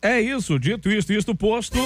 É 0.00 0.20
isso, 0.20 0.56
dito 0.58 0.88
isto, 0.90 1.12
isto 1.12 1.34
posto. 1.34 1.76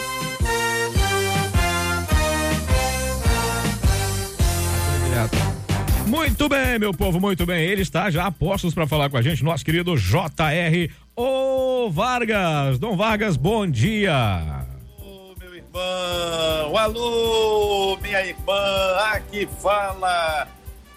Muito 6.13 6.47
bem, 6.47 6.79
meu 6.79 6.93
povo, 6.93 7.19
muito 7.19 7.47
bem. 7.47 7.65
Ele 7.65 7.81
está 7.81 8.11
já 8.11 8.27
a 8.27 8.31
postos 8.31 8.75
para 8.75 8.87
falar 8.87 9.09
com 9.09 9.17
a 9.17 9.23
gente, 9.23 9.43
nosso 9.43 9.65
querido 9.65 9.97
JR 9.97 10.93
Ô 11.17 11.89
Vargas, 11.89 12.79
Dom 12.79 12.95
Vargas, 12.95 13.35
bom 13.35 13.67
dia. 13.67 14.67
Ô 15.01 15.35
meu 15.39 15.55
irmão, 15.55 16.77
alô 16.77 17.97
minha 18.03 18.27
irmã, 18.27 18.95
aqui 19.11 19.49
fala 19.63 20.49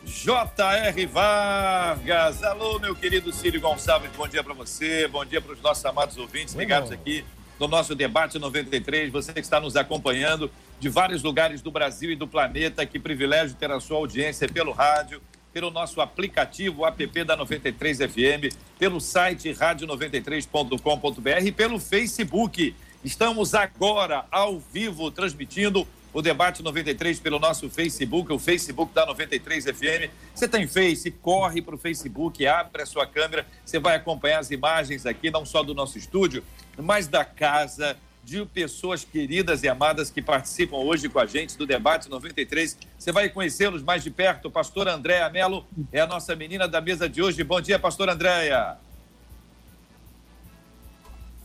J.R. 0.06 1.06
Vargas. 1.06 2.44
Alô 2.44 2.78
meu 2.78 2.94
querido 2.94 3.32
Círio 3.32 3.62
Gonçalves, 3.62 4.12
bom 4.18 4.28
dia 4.28 4.44
para 4.44 4.54
você, 4.54 5.08
bom 5.08 5.24
dia 5.24 5.40
para 5.40 5.54
os 5.54 5.62
nossos 5.62 5.86
amados 5.86 6.18
ouvintes 6.18 6.54
ligados 6.56 6.92
aqui 6.92 7.24
no 7.58 7.70
nosso 7.70 7.96
debate 7.96 8.38
93. 8.38 9.14
Você 9.14 9.32
que 9.32 9.40
está 9.40 9.62
nos 9.62 9.78
acompanhando 9.78 10.52
de 10.80 10.90
vários 10.90 11.24
lugares 11.24 11.62
do 11.62 11.72
Brasil 11.72 12.12
e 12.12 12.16
do 12.16 12.28
planeta, 12.28 12.86
que 12.86 13.00
privilégio 13.00 13.56
ter 13.56 13.72
a 13.72 13.80
sua 13.80 13.98
audiência 13.98 14.48
pelo 14.48 14.72
rádio 14.72 15.22
pelo 15.56 15.72
nosso 15.72 16.02
aplicativo 16.02 16.86
app 16.86 17.24
da 17.24 17.38
93 17.38 18.00
FM, 18.00 18.54
pelo 18.78 19.00
site 19.00 19.50
rádio93.com.br 19.54 21.46
e 21.46 21.52
pelo 21.54 21.80
Facebook. 21.80 22.76
Estamos 23.02 23.56
agora 23.56 24.26
ao 24.30 24.60
vivo 24.60 25.10
transmitindo 25.10 25.88
o 26.12 26.22
debate 26.22 26.62
93 26.62 27.22
pelo 27.22 27.40
nosso 27.40 27.70
Facebook, 27.70 28.34
o 28.34 28.40
Facebook 28.40 28.94
da 28.94 29.06
93 29.06 29.64
FM. 29.64 30.12
Você 30.34 30.46
tem 30.46 30.68
Face, 30.68 31.10
corre 31.10 31.62
para 31.62 31.76
o 31.76 31.78
Facebook, 31.78 32.46
abre 32.46 32.82
a 32.82 32.86
sua 32.86 33.08
câmera, 33.08 33.48
você 33.64 33.80
vai 33.80 33.96
acompanhar 33.96 34.40
as 34.40 34.52
imagens 34.52 35.06
aqui, 35.06 35.32
não 35.32 35.46
só 35.46 35.64
do 35.64 35.74
nosso 35.74 35.98
estúdio, 35.98 36.44
mas 36.78 37.08
da 37.08 37.24
casa, 37.24 37.96
de 38.26 38.44
pessoas 38.44 39.06
queridas 39.06 39.62
e 39.62 39.70
amadas 39.70 40.10
que 40.10 40.20
participam 40.20 40.78
hoje 40.78 41.08
com 41.08 41.20
a 41.20 41.28
gente 41.28 41.56
do 41.56 41.66
Debate 41.66 42.10
93. 42.10 42.76
Você 42.98 43.12
vai 43.12 43.30
conhecê-los 43.30 43.84
mais 43.84 44.04
de 44.04 44.10
perto. 44.10 44.50
Pastor 44.50 44.88
Andréa 44.88 45.30
Melo 45.30 45.64
é 45.92 46.02
a 46.02 46.08
nossa 46.08 46.36
menina 46.36 46.68
da 46.68 46.82
mesa 46.82 47.08
de 47.08 47.22
hoje. 47.22 47.44
Bom 47.44 47.62
dia, 47.62 47.78
Pastor 47.78 48.10
Andréa. 48.10 48.78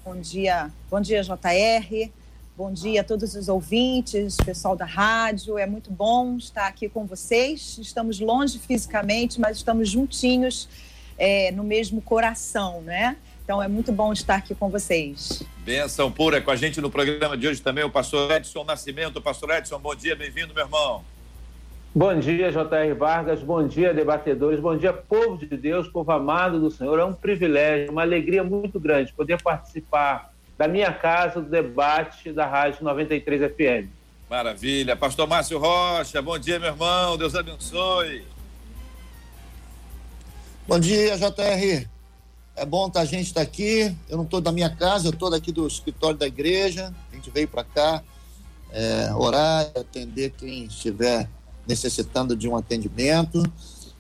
Bom 0.03 0.19
dia, 0.19 0.71
bom 0.91 1.03
dia, 1.03 1.23
JR. 1.23 2.11
Bom 2.57 2.73
dia 2.73 3.03
a 3.03 3.05
todos 3.05 3.35
os 3.35 3.49
ouvintes, 3.49 4.39
pessoal 4.39 4.75
da 4.75 4.87
rádio. 4.87 5.59
É 5.59 5.67
muito 5.67 5.91
bom 5.91 6.39
estar 6.39 6.67
aqui 6.67 6.89
com 6.89 7.05
vocês. 7.05 7.77
Estamos 7.77 8.19
longe 8.21 8.59
fisicamente, 8.59 9.39
mas 9.39 9.59
estamos 9.59 9.91
juntinhos 9.91 10.67
é, 11.19 11.53
no 11.53 11.63
mesmo 11.63 12.01
coração, 12.01 12.81
né? 12.81 13.19
Então 13.51 13.61
é 13.61 13.67
muito 13.67 13.91
bom 13.91 14.13
estar 14.13 14.37
aqui 14.37 14.55
com 14.55 14.69
vocês. 14.69 15.43
Benção 15.65 16.09
pura 16.09 16.41
com 16.41 16.53
a 16.53 16.55
gente 16.55 16.81
no 16.81 16.89
programa 16.89 17.37
de 17.37 17.49
hoje 17.49 17.61
também, 17.61 17.83
o 17.83 17.91
pastor 17.91 18.31
Edson 18.31 18.63
Nascimento. 18.63 19.21
Pastor 19.21 19.51
Edson, 19.51 19.77
bom 19.81 19.93
dia, 19.93 20.15
bem-vindo, 20.15 20.55
meu 20.55 20.63
irmão. 20.63 21.05
Bom 21.93 22.17
dia, 22.17 22.53
J.R. 22.53 22.95
Vargas, 22.95 23.43
bom 23.43 23.67
dia, 23.67 23.93
debatedores, 23.93 24.61
bom 24.61 24.77
dia, 24.77 24.93
povo 24.93 25.37
de 25.37 25.57
Deus, 25.57 25.89
povo 25.89 26.13
amado 26.13 26.61
do 26.61 26.71
Senhor. 26.71 27.01
É 27.01 27.05
um 27.05 27.13
privilégio, 27.13 27.91
uma 27.91 28.03
alegria 28.03 28.45
muito 28.45 28.79
grande 28.79 29.13
poder 29.13 29.43
participar 29.43 30.33
da 30.57 30.69
minha 30.69 30.93
casa, 30.93 31.41
do 31.41 31.51
debate 31.51 32.33
da 32.33 32.47
Rádio 32.47 32.85
93 32.85 33.51
FM. 33.53 33.91
Maravilha. 34.31 34.95
Pastor 34.95 35.27
Márcio 35.27 35.59
Rocha, 35.59 36.23
bom 36.23 36.39
dia, 36.39 36.61
meu 36.61 36.69
irmão, 36.69 37.19
Deus 37.19 37.35
abençoe. 37.35 38.23
Bom 40.69 40.79
dia, 40.79 41.17
JR. 41.17 42.00
É 42.61 42.67
bom 42.67 42.91
tá, 42.91 43.01
a 43.01 43.07
gente 43.07 43.23
estar 43.29 43.41
tá 43.41 43.43
aqui. 43.43 43.97
Eu 44.07 44.19
não 44.19 44.25
estou 44.25 44.39
da 44.39 44.53
minha 44.53 44.69
casa, 44.69 45.09
eu 45.09 45.13
estou 45.13 45.31
daqui 45.31 45.51
do 45.51 45.67
escritório 45.67 46.19
da 46.19 46.27
igreja. 46.27 46.95
A 47.11 47.15
gente 47.15 47.31
veio 47.31 47.49
para 47.49 47.65
cá 47.65 48.03
é, 48.71 49.11
orar, 49.15 49.71
atender 49.75 50.35
quem 50.37 50.65
estiver 50.65 51.27
necessitando 51.67 52.37
de 52.37 52.47
um 52.47 52.55
atendimento. 52.55 53.43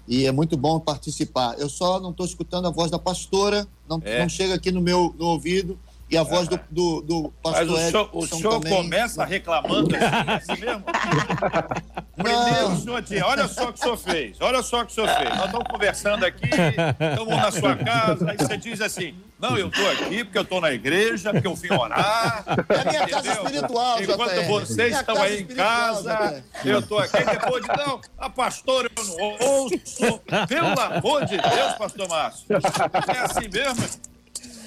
E 0.06 0.26
é 0.26 0.31
muito 0.31 0.59
bom 0.59 0.78
participar. 0.78 1.59
Eu 1.59 1.71
só 1.71 1.98
não 1.98 2.10
estou 2.10 2.26
escutando 2.26 2.69
a 2.69 2.71
voz 2.71 2.91
da 2.91 2.98
pastora, 2.98 3.66
não, 3.88 3.98
é. 4.04 4.21
não 4.21 4.28
chega 4.28 4.53
aqui 4.53 4.71
no 4.71 4.82
meu 4.82 5.15
no 5.19 5.25
ouvido 5.28 5.78
e 6.10 6.19
a 6.19 6.25
voz 6.25 6.48
do, 6.48 6.59
do, 6.71 7.00
do 7.03 7.32
pastor 7.41 7.66
Mas 7.66 7.71
o 7.71 7.91
senhor, 7.91 8.10
o 8.12 8.26
senhor 8.26 8.53
também... 8.54 8.76
começa 8.76 9.25
reclamando 9.25 9.94
assim, 9.94 10.53
assim 10.53 10.60
mesmo? 10.60 10.84
Primeiro, 12.16 12.72
o 12.72 12.76
senhor 12.76 13.03
tinha, 13.03 13.26
olha 13.26 13.48
só 13.48 13.69
o 13.69 13.72
que 13.72 13.78
o 13.78 13.82
senhor 13.82 13.97
fez, 13.97 14.41
olha 14.41 14.62
só 14.62 14.81
o 14.82 14.87
que 14.87 14.93
o 14.93 14.94
senhor 14.94 15.09
fez. 15.09 15.31
Nós 15.31 15.47
estamos 15.47 15.66
conversando 15.71 16.26
aqui, 16.26 16.50
estamos 16.50 17.37
na 17.37 17.50
sua 17.50 17.76
casa, 17.76 18.31
aí 18.31 18.37
você 18.37 18.56
diz 18.56 18.81
assim, 18.81 19.15
não, 19.38 19.56
eu 19.56 19.69
estou 19.69 19.91
aqui 19.91 20.25
porque 20.25 20.37
eu 20.37 20.43
estou 20.43 20.60
na 20.60 20.72
igreja, 20.72 21.32
porque 21.32 21.47
eu 21.47 21.54
vim 21.54 21.72
orar. 21.72 22.44
É 22.69 22.75
a 22.75 22.84
minha 22.84 23.03
entendeu? 23.04 23.22
casa 23.22 23.32
espiritual, 23.32 24.03
Enquanto 24.03 24.34
JR. 24.34 24.48
vocês 24.48 24.97
estão 24.97 25.22
aí 25.22 25.41
em 25.41 25.47
casa, 25.47 26.44
eu 26.62 26.81
estou 26.81 26.98
aqui. 26.98 27.25
Depois 27.25 27.62
de, 27.62 27.69
não, 27.69 28.00
a 28.19 28.28
pastora 28.28 28.91
eu 28.94 29.04
não 29.04 29.48
ouço. 29.48 30.21
Pelo 30.47 30.81
amor 30.81 31.25
de 31.25 31.38
Deus, 31.38 31.72
pastor 31.78 32.09
Márcio. 32.09 32.47
É 32.50 33.19
assim 33.19 33.48
mesmo? 33.48 34.09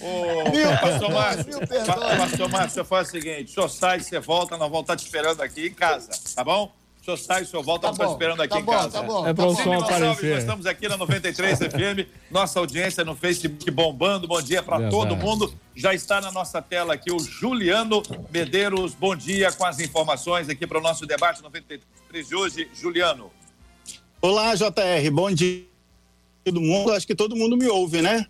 Ô, 0.03 0.50
mil 0.50 0.69
pastor 0.81 1.12
Márcio, 1.12 1.59
pastor 2.18 2.50
Márcio, 2.50 2.80
eu 2.81 2.86
faço 2.86 3.09
o 3.09 3.22
seguinte: 3.22 3.52
o 3.52 3.53
senhor 3.53 3.69
sai, 3.69 4.00
você 4.02 4.19
volta, 4.19 4.58
nós 4.58 4.69
vamos 4.69 4.81
estar 4.81 4.97
te 4.97 5.06
esperando 5.06 5.40
aqui 5.41 5.68
em 5.68 5.74
casa, 5.74 6.09
tá 6.36 6.44
bom? 6.44 6.74
O 7.02 7.06
senhor 7.06 7.18
sai, 7.18 7.44
o 7.44 7.46
senhor 7.46 7.64
volta, 7.64 7.81
tá 7.84 7.88
nós 7.88 7.96
estamos 7.96 8.14
esperando 8.14 8.41
aqui 8.41 8.53
tá 8.53 8.59
em 8.59 8.64
bom, 8.64 8.72
casa. 8.72 8.90
Tá 8.91 9.02
bom, 9.02 9.28
é 9.28 9.34
para 9.34 9.46
o 9.46 9.56
som 9.56 9.74
aparecer. 9.74 10.30
Nós 10.31 10.40
estamos 10.40 10.66
aqui 10.66 10.90
na 10.90 10.97
93 10.97 11.59
FM, 11.59 12.08
nossa 12.30 12.59
audiência 12.59 13.06
no 13.06 13.16
Facebook 13.16 13.72
bombando. 13.72 14.28
Bom 14.28 14.41
dia 14.41 14.62
para 14.62 14.90
todo 14.90 15.16
mundo. 15.16 15.53
Já 15.74 15.94
está 15.94 16.20
na 16.20 16.31
nossa 16.31 16.62
tela 16.62 16.94
aqui 16.94 17.12
o 17.12 17.20
Juliano 17.20 18.03
Medeiros. 18.30 18.94
Bom 18.94 19.16
dia 19.16 19.53
com 19.53 19.66
as 19.66 19.80
informações 19.80 20.50
aqui 20.50 20.68
para 20.68 20.80
o 20.80 20.81
nosso 20.81 21.06
debate 21.06 21.41
93 21.41 22.28
de 22.28 22.35
hoje. 22.35 22.70
Juliano. 22.74 23.31
Olá, 24.22 24.53
JR. 24.56 25.12
Bom 25.12 25.31
dia 25.31 25.66
todo 26.44 26.59
mundo. 26.62 26.91
Acho 26.91 27.08
que 27.08 27.16
todo 27.16 27.35
mundo 27.35 27.58
me 27.58 27.68
ouve, 27.68 28.02
né? 28.02 28.26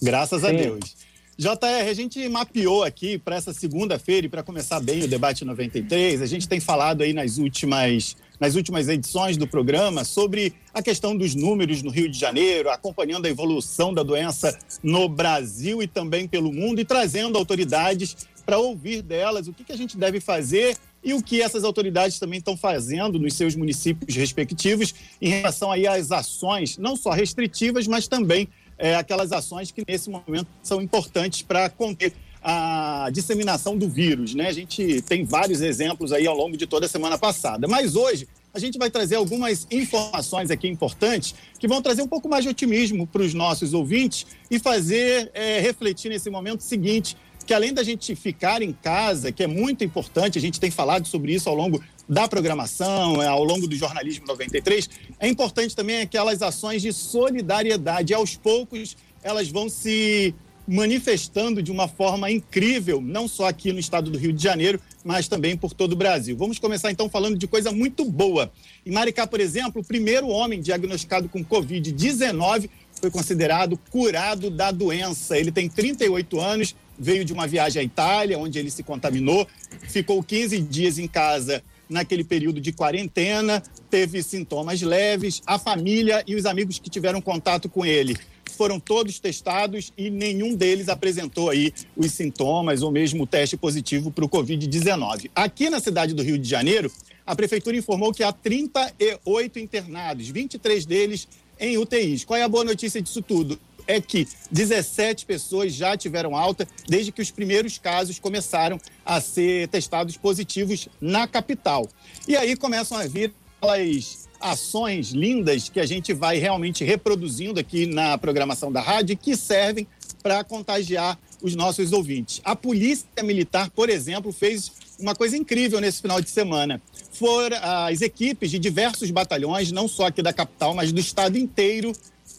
Graças 0.00 0.40
Sim. 0.42 0.46
a 0.46 0.50
Deus. 0.52 1.08
JR, 1.40 1.88
a 1.88 1.94
gente 1.94 2.28
mapeou 2.28 2.82
aqui 2.82 3.16
para 3.16 3.36
essa 3.36 3.52
segunda-feira 3.52 4.26
e 4.26 4.28
para 4.28 4.42
começar 4.42 4.80
bem 4.80 5.04
o 5.04 5.08
debate 5.08 5.44
93, 5.44 6.20
a 6.20 6.26
gente 6.26 6.48
tem 6.48 6.58
falado 6.58 7.02
aí 7.02 7.12
nas 7.12 7.38
últimas, 7.38 8.16
nas 8.40 8.56
últimas 8.56 8.88
edições 8.88 9.36
do 9.36 9.46
programa 9.46 10.02
sobre 10.02 10.52
a 10.74 10.82
questão 10.82 11.16
dos 11.16 11.36
números 11.36 11.80
no 11.80 11.90
Rio 11.90 12.10
de 12.10 12.18
Janeiro, 12.18 12.70
acompanhando 12.70 13.26
a 13.26 13.28
evolução 13.28 13.94
da 13.94 14.02
doença 14.02 14.58
no 14.82 15.08
Brasil 15.08 15.80
e 15.80 15.86
também 15.86 16.26
pelo 16.26 16.52
mundo 16.52 16.80
e 16.80 16.84
trazendo 16.84 17.38
autoridades 17.38 18.16
para 18.44 18.58
ouvir 18.58 19.00
delas 19.00 19.46
o 19.46 19.52
que, 19.52 19.62
que 19.62 19.72
a 19.72 19.76
gente 19.76 19.96
deve 19.96 20.18
fazer 20.18 20.76
e 21.04 21.14
o 21.14 21.22
que 21.22 21.40
essas 21.40 21.62
autoridades 21.62 22.18
também 22.18 22.40
estão 22.40 22.56
fazendo 22.56 23.16
nos 23.16 23.34
seus 23.34 23.54
municípios 23.54 24.16
respectivos 24.16 24.92
em 25.22 25.28
relação 25.28 25.70
aí 25.70 25.86
às 25.86 26.10
ações, 26.10 26.78
não 26.78 26.96
só 26.96 27.10
restritivas, 27.10 27.86
mas 27.86 28.08
também 28.08 28.48
é, 28.78 28.94
aquelas 28.94 29.32
ações 29.32 29.70
que 29.70 29.82
nesse 29.86 30.08
momento 30.08 30.46
são 30.62 30.80
importantes 30.80 31.42
para 31.42 31.68
conter 31.68 32.12
a 32.42 33.10
disseminação 33.12 33.76
do 33.76 33.88
vírus, 33.88 34.34
né? 34.34 34.48
A 34.48 34.52
gente 34.52 35.02
tem 35.02 35.24
vários 35.24 35.60
exemplos 35.60 36.12
aí 36.12 36.26
ao 36.26 36.36
longo 36.36 36.56
de 36.56 36.66
toda 36.66 36.86
a 36.86 36.88
semana 36.88 37.18
passada. 37.18 37.66
Mas 37.66 37.96
hoje 37.96 38.28
a 38.54 38.58
gente 38.58 38.78
vai 38.78 38.90
trazer 38.90 39.16
algumas 39.16 39.66
informações 39.70 40.50
aqui 40.50 40.68
importantes 40.68 41.34
que 41.58 41.68
vão 41.68 41.82
trazer 41.82 42.02
um 42.02 42.08
pouco 42.08 42.28
mais 42.28 42.44
de 42.44 42.50
otimismo 42.50 43.06
para 43.06 43.22
os 43.22 43.34
nossos 43.34 43.74
ouvintes 43.74 44.26
e 44.50 44.58
fazer 44.58 45.30
é, 45.34 45.60
refletir 45.60 46.08
nesse 46.08 46.30
momento 46.30 46.62
seguinte, 46.62 47.16
que 47.44 47.52
além 47.52 47.74
da 47.74 47.82
gente 47.82 48.14
ficar 48.14 48.62
em 48.62 48.72
casa, 48.72 49.32
que 49.32 49.42
é 49.42 49.46
muito 49.46 49.84
importante, 49.84 50.38
a 50.38 50.40
gente 50.40 50.60
tem 50.60 50.70
falado 50.70 51.06
sobre 51.06 51.34
isso 51.34 51.48
ao 51.48 51.54
longo 51.54 51.82
da 52.08 52.26
programação, 52.26 53.20
ao 53.20 53.44
longo 53.44 53.68
do 53.68 53.76
jornalismo 53.76 54.26
93, 54.26 54.88
é 55.20 55.28
importante 55.28 55.76
também 55.76 56.00
aquelas 56.00 56.40
ações 56.40 56.80
de 56.80 56.92
solidariedade. 56.92 58.14
Aos 58.14 58.34
poucos 58.34 58.96
elas 59.22 59.48
vão 59.48 59.68
se 59.68 60.34
manifestando 60.66 61.62
de 61.62 61.72
uma 61.72 61.88
forma 61.88 62.30
incrível, 62.30 63.00
não 63.00 63.26
só 63.26 63.48
aqui 63.48 63.72
no 63.72 63.78
estado 63.78 64.10
do 64.10 64.18
Rio 64.18 64.34
de 64.34 64.42
Janeiro, 64.42 64.78
mas 65.02 65.26
também 65.26 65.56
por 65.56 65.72
todo 65.72 65.92
o 65.92 65.96
Brasil. 65.96 66.36
Vamos 66.36 66.58
começar 66.58 66.90
então 66.90 67.08
falando 67.08 67.38
de 67.38 67.46
coisa 67.46 67.72
muito 67.72 68.04
boa. 68.04 68.52
Em 68.84 68.92
Maricá, 68.92 69.26
por 69.26 69.40
exemplo, 69.40 69.80
o 69.80 69.84
primeiro 69.84 70.28
homem 70.28 70.60
diagnosticado 70.60 71.28
com 71.28 71.42
Covid-19 71.42 72.68
foi 73.00 73.10
considerado 73.10 73.78
curado 73.90 74.50
da 74.50 74.70
doença. 74.70 75.38
Ele 75.38 75.50
tem 75.50 75.70
38 75.70 76.38
anos, 76.38 76.76
veio 76.98 77.24
de 77.24 77.32
uma 77.32 77.46
viagem 77.46 77.80
à 77.80 77.84
Itália, 77.84 78.38
onde 78.38 78.58
ele 78.58 78.70
se 78.70 78.82
contaminou, 78.82 79.48
ficou 79.88 80.22
15 80.22 80.60
dias 80.60 80.98
em 80.98 81.08
casa 81.08 81.62
naquele 81.88 82.24
período 82.24 82.60
de 82.60 82.72
quarentena, 82.72 83.62
teve 83.90 84.22
sintomas 84.22 84.82
leves. 84.82 85.42
A 85.46 85.58
família 85.58 86.22
e 86.26 86.34
os 86.34 86.46
amigos 86.46 86.78
que 86.78 86.90
tiveram 86.90 87.20
contato 87.20 87.68
com 87.68 87.84
ele 87.84 88.16
foram 88.56 88.80
todos 88.80 89.18
testados 89.18 89.92
e 89.96 90.10
nenhum 90.10 90.54
deles 90.54 90.88
apresentou 90.88 91.50
aí 91.50 91.72
os 91.96 92.12
sintomas 92.12 92.82
ou 92.82 92.90
mesmo 92.90 93.22
o 93.22 93.26
teste 93.26 93.56
positivo 93.56 94.10
para 94.10 94.24
o 94.24 94.28
Covid-19. 94.28 95.30
Aqui 95.34 95.70
na 95.70 95.80
cidade 95.80 96.14
do 96.14 96.22
Rio 96.22 96.38
de 96.38 96.48
Janeiro, 96.48 96.90
a 97.24 97.36
prefeitura 97.36 97.76
informou 97.76 98.12
que 98.12 98.22
há 98.22 98.32
38 98.32 99.58
internados, 99.58 100.28
23 100.28 100.86
deles 100.86 101.28
em 101.60 101.76
UTIs. 101.78 102.24
Qual 102.24 102.38
é 102.38 102.42
a 102.42 102.48
boa 102.48 102.64
notícia 102.64 103.00
disso 103.00 103.22
tudo? 103.22 103.58
É 103.88 104.00
que 104.00 104.28
17 104.52 105.26
pessoas 105.26 105.72
já 105.72 105.96
tiveram 105.96 106.36
alta 106.36 106.68
desde 106.86 107.10
que 107.10 107.22
os 107.22 107.30
primeiros 107.30 107.78
casos 107.78 108.18
começaram 108.20 108.78
a 109.04 109.20
ser 109.20 109.66
testados 109.68 110.16
positivos 110.16 110.88
na 111.00 111.26
capital. 111.26 111.88
E 112.28 112.36
aí 112.36 112.54
começam 112.54 112.98
a 112.98 113.06
vir 113.06 113.32
aquelas 113.56 114.28
ações 114.40 115.10
lindas 115.10 115.68
que 115.68 115.80
a 115.80 115.86
gente 115.86 116.12
vai 116.12 116.38
realmente 116.38 116.84
reproduzindo 116.84 117.58
aqui 117.58 117.86
na 117.86 118.16
programação 118.16 118.70
da 118.70 118.80
rádio 118.80 119.16
que 119.16 119.36
servem 119.36 119.86
para 120.22 120.44
contagiar 120.44 121.18
os 121.42 121.54
nossos 121.54 121.92
ouvintes. 121.92 122.40
A 122.44 122.54
Polícia 122.54 123.06
Militar, 123.22 123.70
por 123.70 123.88
exemplo, 123.88 124.32
fez 124.32 124.72
uma 124.98 125.14
coisa 125.14 125.36
incrível 125.36 125.80
nesse 125.80 126.02
final 126.02 126.20
de 126.20 126.28
semana. 126.28 126.82
Foram 127.12 127.56
as 127.62 128.00
equipes 128.00 128.50
de 128.50 128.58
diversos 128.58 129.10
batalhões, 129.10 129.72
não 129.72 129.88
só 129.88 130.06
aqui 130.06 130.22
da 130.22 130.32
capital, 130.32 130.74
mas 130.74 130.92
do 130.92 131.00
estado 131.00 131.38
inteiro, 131.38 131.92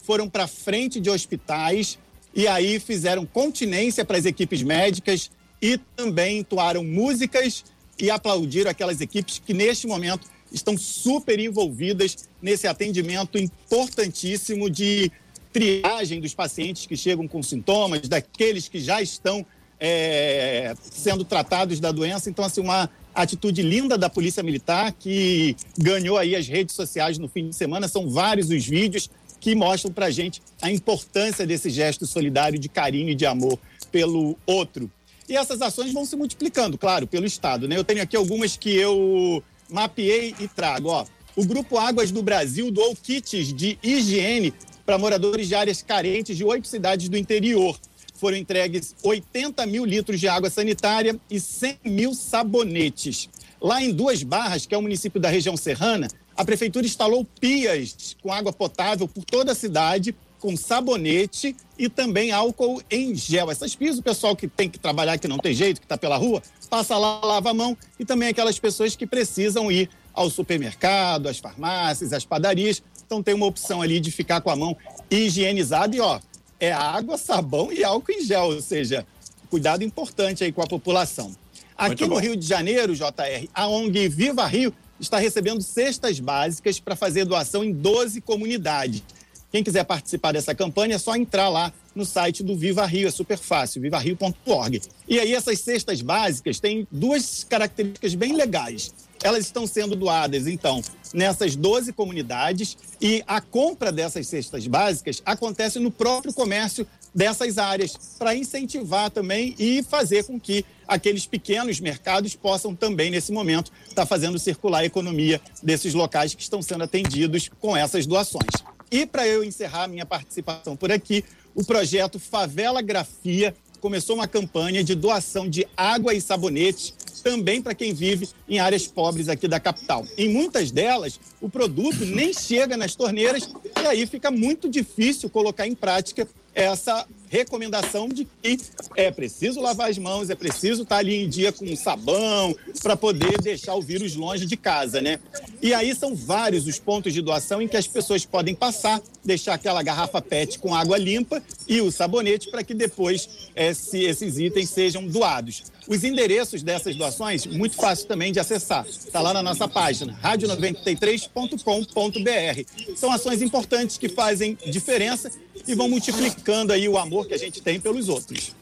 foram 0.09 0.27
para 0.27 0.47
frente 0.47 1.00
de 1.00 1.07
hospitais 1.07 2.00
e 2.33 2.47
aí 2.47 2.79
fizeram 2.79 3.27
continência 3.27 4.03
para 4.03 4.17
as 4.17 4.25
equipes 4.25 4.63
médicas 4.63 5.29
e 5.61 5.77
também 5.95 6.39
entoaram 6.39 6.83
músicas 6.83 7.63
e 7.95 8.09
aplaudiram 8.09 8.71
aquelas 8.71 9.01
equipes 9.01 9.38
que 9.38 9.53
neste 9.53 9.85
momento 9.85 10.27
estão 10.51 10.75
super 10.75 11.39
envolvidas 11.39 12.27
nesse 12.41 12.65
atendimento 12.65 13.38
importantíssimo 13.38 14.67
de 14.67 15.11
triagem 15.53 16.19
dos 16.19 16.33
pacientes 16.33 16.88
que 16.88 16.97
chegam 16.97 17.27
com 17.27 17.44
sintomas, 17.44 18.09
daqueles 18.09 18.67
que 18.67 18.79
já 18.79 19.03
estão 19.03 19.45
é, 19.79 20.73
sendo 20.81 21.23
tratados 21.23 21.79
da 21.79 21.91
doença. 21.91 22.31
Então, 22.31 22.44
assim, 22.44 22.62
uma 22.62 22.89
atitude 23.13 23.62
linda 23.62 23.95
da 23.95 24.09
Polícia 24.09 24.41
Militar 24.41 24.91
que 24.91 25.55
ganhou 25.77 26.17
aí 26.17 26.35
as 26.35 26.47
redes 26.47 26.73
sociais 26.73 27.19
no 27.19 27.27
fim 27.27 27.50
de 27.50 27.55
semana. 27.55 27.88
São 27.88 28.09
vários 28.09 28.50
os 28.50 28.65
vídeos 28.65 29.07
que 29.39 29.56
mostram 29.56 29.91
para 29.91 30.09
gente 30.12 30.41
a 30.62 30.71
importância 30.71 31.45
desse 31.45 31.69
gesto 31.69 32.06
solidário 32.06 32.59
de 32.59 32.68
carinho 32.68 33.09
e 33.09 33.15
de 33.15 33.25
amor 33.25 33.57
pelo 33.91 34.38
outro. 34.45 34.91
E 35.27 35.38
essas 35.38 35.62
ações 35.62 35.94
vão 35.94 36.06
se 36.06 36.15
multiplicando, 36.15 36.77
claro, 36.77 37.06
pelo 37.06 37.25
Estado. 37.25 37.68
Né? 37.68 37.77
Eu 37.77 37.83
tenho 37.83 38.01
aqui 38.01 38.18
algumas 38.18 38.57
que 38.57 38.75
eu 38.75 39.44
mapeei 39.69 40.36
e 40.39 40.47
trago. 40.47 40.89
Ó, 40.89 41.06
o 41.36 41.45
Grupo 41.45 41.77
Águas 41.77 42.12
do 42.12 42.24
Brasil 42.24 42.71
doou 42.71 42.95
kits 42.95 43.53
de 43.53 43.77
higiene 43.83 44.53
para 44.86 44.97
moradores 44.97 45.47
de 45.47 45.53
áreas 45.53 45.83
carentes 45.83 46.36
de 46.36 46.44
oito 46.44 46.68
cidades 46.68 47.07
do 47.07 47.18
interior. 47.18 47.80
Foram 48.15 48.38
entregues 48.38 48.95
80 49.03 49.65
mil 49.68 49.86
litros 49.86 50.19
de 50.19 50.27
água 50.27 50.50
sanitária 50.50 51.18
e 51.30 51.39
100 51.39 51.80
mil 51.86 52.13
sabonetes. 52.13 53.30
Lá 53.62 53.81
em 53.81 53.94
Duas 53.94 54.24
Barras, 54.24 54.65
que 54.65 54.74
é 54.74 54.77
o 54.77 54.81
município 54.81 55.21
da 55.21 55.30
região 55.30 55.56
serrana, 55.56 56.07
a 56.39 56.45
prefeitura 56.45 56.86
instalou 56.86 57.25
pias 57.25 58.15
com 58.24 58.31
água 58.31 58.53
potável 58.53 59.09
por 59.09 59.25
toda 59.25 59.51
a 59.51 59.56
cidade, 59.56 60.15
com 60.39 60.56
sabonete 60.56 61.53
e 61.77 61.89
também 61.89 62.31
álcool 62.31 62.81
em 62.89 63.13
gel. 63.13 63.51
Essas 63.51 63.75
pias, 63.75 63.97
o 63.97 64.01
pessoal 64.01 64.38
que 64.38 64.47
tem 64.47 64.69
que 64.69 64.80
trabalhar, 64.80 65.18
que 65.18 65.27
não 65.27 65.38
tem 65.38 65.53
jeito, 65.53 65.81
que 65.81 65.86
está 65.86 65.97
pela 65.97 66.15
rua, 66.15 66.41
passa 66.69 66.97
lá, 66.97 67.19
lava 67.25 67.50
a 67.50 67.53
mão, 67.53 67.77
e 68.00 68.06
também 68.06 68.30
aquelas 68.30 68.57
pessoas 68.57 68.95
que 68.95 69.06
precisam 69.06 69.69
ir 69.69 69.89
ao 70.13 70.30
supermercado, 70.30 71.27
às 71.27 71.39
farmácias, 71.39 72.13
às 72.13 72.24
padarias. 72.24 72.81
Então 73.06 73.21
tem 73.21 73.36
uma 73.36 73.45
opção 73.45 73.81
ali 73.81 74.00
de 74.00 74.09
ficar 74.09 74.39
com 74.39 74.50
a 74.50 74.56
mão 74.56 74.77
higienizada 75.12 75.94
e 75.94 76.00
ó, 76.00 76.21
é 76.57 76.71
água, 76.71 77.18
sabão 77.18 77.69
e 77.69 77.83
álcool 77.83 78.13
em 78.13 78.24
gel, 78.24 78.45
ou 78.45 78.62
seja, 78.62 79.06
cuidado 79.50 79.83
importante 79.83 80.45
aí 80.45 80.53
com 80.53 80.62
a 80.62 80.68
população. 80.68 81.36
Aqui 81.77 82.07
no 82.07 82.18
Rio 82.18 82.38
de 82.38 82.45
Janeiro, 82.45 82.95
JR, 82.95 83.50
a 83.53 83.68
ONG 83.68 84.07
Viva 84.07 84.45
Rio 84.45 84.74
está 85.00 85.18
recebendo 85.18 85.62
cestas 85.62 86.19
básicas 86.19 86.80
para 86.80 86.96
fazer 86.96 87.25
doação 87.25 87.63
em 87.63 87.72
12 87.72 88.22
comunidades. 88.22 89.04
Quem 89.51 89.63
quiser 89.63 89.84
participar 89.84 90.31
dessa 90.31 90.54
campanha 90.54 90.96
é 90.96 91.00
só 91.00 91.16
entrar 91.16 91.50
lá 91.50 91.74
no 91.96 92.06
site 92.06 92.44
do 92.44 92.56
Viva 92.56 92.86
Rio, 92.86 93.07
é 93.07 93.12
super 93.12 93.38
fácil, 93.38 93.81
vivario.org. 93.81 94.81
E 95.07 95.19
aí 95.19 95.34
essas 95.34 95.60
cestas 95.60 96.01
básicas 96.01 96.60
têm 96.60 96.88
duas 96.92 97.44
características 97.44 98.13
bem 98.13 98.36
legais. 98.36 98.94
Elas 99.24 99.46
estão 99.46 99.66
sendo 99.66 99.96
doadas, 99.96 100.46
então, 100.48 100.81
nessas 101.13 101.56
12 101.56 101.92
comunidades 101.94 102.78
e 103.01 103.24
a 103.28 103.42
compra 103.42 103.92
dessas 103.92 104.28
cestas 104.28 104.68
básicas 104.68 105.22
acontece 105.25 105.80
no 105.80 105.92
próprio 105.92 106.31
comércio 106.31 106.88
dessas 107.13 107.57
áreas, 107.57 107.98
para 108.19 108.36
incentivar 108.36 109.10
também 109.10 109.56
e 109.57 109.81
fazer 109.81 110.24
com 110.24 110.40
que 110.40 110.63
aqueles 110.89 111.25
pequenos 111.27 111.80
mercados 111.80 112.36
possam 112.36 112.75
também, 112.75 113.12
nesse 113.12 113.31
momento, 113.31 113.71
estar 113.83 114.01
tá 114.01 114.06
fazendo 114.06 114.39
circular 114.39 114.80
a 114.80 114.86
economia 114.86 115.39
desses 115.62 115.94
locais 115.94 116.33
que 116.33 116.41
estão 116.41 116.62
sendo 116.62 116.83
atendidos 116.83 117.50
com 117.59 117.77
essas 117.77 118.06
doações. 118.07 118.50
E 118.91 119.06
para 119.06 119.27
eu 119.27 119.44
encerrar 119.44 119.88
minha 119.88 120.06
participação 120.06 120.75
por 120.75 120.91
aqui, 120.91 121.24
o 121.53 121.63
projeto 121.63 122.19
Favela 122.19 122.81
Grafia 122.81 123.55
começou 123.79 124.15
uma 124.15 124.27
campanha 124.27 124.84
de 124.84 124.96
doação 124.96 125.48
de 125.48 125.65
água 125.77 126.13
e 126.13 126.19
sabonete 126.19 126.93
também 127.24 127.62
para 127.62 127.75
quem 127.75 127.93
vive 127.93 128.29
em 128.48 128.60
áreas 128.60 128.88
pobres 128.88 129.29
aqui 129.29 129.48
da 129.48 129.60
capital. 129.60 130.05
Em 130.17 130.29
muitas 130.29 130.72
delas, 130.72 131.19
o 131.39 131.50
produto 131.50 132.05
nem 132.05 132.34
chega 132.34 132.75
nas 132.75 132.96
torneiras 132.96 133.50
e 133.81 133.86
aí 133.86 134.05
fica 134.08 134.31
muito 134.31 134.69
difícil 134.69 135.29
colocar 135.29 135.67
em 135.67 135.75
prática 135.75 136.27
essa 136.53 137.05
recomendação 137.29 138.09
de 138.09 138.25
que 138.41 138.57
é 138.95 139.12
preciso 139.12 139.62
lavar 139.62 139.89
as 139.89 139.98
mãos, 139.98 140.29
é 140.29 140.36
preciso 140.36 140.83
estar 140.83 140.98
ali 140.98 141.15
em 141.15 141.29
dia 141.29 141.51
com 141.51 141.75
sabão 141.75 142.55
para 142.81 142.98
poder 142.98 143.39
deixar 143.39 143.75
o 143.75 143.81
vírus 143.81 144.15
longe 144.15 144.45
de 144.45 144.57
casa, 144.57 145.00
né? 145.00 145.19
E 145.62 145.74
aí 145.74 145.93
são 145.95 146.15
vários 146.15 146.65
os 146.65 146.79
pontos 146.79 147.13
de 147.13 147.21
doação 147.21 147.62
em 147.62 147.67
que 147.67 147.77
as 147.77 147.88
pessoas 147.88 148.25
podem 148.25 148.55
passar, 148.55 149.01
deixar 149.29 149.53
aquela 149.53 149.83
garrafa 149.83 150.21
PET 150.21 150.57
com 150.57 150.74
água 150.74 150.98
limpa 150.98 151.41
e 151.67 151.81
o 151.81 151.91
sabonete 151.91 152.50
para 152.50 152.63
que 152.63 152.74
depois 152.74 153.29
esse, 153.55 154.03
esses 154.03 154.39
itens 154.39 154.69
sejam 154.69 155.05
doados. 155.05 155.65
Os 155.88 156.03
endereços 156.03 156.62
dessas 156.62 156.95
doações, 156.95 157.45
muito 157.45 157.75
fácil 157.75 158.07
também 158.07 158.31
de 158.31 158.39
acessar. 158.39 158.86
Está 158.88 159.21
lá 159.21 159.33
na 159.33 159.41
nossa 159.41 159.67
página, 159.67 160.17
radio93.com.br. 160.24 162.95
São 162.95 163.12
ações 163.12 163.41
importantes 163.41 163.98
que 163.98 164.09
fazem 164.09 164.57
diferença 164.67 165.31
e 165.67 165.75
vão 165.75 165.89
multiplicando 165.89 166.74
aí 166.74 166.89
o 166.89 166.98
amor 166.98 167.27
que 167.27 167.33
a 167.33 167.38
gente 167.38 167.62
tem 167.62 167.79
pelos 167.79 168.09
outros. 168.09 168.55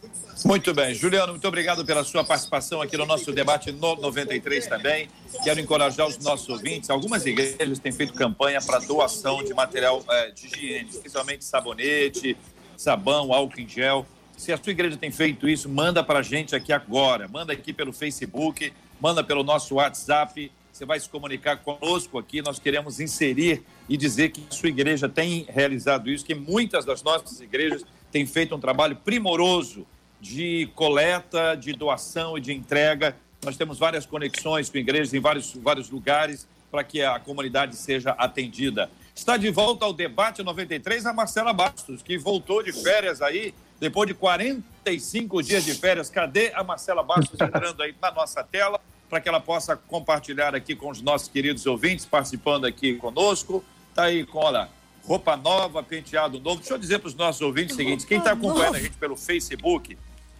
Muito 0.48 0.74
bem. 0.74 0.94
Juliano, 0.96 1.34
muito 1.34 1.46
obrigado 1.46 1.86
pela 1.86 2.06
sua 2.06 2.24
participação 2.24 2.82
aqui 2.82 2.96
no 2.96 3.06
nosso 3.06 3.34
debate 3.34 3.70
no 3.70 3.98
93 3.98 4.66
também. 4.66 5.10
Quero 5.44 5.60
encorajar 5.60 6.08
os 6.08 6.18
nossos 6.20 6.48
ouvintes. 6.48 6.90
Algumas 6.90 7.26
igrejas 7.26 7.80
têm 7.80 7.92
feito 7.92 8.14
campanha 8.14 8.62
para 8.62 8.80
doação 8.80 9.44
de 9.44 9.54
material 9.54 10.02
é, 10.10 10.32
de 10.32 10.48
higiene, 10.48 10.90
especialmente 10.90 11.44
sabonete, 11.44 12.38
sabão, 12.78 13.34
álcool 13.34 13.60
em 13.60 13.68
gel. 13.68 14.06
Se 14.38 14.54
a 14.54 14.58
sua 14.58 14.72
igreja 14.72 14.96
tem 14.96 15.12
feito 15.12 15.50
isso, 15.50 15.68
manda 15.68 16.02
para 16.02 16.20
a 16.20 16.24
gente 16.24 16.56
aqui 16.56 16.72
agora. 16.72 17.28
Manda 17.28 17.52
aqui 17.52 17.74
pelo 17.74 17.92
Facebook, 17.92 18.72
manda 19.02 19.22
pelo 19.22 19.44
nosso 19.44 19.76
WhatsApp. 19.76 20.50
Você 20.72 20.86
vai 20.86 20.98
se 20.98 21.10
comunicar 21.10 21.58
conosco 21.58 22.18
aqui. 22.18 22.42
Nós 22.42 22.58
queremos 22.58 23.02
inserir 23.02 23.64
e 23.90 23.98
dizer 23.98 24.30
que 24.30 24.42
a 24.50 24.54
sua 24.54 24.70
igreja 24.70 25.10
tem 25.10 25.46
realizado 25.50 26.10
isso, 26.10 26.24
que 26.24 26.34
muitas 26.34 26.86
das 26.86 27.04
nossas 27.04 27.42
igrejas 27.42 27.84
têm 28.14 28.26
feito 28.26 28.56
um 28.56 28.60
trabalho 28.62 28.96
primoroso 28.96 29.86
de 30.20 30.70
coleta, 30.76 31.56
de 31.56 31.74
doação 31.74 32.38
e 32.38 32.42
de 32.42 32.54
entrega. 32.54 33.16
Nós 33.44 33.58
temos 33.58 33.78
várias 33.78 34.06
conexões 34.06 34.70
com 34.70 34.78
igrejas 34.78 35.14
em 35.14 35.20
vários, 35.20 35.54
vários 35.56 35.90
lugares 35.90 36.48
para 36.72 36.84
que 36.84 37.02
a 37.02 37.20
comunidade 37.20 37.76
seja 37.76 38.12
atendida. 38.12 38.90
Está 39.16 39.38
de 39.38 39.50
volta 39.50 39.86
ao 39.86 39.94
debate 39.94 40.44
93 40.44 41.06
a 41.06 41.14
Marcela 41.14 41.54
Bastos, 41.54 42.02
que 42.02 42.18
voltou 42.18 42.62
de 42.62 42.72
férias 42.72 43.22
aí, 43.22 43.54
depois 43.80 44.08
de 44.08 44.14
45 44.14 45.42
dias 45.42 45.66
de 45.66 45.74
férias. 45.74 46.10
Cadê 46.10 46.52
a 46.54 46.64
Marcela 46.64 47.02
Bastos 47.02 47.40
entrando 47.40 47.82
aí 47.82 47.96
na 48.02 48.12
nossa 48.12 48.44
tela, 48.44 48.80
para 49.10 49.22
que 49.22 49.30
ela 49.30 49.40
possa 49.40 49.76
compartilhar 49.76 50.54
aqui 50.54 50.76
com 50.76 50.90
os 50.90 51.02
nossos 51.02 51.30
queridos 51.30 51.66
ouvintes, 51.66 52.06
participando 52.06 52.66
aqui 52.66 52.96
conosco. 52.96 53.64
Está 53.90 54.04
aí 54.04 54.26
com, 54.26 54.40
olha, 54.40 54.70
roupa 55.04 55.38
nova, 55.38 55.82
penteado 55.82 56.40
novo. 56.40 56.58
Deixa 56.58 56.74
eu 56.74 56.78
dizer 56.78 57.00
para 57.00 57.08
os 57.08 57.16
nossos 57.16 57.42
ouvintes 57.42 57.74
o 57.74 57.78
seguinte: 57.78 58.06
quem 58.06 58.20
está 58.20 58.34
acompanhando 58.34 58.76
a 58.76 58.80
gente 58.80 58.98
pelo 58.98 59.16
Facebook, 59.16 59.98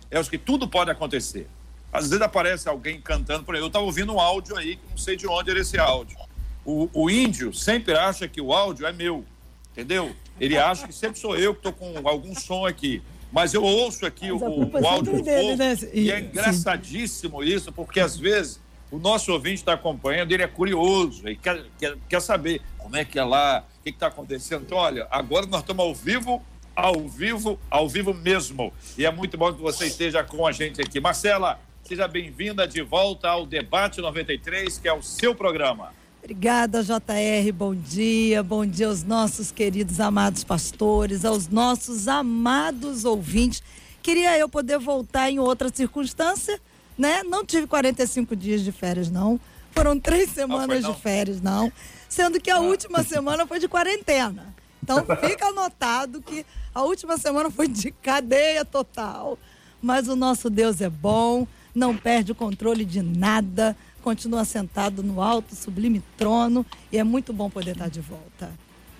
é 0.10 0.20
os 0.20 0.30
que 0.30 0.38
tudo 0.38 0.68
pode 0.68 0.90
acontecer. 0.90 1.48
Às 1.92 2.10
vezes 2.10 2.22
aparece 2.22 2.68
alguém 2.68 3.00
cantando 3.00 3.44
por 3.44 3.56
aí. 3.56 3.62
Eu 3.62 3.68
estava 3.68 3.86
ouvindo 3.86 4.14
um 4.14 4.20
áudio 4.20 4.58
aí, 4.58 4.76
que 4.76 4.90
não 4.90 4.98
sei 4.98 5.16
de 5.16 5.28
onde 5.28 5.50
era 5.50 5.60
esse 5.60 5.78
áudio. 5.78 6.18
O, 6.66 6.90
o 6.94 7.10
índio 7.10 7.54
sempre 7.54 7.96
acha 7.96 8.28
que 8.28 8.42
o 8.42 8.54
áudio 8.54 8.86
é 8.86 8.92
meu, 8.92 9.26
entendeu? 9.72 10.14
Ele 10.40 10.58
acha 10.58 10.88
que 10.88 10.94
sempre 10.94 11.20
sou 11.20 11.38
eu 11.38 11.54
que 11.54 11.68
estou 11.68 11.74
com 11.74 12.08
algum 12.08 12.36
som 12.36 12.66
aqui. 12.66 13.02
Mas 13.32 13.54
eu 13.54 13.64
ouço 13.64 14.06
aqui 14.06 14.32
o, 14.32 14.38
o, 14.38 14.78
é 14.78 14.88
áudio 14.88 15.18
do 15.18 15.24
povo, 15.24 15.56
né? 15.58 15.78
e 15.94 16.12
é 16.12 16.20
engraçadíssimo 16.20 17.44
isso, 17.44 17.72
porque 17.72 18.00
às 18.00 18.18
vezes 18.18 18.60
o 18.90 18.98
nosso 18.98 19.32
ouvinte 19.34 19.56
está 19.56 19.74
acompanhando, 19.74 20.32
ele 20.32 20.44
é 20.44 20.48
curioso, 20.48 21.28
ele 21.28 21.36
quer, 21.36 21.66
quer, 21.78 21.98
quer 22.08 22.22
saber 22.22 22.62
como 22.78 22.96
é 22.96 23.04
que 23.04 23.20
é 23.20 23.24
lá, 23.24 23.66
o 23.80 23.84
que 23.84 23.90
está 23.90 24.08
acontecendo. 24.08 24.64
Então, 24.64 24.78
olha, 24.78 25.08
agora 25.12 25.46
nós 25.46 25.62
estamos 25.62 25.86
ao 25.86 25.94
vivo, 25.94 26.42
ao 26.78 27.10
vivo, 27.10 27.60
ao 27.72 27.90
vivo 27.90 28.14
mesmo. 28.14 28.72
E 28.96 29.04
é 29.04 29.12
muito 29.12 29.36
bom 29.36 29.52
que 29.52 29.60
você 29.60 29.88
esteja 29.88 30.24
com 30.24 30.46
a 30.46 30.52
gente 30.52 30.80
aqui. 30.80 31.00
Marcela, 31.00 31.60
seja 31.84 32.08
bem-vinda 32.08 32.68
de 32.68 32.84
volta 32.84 33.30
ao 33.30 33.48
Debate 33.48 34.00
93, 34.00 34.78
que 34.78 34.88
é 34.88 34.94
o 34.94 35.02
seu 35.02 35.34
programa. 35.34 35.92
Obrigada, 36.22 36.84
JR. 36.84 37.52
Bom 37.52 37.74
dia. 37.74 38.44
Bom 38.44 38.64
dia 38.64 38.86
aos 38.86 39.04
nossos 39.04 39.52
queridos 39.52 40.00
amados 40.00 40.44
pastores, 40.44 41.26
aos 41.26 41.48
nossos 41.48 42.08
amados 42.08 43.06
ouvintes. 43.06 43.64
Queria 44.04 44.38
eu 44.38 44.48
poder 44.48 44.78
voltar 44.78 45.32
em 45.32 45.40
outra 45.40 45.72
circunstância, 45.74 46.62
né? 46.96 47.24
Não 47.24 47.44
tive 47.44 47.66
45 47.66 48.36
dias 48.36 48.62
de 48.62 48.72
férias, 48.72 49.10
não. 49.10 49.40
Foram 49.72 50.00
três 50.00 50.30
semanas 50.30 50.84
não, 50.84 50.90
não. 50.90 50.96
de 50.96 51.02
férias, 51.02 51.42
não 51.42 51.72
sendo 52.10 52.40
que 52.40 52.50
a 52.50 52.60
última 52.60 53.04
semana 53.04 53.46
foi 53.46 53.60
de 53.60 53.68
quarentena. 53.68 54.56
Então 54.88 55.06
fica 55.18 55.48
anotado 55.48 56.22
que 56.22 56.46
a 56.74 56.82
última 56.82 57.18
semana 57.18 57.52
foi 57.52 57.68
de 57.68 57.92
cadeia 57.92 58.64
total. 58.64 59.38
Mas 59.82 60.08
o 60.08 60.16
nosso 60.16 60.50
Deus 60.50 60.80
é 60.80 60.90
bom, 60.90 61.46
não 61.76 61.96
perde 61.96 62.32
o 62.32 62.36
controle 62.36 62.86
de 62.86 63.02
nada, 63.02 63.76
continua 64.02 64.46
sentado 64.46 65.04
no 65.04 65.22
alto, 65.22 65.54
sublime 65.56 66.02
trono 66.18 66.66
e 66.90 66.98
é 66.98 67.04
muito 67.04 67.34
bom 67.34 67.50
poder 67.50 67.72
estar 67.72 67.90
de 67.90 68.00
volta. 68.00 68.50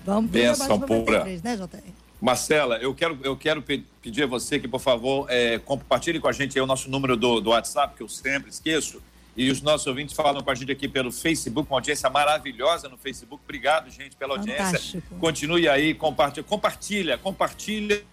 Vamos 0.06 0.30
Benção 0.30 0.80
pura. 0.82 1.24
né, 1.24 1.56
JR? 1.56 1.92
Marcela, 2.20 2.78
eu 2.78 2.94
quero, 2.94 3.18
eu 3.24 3.38
quero 3.38 3.62
pedir 3.62 4.24
a 4.24 4.28
você 4.28 4.60
que, 4.60 4.68
por 4.68 4.82
favor, 4.82 5.26
é, 5.30 5.58
compartilhe 5.60 6.20
com 6.20 6.28
a 6.28 6.32
gente 6.32 6.60
o 6.60 6.66
nosso 6.66 6.90
número 6.90 7.16
do, 7.16 7.40
do 7.40 7.52
WhatsApp, 7.52 7.96
que 7.96 8.04
eu 8.04 8.10
sempre 8.10 8.50
esqueço, 8.50 9.02
e 9.38 9.52
os 9.52 9.62
nossos 9.62 9.86
ouvintes 9.86 10.16
falam 10.16 10.42
com 10.42 10.50
a 10.50 10.56
gente 10.56 10.72
aqui 10.72 10.88
pelo 10.88 11.12
Facebook, 11.12 11.70
uma 11.70 11.78
audiência 11.78 12.10
maravilhosa 12.10 12.90
no 12.90 12.98
Facebook. 12.98 13.44
Obrigado, 13.44 13.88
gente, 13.92 14.16
pela 14.16 14.34
audiência. 14.34 14.66
Fantástico. 14.66 15.16
Continue 15.20 15.70
aí, 15.70 15.94
compartilha, 15.94 16.44
compartilha, 16.44 17.18
compartilha 17.20 18.04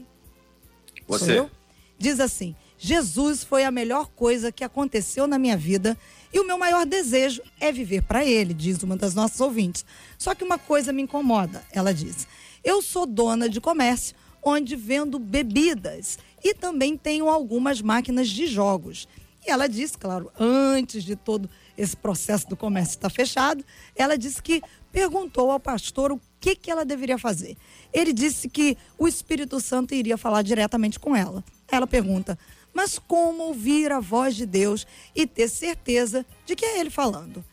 Você. 1.08 1.38
Eu? 1.38 1.52
Diz 2.00 2.20
assim: 2.20 2.56
Jesus 2.80 3.44
foi 3.44 3.64
a 3.64 3.70
melhor 3.70 4.08
coisa 4.08 4.52
que 4.52 4.64
aconteceu 4.64 5.28
na 5.28 5.38
minha 5.38 5.56
vida 5.56 5.96
e 6.34 6.40
o 6.40 6.48
meu 6.48 6.58
maior 6.58 6.84
desejo 6.84 7.44
é 7.60 7.72
viver 7.72 8.02
para 8.02 8.26
ele, 8.26 8.56
diz 8.56 8.82
uma 8.82 8.98
das 8.98 9.14
nossas 9.14 9.40
ouvintes. 9.40 9.86
Só 10.18 10.34
que 10.34 10.44
uma 10.44 10.58
coisa 10.58 10.92
me 10.92 11.04
incomoda, 11.04 11.64
ela 11.72 11.94
diz. 11.94 12.28
Eu 12.64 12.82
sou 12.82 13.06
dona 13.06 13.48
de 13.48 13.62
comércio 13.62 14.16
onde 14.42 14.76
vendo 14.76 15.20
bebidas 15.20 16.18
e 16.44 16.54
também 16.54 16.98
tenho 16.98 17.30
algumas 17.30 17.82
máquinas 17.82 18.28
de 18.28 18.48
jogos. 18.48 19.08
E 19.46 19.52
ela 19.52 19.68
disse, 19.68 19.98
claro, 19.98 20.32
antes 20.40 21.04
de 21.04 21.16
todo 21.16 21.50
esse 21.78 21.96
processo 21.96 22.48
do 22.48 22.56
comércio 22.56 22.96
estar 22.96 23.10
fechado, 23.10 23.64
ela 23.96 24.18
disse 24.18 24.42
que 24.42 24.62
perguntou 24.92 25.52
ao 25.52 25.60
pastor 25.60 26.12
o 26.12 26.22
que, 26.40 26.56
que 26.56 26.70
ela 26.70 26.86
deveria 26.86 27.18
fazer. 27.18 27.58
Ele 27.92 28.14
disse 28.14 28.48
que 28.48 28.78
o 28.98 29.08
Espírito 29.08 29.60
Santo 29.60 29.96
iria 29.96 30.18
falar 30.18 30.42
diretamente 30.42 31.00
com 31.00 31.16
ela. 31.16 31.44
Ela 31.72 31.88
pergunta, 31.88 32.38
mas 32.74 33.00
como 33.00 33.44
ouvir 33.44 33.92
a 33.92 34.00
voz 34.00 34.36
de 34.36 34.46
Deus 34.46 34.86
e 35.16 35.26
ter 35.26 35.48
certeza 35.48 36.26
de 36.46 36.56
que 36.56 36.66
é 36.66 36.80
Ele 36.80 36.90
falando? 36.90 37.44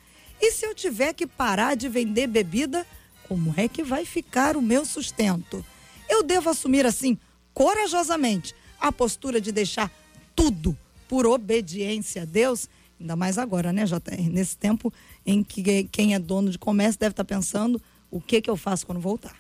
E 0.41 0.53
se 0.53 0.65
eu 0.65 0.75
tiver 0.75 1.13
que 1.13 1.27
parar 1.27 1.77
de 1.77 1.89
vender 1.89 2.27
bebida, 2.27 2.87
como 3.29 3.55
é 3.57 3.69
que 3.69 3.83
vai 3.83 4.05
ficar 4.05 4.57
o 4.57 4.63
meu 4.63 4.85
sustento? 4.85 5.65
Eu 6.09 6.23
devo 6.23 6.51
assumir 6.51 6.87
assim, 6.87 7.19
corajosamente, 7.53 8.55
a 8.81 8.91
postura 8.91 9.41
de 9.41 9.53
deixar 9.53 9.91
tudo 10.35 10.77
por 11.07 11.27
obediência 11.27 12.23
a 12.23 12.25
Deus, 12.25 12.69
ainda 13.01 13.17
mais 13.17 13.39
agora, 13.39 13.73
né, 13.73 13.85
JR? 13.85 14.31
Nesse 14.31 14.57
tempo 14.57 14.93
em 15.25 15.43
que 15.43 15.85
quem 15.85 16.15
é 16.15 16.19
dono 16.19 16.51
de 16.51 16.59
comércio 16.59 17.01
deve 17.01 17.13
estar 17.13 17.25
pensando 17.25 17.81
o 18.11 18.21
que, 18.21 18.41
que 18.41 18.51
eu 18.51 18.57
faço 18.57 18.87
quando 18.87 19.01
voltar. 19.01 19.37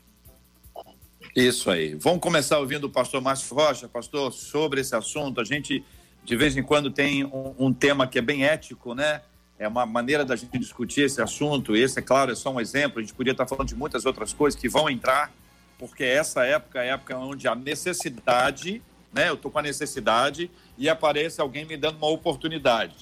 Isso 1.37 1.71
aí. 1.71 1.95
Vamos 1.95 2.21
começar 2.21 2.59
ouvindo 2.59 2.85
o 2.85 2.91
pastor 2.91 3.21
Márcio 3.21 3.55
Rocha, 3.55 3.89
pastor, 3.89 4.33
sobre 4.33 4.81
esse 4.81 4.97
assunto. 4.97 5.41
A 5.41 5.45
gente, 5.45 5.85
de 6.25 6.37
vez 6.37 6.57
em 6.57 6.63
quando, 6.63 6.91
tem 6.91 7.25
um, 7.25 7.55
um 7.59 7.73
tema 7.73 8.07
que 8.07 8.19
é 8.19 8.23
bem 8.23 8.45
ético, 8.45 8.95
né? 8.95 9.21
É 9.59 9.69
uma 9.69 9.85
maneira 9.85 10.25
da 10.25 10.35
gente 10.35 10.59
discutir 10.59 11.03
esse 11.03 11.21
assunto. 11.21 11.77
Esse, 11.77 11.99
é 11.99 12.03
claro, 12.03 12.33
é 12.33 12.35
só 12.35 12.51
um 12.51 12.61
exemplo. 12.61 12.99
A 12.99 13.03
gente 13.03 13.15
podia 13.15 13.33
estar 13.33 13.47
falando 13.47 13.69
de 13.69 13.75
muitas 13.75 14.07
outras 14.07 14.33
coisas 14.33 14.59
que 14.59 14.69
vão 14.69 14.89
entrar, 14.89 15.33
porque 15.79 16.03
essa 16.03 16.45
época 16.45 16.83
é 16.83 16.91
a 16.91 16.95
época 16.95 17.19
onde 17.19 17.47
a 17.47 17.55
necessidade 17.55 18.83
né? 19.13 19.29
Eu 19.29 19.35
estou 19.35 19.51
com 19.51 19.59
a 19.59 19.63
necessidade 19.63 20.51
e 20.79 20.89
aparece 20.89 21.41
alguém 21.41 21.65
me 21.65 21.77
dando 21.77 21.97
uma 21.97 22.09
oportunidade. 22.09 22.97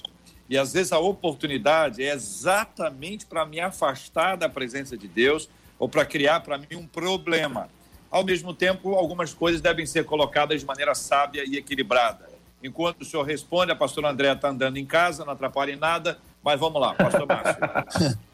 E 0.49 0.57
às 0.57 0.73
vezes 0.73 0.91
a 0.91 0.97
oportunidade 0.97 2.03
é 2.03 2.11
exatamente 2.11 3.25
para 3.25 3.45
me 3.45 3.59
afastar 3.59 4.35
da 4.35 4.49
presença 4.49 4.97
de 4.97 5.07
Deus 5.07 5.47
ou 5.77 5.87
para 5.87 6.03
criar 6.03 6.39
para 6.39 6.57
mim 6.57 6.75
um 6.75 6.87
problema. 6.87 7.69
Ao 8.09 8.23
mesmo 8.23 8.53
tempo, 8.53 8.95
algumas 8.95 9.33
coisas 9.33 9.61
devem 9.61 9.85
ser 9.85 10.05
colocadas 10.05 10.59
de 10.59 10.65
maneira 10.65 10.95
sábia 10.95 11.43
e 11.45 11.55
equilibrada. 11.55 12.27
Enquanto 12.63 13.01
o 13.01 13.05
senhor 13.05 13.23
responde, 13.23 13.71
a 13.71 13.75
pastora 13.75 14.09
Andréa 14.09 14.33
está 14.33 14.49
andando 14.49 14.77
em 14.77 14.85
casa, 14.85 15.23
não 15.23 15.33
atrapalha 15.33 15.71
em 15.71 15.77
nada, 15.77 16.17
mas 16.43 16.59
vamos 16.59 16.81
lá, 16.81 16.95
pastor 16.95 17.27
Márcio. 17.27 18.19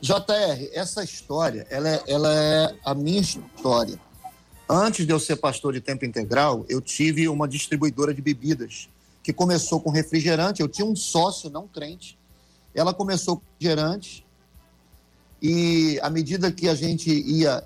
JR, 0.00 0.70
essa 0.72 1.02
história, 1.02 1.66
ela 1.70 1.88
é, 1.88 2.02
ela 2.06 2.34
é 2.34 2.74
a 2.84 2.94
minha 2.94 3.20
história. 3.20 3.98
Antes 4.68 5.06
de 5.06 5.12
eu 5.12 5.18
ser 5.18 5.36
pastor 5.36 5.72
de 5.72 5.80
tempo 5.80 6.04
integral, 6.04 6.64
eu 6.68 6.80
tive 6.80 7.28
uma 7.28 7.48
distribuidora 7.48 8.14
de 8.14 8.22
bebidas 8.22 8.88
que 9.22 9.32
começou 9.32 9.80
com 9.80 9.90
refrigerante. 9.90 10.62
Eu 10.62 10.68
tinha 10.68 10.86
um 10.86 10.96
sócio 10.96 11.50
não 11.50 11.66
crente. 11.66 12.18
Ela 12.74 12.94
começou 12.94 13.36
com 13.36 13.42
refrigerante 13.52 14.24
e 15.42 15.98
à 16.02 16.10
medida 16.10 16.52
que 16.52 16.68
a 16.68 16.74
gente 16.74 17.10
ia 17.10 17.64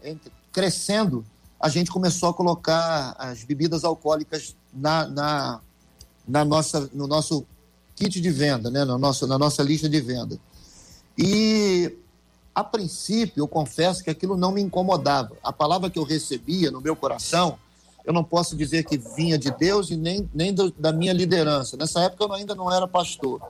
crescendo, 0.52 1.25
a 1.61 1.68
gente 1.68 1.90
começou 1.90 2.28
a 2.28 2.34
colocar 2.34 3.16
as 3.18 3.42
bebidas 3.42 3.84
alcoólicas 3.84 4.54
na, 4.73 5.06
na, 5.08 5.61
na 6.26 6.44
nossa, 6.44 6.88
no 6.92 7.06
nosso 7.06 7.44
kit 7.96 8.20
de 8.20 8.30
venda, 8.30 8.70
né? 8.70 8.84
no 8.84 8.99
nosso, 8.99 9.26
na 9.26 9.38
nossa 9.38 9.62
lista 9.62 9.88
de 9.88 10.00
venda. 10.00 10.38
E 11.18 11.96
a 12.54 12.62
princípio, 12.62 13.40
eu 13.42 13.49
confesso 13.49 14.04
que 14.04 14.11
aquilo 14.11 14.37
não 14.37 14.52
me 14.52 14.61
incomodava. 14.61 15.37
A 15.42 15.52
palavra 15.52 15.90
que 15.90 15.99
eu 15.99 16.04
recebia 16.04 16.70
no 16.70 16.80
meu 16.80 16.94
coração, 16.94 17.58
eu 18.04 18.12
não 18.12 18.23
posso 18.23 18.56
dizer 18.56 18.84
que 18.84 18.99
vinha 18.99 19.38
de 19.38 19.50
Deus 19.50 19.90
e 19.90 19.96
nem, 19.96 20.28
nem 20.34 20.52
do, 20.52 20.70
da 20.73 20.92
minha 20.92 21.12
liderança. 21.12 21.76
Nessa 21.76 22.02
época 22.02 22.25
eu 22.25 22.32
ainda 22.32 22.54
não 22.54 22.70
era 22.70 22.87
pastor. 22.87 23.40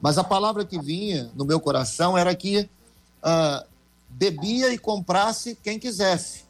Mas 0.00 0.18
a 0.18 0.24
palavra 0.24 0.64
que 0.64 0.80
vinha 0.80 1.30
no 1.34 1.44
meu 1.44 1.60
coração 1.60 2.16
era 2.18 2.34
que 2.34 2.60
uh, 2.60 3.66
bebia 4.08 4.72
e 4.72 4.78
comprasse 4.78 5.56
quem 5.62 5.78
quisesse. 5.78 6.48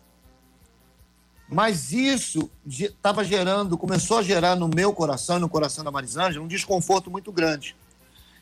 Mas 1.49 1.92
isso 1.92 2.50
estava 2.66 3.25
gerando, 3.25 3.78
começou 3.78 4.18
a 4.18 4.23
gerar 4.23 4.54
no 4.54 4.68
meu 4.68 4.92
coração 4.92 5.38
no 5.38 5.49
coração 5.49 5.82
da 5.82 5.90
Marisângela 5.90 6.44
um 6.44 6.49
desconforto 6.49 7.11
muito 7.11 7.32
grande. 7.32 7.75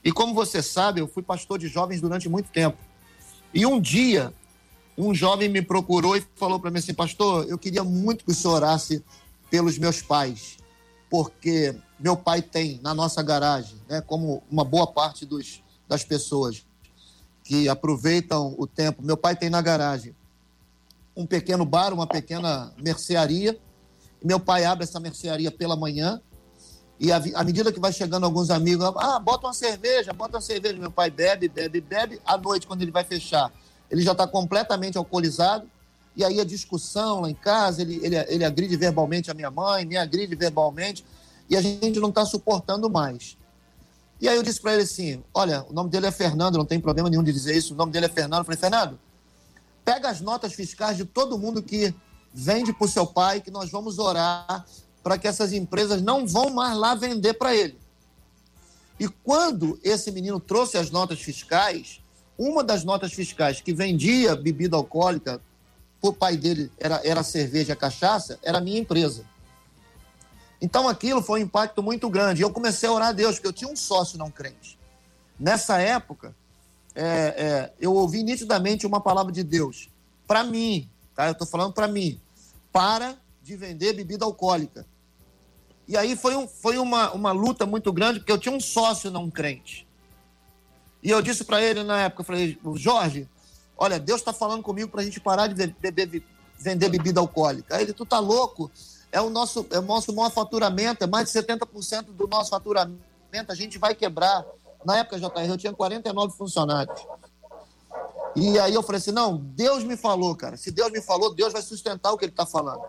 E 0.05 0.13
como 0.13 0.35
você 0.35 0.63
sabe, 0.63 1.01
eu 1.01 1.09
fui 1.09 1.23
pastor 1.23 1.59
de 1.59 1.69
jovens 1.69 2.01
durante 2.01 2.29
muito 2.29 2.49
tempo. 2.51 2.79
E 3.55 3.65
um 3.65 3.81
dia, 3.81 4.33
um 4.97 5.15
jovem 5.15 5.49
me 5.49 5.63
procurou 5.63 6.17
e 6.17 6.25
falou 6.35 6.59
para 6.59 6.71
mim 6.71 6.79
assim: 6.79 6.95
Pastor, 6.95 7.47
eu 7.49 7.59
queria 7.59 7.85
muito 7.85 8.25
que 8.25 8.31
o 8.31 8.35
senhor 8.35 8.55
orasse 8.55 9.05
pelos 9.51 9.79
meus 9.79 10.03
pais, 10.03 10.57
porque 11.11 11.77
meu 11.99 12.17
pai 12.17 12.43
tem 12.43 12.81
na 12.83 12.95
nossa 12.95 13.23
garagem, 13.23 13.77
né, 13.89 14.01
como 14.01 14.43
uma 14.51 14.65
boa 14.65 14.87
parte 14.87 15.25
dos, 15.25 15.63
das 15.89 16.05
pessoas 16.05 16.67
que 17.45 17.69
aproveitam 17.69 18.55
o 18.59 18.67
tempo, 18.67 19.03
meu 19.03 19.17
pai 19.17 19.37
tem 19.37 19.49
na 19.49 19.63
garagem 19.63 20.15
um 21.17 21.25
pequeno 21.25 21.65
bar, 21.65 21.95
uma 21.95 22.07
pequena 22.07 22.73
mercearia. 22.77 23.59
Meu 24.23 24.41
pai 24.41 24.65
abre 24.65 24.85
essa 24.85 25.01
mercearia 25.01 25.51
pela 25.51 25.77
manhã 25.77 26.21
e 26.99 27.13
à 27.13 27.45
medida 27.45 27.71
que 27.71 27.79
vai 27.79 27.93
chegando 27.93 28.25
alguns 28.25 28.51
amigos, 28.51 28.87
ah, 28.97 29.19
bota 29.19 29.47
uma 29.47 29.53
cerveja, 29.53 30.13
bota 30.13 30.37
uma 30.37 30.41
cerveja. 30.41 30.79
Meu 30.79 30.91
pai 30.91 31.11
bebe, 31.11 31.49
bebe, 31.49 31.81
bebe. 31.81 32.21
À 32.25 32.39
noite, 32.39 32.67
quando 32.67 32.83
ele 32.83 32.91
vai 32.91 33.05
fechar, 33.05 33.53
ele 33.91 34.03
já 34.03 34.13
está 34.13 34.27
completamente 34.27 34.99
alcoolizado. 34.99 35.69
E 36.15 36.25
aí 36.25 36.41
a 36.41 36.45
discussão 36.45 37.21
lá 37.21 37.31
em 37.31 37.35
casa, 37.35 37.83
ele, 37.83 38.01
ele, 38.03 38.17
ele 38.29 38.45
agride 38.45 38.77
verbalmente 38.77 39.31
a 39.31 39.35
minha 39.35 39.51
mãe, 39.51 39.85
me 39.85 39.97
agride 39.97 40.35
verbalmente, 40.35 41.05
e 41.49 41.57
a 41.57 41.61
gente 41.61 42.01
não 42.01 42.09
está 42.09 42.25
suportando 42.25 42.89
mais. 42.89 43.37
E 44.21 44.29
aí 44.29 44.37
eu 44.37 44.43
disse 44.43 44.61
para 44.61 44.73
ele 44.73 44.83
assim: 44.83 45.23
olha, 45.35 45.65
o 45.69 45.73
nome 45.73 45.91
dele 45.91 46.07
é 46.07 46.11
Fernando, 46.11 46.57
não 46.57 46.65
tem 46.65 46.81
problema 46.81 47.11
nenhum 47.11 47.23
de 47.23 47.33
dizer 47.33 47.57
isso, 47.57 47.75
o 47.75 47.77
nome 47.77 47.93
dele 47.93 48.07
é 48.07 48.09
Fernando. 48.09 48.41
Eu 48.41 48.45
falei, 48.45 48.59
Fernando, 48.59 48.99
pega 49.85 50.09
as 50.09 50.21
notas 50.21 50.55
fiscais 50.55 50.97
de 50.97 51.05
todo 51.05 51.39
mundo 51.39 51.63
que 51.63 51.95
vende 52.33 52.73
para 52.73 52.85
o 52.85 52.89
seu 52.89 53.07
pai, 53.07 53.41
que 53.41 53.51
nós 53.51 53.71
vamos 53.71 53.99
orar 53.99 54.65
para 55.03 55.17
que 55.17 55.29
essas 55.29 55.53
empresas 55.53 56.03
não 56.03 56.27
vão 56.27 56.51
mais 56.51 56.77
lá 56.77 56.95
vender 56.95 57.35
para 57.35 57.55
ele. 57.55 57.79
E 58.99 59.09
quando 59.09 59.79
esse 59.85 60.11
menino 60.11 60.41
trouxe 60.41 60.77
as 60.79 60.91
notas 60.91 61.21
fiscais, 61.21 62.01
uma 62.39 62.63
das 62.63 62.85
notas 62.85 63.13
fiscais 63.13 63.61
que 63.61 63.73
vendia 63.73 64.37
bebida 64.37 64.77
alcoólica, 64.77 65.41
o 66.01 66.13
pai 66.13 66.37
dele 66.37 66.71
era, 66.79 67.01
era 67.05 67.23
cerveja, 67.23 67.75
cachaça, 67.75 68.39
era 68.43 68.59
a 68.59 68.61
minha 68.61 68.79
empresa. 68.79 69.25
Então 70.61 70.89
aquilo 70.89 71.23
foi 71.23 71.41
um 71.41 71.45
impacto 71.45 71.83
muito 71.83 72.09
grande. 72.09 72.43
Eu 72.43 72.51
comecei 72.51 72.89
a 72.89 72.93
orar 72.93 73.09
a 73.09 73.13
Deus, 73.13 73.37
porque 73.37 73.49
eu 73.49 73.53
tinha 73.53 73.71
um 73.71 73.77
sócio 73.77 74.19
não 74.19 74.31
crente. 74.31 74.79
Nessa 75.39 75.79
época, 75.81 76.35
é, 76.95 77.05
é, 77.05 77.73
eu 77.79 77.93
ouvi 77.93 78.23
nitidamente 78.23 78.87
uma 78.87 79.01
palavra 79.01 79.33
de 79.33 79.43
Deus. 79.43 79.89
Para 80.27 80.43
mim, 80.43 80.89
tá? 81.15 81.27
eu 81.27 81.33
estou 81.33 81.47
falando 81.47 81.73
para 81.73 81.89
mim. 81.89 82.21
Para 82.73 83.17
de 83.43 83.57
vender 83.57 83.93
bebida 83.93 84.25
alcoólica. 84.25 84.87
E 85.87 85.97
aí 85.97 86.17
foi, 86.17 86.35
um, 86.35 86.49
foi 86.49 86.79
uma, 86.79 87.13
uma 87.13 87.33
luta 87.33 87.65
muito 87.65 87.93
grande, 87.93 88.19
porque 88.19 88.33
eu 88.33 88.39
tinha 88.39 88.55
um 88.55 88.61
sócio 88.61 89.11
não 89.11 89.31
crente. 89.31 89.86
E 91.03 91.11
eu 91.11 91.23
disse 91.23 91.45
para 91.45 91.63
ele 91.63 91.83
na 91.83 92.03
época, 92.03 92.23
eu 92.23 92.25
falei, 92.25 92.59
Jorge, 92.75 93.29
olha, 93.77 93.99
Deus 93.99 94.21
está 94.21 94.33
falando 94.33 94.63
comigo 94.63 94.91
para 94.91 95.03
a 95.03 95.05
gente 95.05 95.21
parar 95.21 95.47
de 95.47 95.67
beber, 95.67 96.23
vender 96.59 96.89
bebida 96.89 97.21
alcoólica. 97.21 97.77
Aí 97.77 97.85
ele, 97.85 97.93
tu 97.93 98.05
tá 98.05 98.19
louco? 98.19 98.71
É 99.13 99.21
o 99.21 99.31
nosso, 99.31 99.67
é 99.71 99.79
o 99.79 99.83
nosso 99.83 100.15
maior 100.15 100.31
faturamento, 100.31 101.05
é 101.05 101.07
mais 101.07 101.31
de 101.31 101.39
70% 101.39 102.07
do 102.07 102.27
nosso 102.27 102.51
faturamento, 102.51 103.01
a 103.49 103.55
gente 103.55 103.79
vai 103.79 103.95
quebrar. 103.95 104.45
Na 104.85 104.99
época, 104.99 105.19
JR, 105.19 105.49
eu 105.49 105.57
tinha 105.57 105.73
49 105.73 106.37
funcionários. 106.37 107.01
E 108.37 108.59
aí 108.59 108.75
eu 108.75 108.83
falei 108.83 108.99
assim: 108.99 109.13
não, 109.13 109.37
Deus 109.37 109.83
me 109.83 109.97
falou, 109.97 110.37
cara. 110.37 110.57
Se 110.57 110.71
Deus 110.71 110.93
me 110.93 111.01
falou, 111.01 111.35
Deus 111.35 111.53
vai 111.53 111.63
sustentar 111.63 112.13
o 112.13 112.19
que 112.19 112.25
ele 112.25 112.33
está 112.33 112.45
falando. 112.45 112.85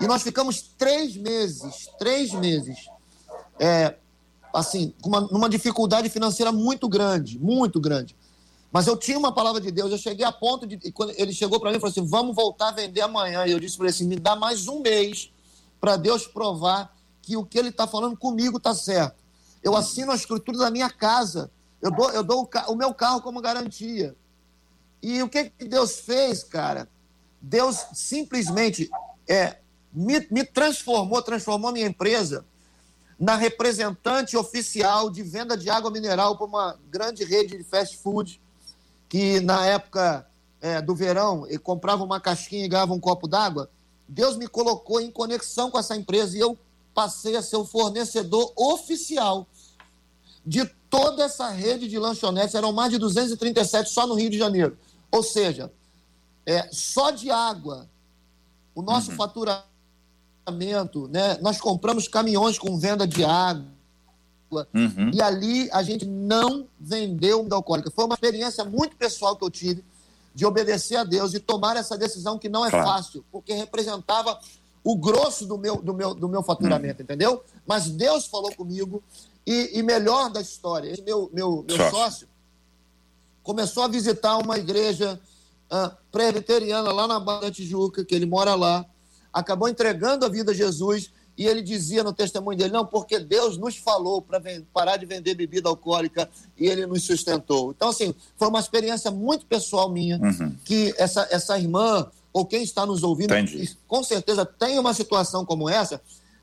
E 0.00 0.06
nós 0.06 0.22
ficamos 0.22 0.62
três 0.62 1.16
meses, 1.16 1.90
três 1.98 2.32
meses, 2.32 2.88
é, 3.58 3.96
assim, 4.54 4.94
uma, 5.04 5.20
numa 5.20 5.48
dificuldade 5.48 6.08
financeira 6.08 6.52
muito 6.52 6.88
grande, 6.88 7.38
muito 7.38 7.80
grande. 7.80 8.16
Mas 8.70 8.86
eu 8.86 8.96
tinha 8.96 9.18
uma 9.18 9.32
palavra 9.32 9.60
de 9.60 9.70
Deus, 9.70 9.90
eu 9.90 9.98
cheguei 9.98 10.24
a 10.24 10.32
ponto 10.32 10.66
de. 10.66 10.92
Quando 10.92 11.12
ele 11.16 11.32
chegou 11.32 11.58
para 11.58 11.70
mim 11.70 11.78
e 11.78 11.80
falou 11.80 11.90
assim: 11.90 12.04
vamos 12.04 12.36
voltar 12.36 12.68
a 12.68 12.72
vender 12.72 13.00
amanhã. 13.00 13.46
E 13.46 13.52
eu 13.52 13.60
disse 13.60 13.76
para 13.76 13.86
ele 13.86 13.94
assim: 13.94 14.06
me 14.06 14.16
dá 14.16 14.36
mais 14.36 14.68
um 14.68 14.80
mês 14.80 15.32
para 15.80 15.96
Deus 15.96 16.26
provar 16.26 16.94
que 17.22 17.36
o 17.36 17.44
que 17.44 17.58
ele 17.58 17.70
está 17.70 17.86
falando 17.86 18.16
comigo 18.16 18.58
está 18.58 18.74
certo. 18.74 19.16
Eu 19.62 19.74
assino 19.74 20.12
a 20.12 20.14
escritura 20.14 20.58
da 20.58 20.70
minha 20.70 20.90
casa. 20.90 21.50
Eu 21.80 21.90
dou, 21.90 22.10
eu 22.10 22.22
dou 22.22 22.42
o, 22.42 22.72
o 22.72 22.76
meu 22.76 22.92
carro 22.92 23.22
como 23.22 23.40
garantia. 23.40 24.14
E 25.02 25.22
o 25.22 25.28
que, 25.28 25.50
que 25.50 25.64
Deus 25.64 26.00
fez, 26.00 26.42
cara? 26.42 26.88
Deus 27.40 27.86
simplesmente 27.94 28.90
é, 29.26 29.58
me, 29.92 30.26
me 30.30 30.44
transformou, 30.44 31.22
transformou 31.22 31.72
minha 31.72 31.86
empresa 31.86 32.44
na 33.18 33.34
representante 33.34 34.36
oficial 34.36 35.10
de 35.10 35.22
venda 35.22 35.56
de 35.56 35.68
água 35.68 35.90
mineral 35.90 36.36
para 36.36 36.46
uma 36.46 36.78
grande 36.88 37.24
rede 37.24 37.56
de 37.56 37.64
fast 37.64 37.96
food, 37.98 38.40
que 39.08 39.40
na 39.40 39.66
época 39.66 40.26
é, 40.60 40.80
do 40.80 40.94
verão 40.94 41.46
comprava 41.62 42.04
uma 42.04 42.20
casquinha 42.20 42.64
e 42.64 42.68
ganhava 42.68 42.92
um 42.92 43.00
copo 43.00 43.26
d'água. 43.26 43.68
Deus 44.06 44.36
me 44.36 44.46
colocou 44.46 45.00
em 45.00 45.10
conexão 45.10 45.70
com 45.70 45.78
essa 45.78 45.96
empresa 45.96 46.36
e 46.36 46.40
eu 46.40 46.56
passei 46.94 47.36
a 47.36 47.42
ser 47.42 47.56
o 47.56 47.64
fornecedor 47.64 48.52
oficial 48.56 49.46
de 50.44 50.64
toda 50.88 51.24
essa 51.24 51.48
rede 51.48 51.88
de 51.88 51.98
lanchonetes. 51.98 52.54
Eram 52.54 52.72
mais 52.72 52.90
de 52.90 52.98
237 52.98 53.90
só 53.90 54.06
no 54.06 54.14
Rio 54.14 54.30
de 54.30 54.38
Janeiro. 54.38 54.78
Ou 55.10 55.22
seja, 55.22 55.72
é, 56.46 56.68
só 56.72 57.10
de 57.10 57.30
água, 57.30 57.88
o 58.74 58.80
nosso 58.80 59.10
uhum. 59.10 59.16
faturamento, 59.16 59.67
né? 61.08 61.38
nós 61.40 61.60
compramos 61.60 62.08
caminhões 62.08 62.58
com 62.58 62.78
venda 62.78 63.06
de 63.06 63.24
água. 63.24 63.66
Uhum. 64.72 65.10
E 65.12 65.20
ali 65.20 65.68
a 65.72 65.82
gente 65.82 66.06
não 66.06 66.66
vendeu 66.78 67.44
da 67.44 67.56
alcoólica. 67.56 67.90
Foi 67.90 68.04
uma 68.04 68.14
experiência 68.14 68.64
muito 68.64 68.96
pessoal 68.96 69.36
que 69.36 69.44
eu 69.44 69.50
tive 69.50 69.84
de 70.34 70.46
obedecer 70.46 70.96
a 70.96 71.04
Deus 71.04 71.34
e 71.34 71.40
tomar 71.40 71.76
essa 71.76 71.98
decisão 71.98 72.38
que 72.38 72.48
não 72.48 72.64
é 72.64 72.70
claro. 72.70 72.86
fácil, 72.86 73.24
porque 73.30 73.52
representava 73.52 74.38
o 74.84 74.96
grosso 74.96 75.44
do 75.46 75.58
meu, 75.58 75.76
do 75.76 75.92
meu, 75.92 76.14
do 76.14 76.28
meu 76.28 76.42
faturamento, 76.42 77.02
hum. 77.02 77.04
entendeu? 77.04 77.44
Mas 77.66 77.90
Deus 77.90 78.26
falou 78.26 78.54
comigo 78.54 79.02
e, 79.46 79.78
e 79.78 79.82
melhor 79.82 80.30
da 80.30 80.40
história, 80.40 80.90
esse 80.90 81.02
meu, 81.02 81.30
meu, 81.32 81.64
meu 81.66 81.76
sócio. 81.76 81.90
sócio 81.90 82.28
começou 83.48 83.82
a 83.82 83.88
visitar 83.88 84.36
uma 84.36 84.58
igreja 84.58 85.18
uh, 85.72 85.96
presbiteriana 86.12 86.92
lá 86.92 87.06
na 87.06 87.18
Barra 87.18 87.40
da 87.40 87.50
Tijuca, 87.50 88.04
que 88.04 88.14
ele 88.14 88.26
mora 88.26 88.54
lá, 88.54 88.84
acabou 89.32 89.68
entregando 89.68 90.24
a 90.24 90.28
vida 90.28 90.52
a 90.52 90.54
Jesus 90.54 91.10
e 91.36 91.46
ele 91.46 91.62
dizia 91.62 92.02
no 92.02 92.12
testemunho 92.12 92.58
dele: 92.58 92.72
não, 92.72 92.84
porque 92.84 93.20
Deus 93.20 93.56
nos 93.56 93.76
falou 93.76 94.20
para 94.20 94.42
parar 94.72 94.96
de 94.96 95.06
vender 95.06 95.34
bebida 95.34 95.68
alcoólica 95.68 96.28
e 96.56 96.66
ele 96.66 96.84
nos 96.84 97.04
sustentou. 97.04 97.70
Então, 97.70 97.90
assim, 97.90 98.12
foi 98.36 98.48
uma 98.48 98.58
experiência 98.58 99.10
muito 99.10 99.46
pessoal 99.46 99.88
minha 99.88 100.18
uhum. 100.18 100.54
que 100.64 100.92
essa, 100.98 101.28
essa 101.30 101.56
irmã 101.56 102.10
ou 102.32 102.44
quem 102.44 102.62
está 102.62 102.84
nos 102.84 103.02
ouvindo, 103.02 103.32
com 103.86 104.02
certeza 104.02 104.44
tem 104.44 104.78
uma 104.78 104.92
situação 104.92 105.44
como 105.44 105.68
essa, 105.68 106.00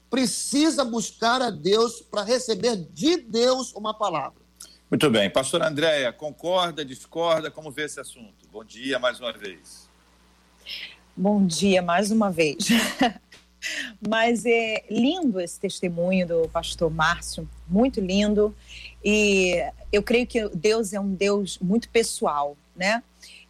precisa 0.09 0.83
buscar 0.83 1.41
a 1.41 1.49
Deus 1.49 2.01
para 2.01 2.23
receber 2.23 2.75
de 2.75 3.17
Deus 3.17 3.73
uma 3.73 3.93
palavra. 3.93 4.45
Muito 4.89 5.09
bem. 5.09 5.29
Pastor 5.29 5.61
Andréia, 5.61 6.13
concorda, 6.13 6.85
discorda? 6.85 7.51
Como 7.51 7.71
vê 7.71 7.83
esse 7.83 7.99
assunto? 7.99 8.47
Bom 8.51 8.63
dia 8.63 8.99
mais 8.99 9.19
uma 9.19 9.33
vez. 9.33 9.84
Bom 11.17 11.45
dia 11.45 11.81
mais 11.81 12.11
uma 12.11 12.29
vez. 12.29 12.67
Mas 14.05 14.45
é 14.45 14.83
lindo 14.91 15.39
esse 15.39 15.57
testemunho 15.57 16.27
do 16.27 16.49
pastor 16.49 16.91
Márcio, 16.91 17.49
muito 17.69 18.01
lindo. 18.01 18.53
E 19.01 19.63
eu 19.93 20.03
creio 20.03 20.27
que 20.27 20.49
Deus 20.49 20.91
é 20.91 20.99
um 20.99 21.13
Deus 21.13 21.57
muito 21.59 21.87
pessoal, 21.87 22.57
né? 22.75 23.01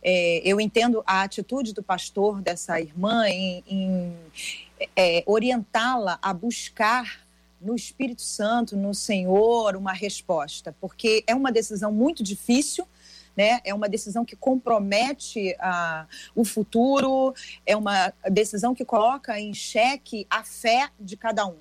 É, 0.03 0.43
eu 0.45 0.61
entendo 0.61 1.03
a 1.07 1.23
atitude 1.23 1.73
do 1.73 1.81
pastor, 1.81 2.39
dessa 2.39 2.79
irmã, 2.79 3.27
em, 3.27 3.63
em 3.67 4.15
é, 4.95 5.23
orientá-la 5.25 6.19
a 6.21 6.31
buscar 6.35 7.25
no 7.59 7.75
Espírito 7.75 8.21
Santo, 8.21 8.77
no 8.77 8.93
Senhor, 8.93 9.75
uma 9.75 9.91
resposta, 9.91 10.75
porque 10.79 11.23
é 11.25 11.33
uma 11.33 11.51
decisão 11.51 11.91
muito 11.91 12.21
difícil. 12.21 12.87
Né? 13.35 13.59
É 13.65 13.73
uma 13.73 13.89
decisão 13.89 14.23
que 14.23 14.35
compromete 14.35 15.55
o 16.33 16.45
futuro, 16.45 17.33
é 17.65 17.75
uma 17.75 18.13
decisão 18.29 18.73
que 18.73 18.85
coloca 18.85 19.39
em 19.39 19.53
xeque 19.53 20.25
a 20.29 20.43
fé 20.43 20.89
de 20.99 21.17
cada 21.17 21.45
um. 21.45 21.57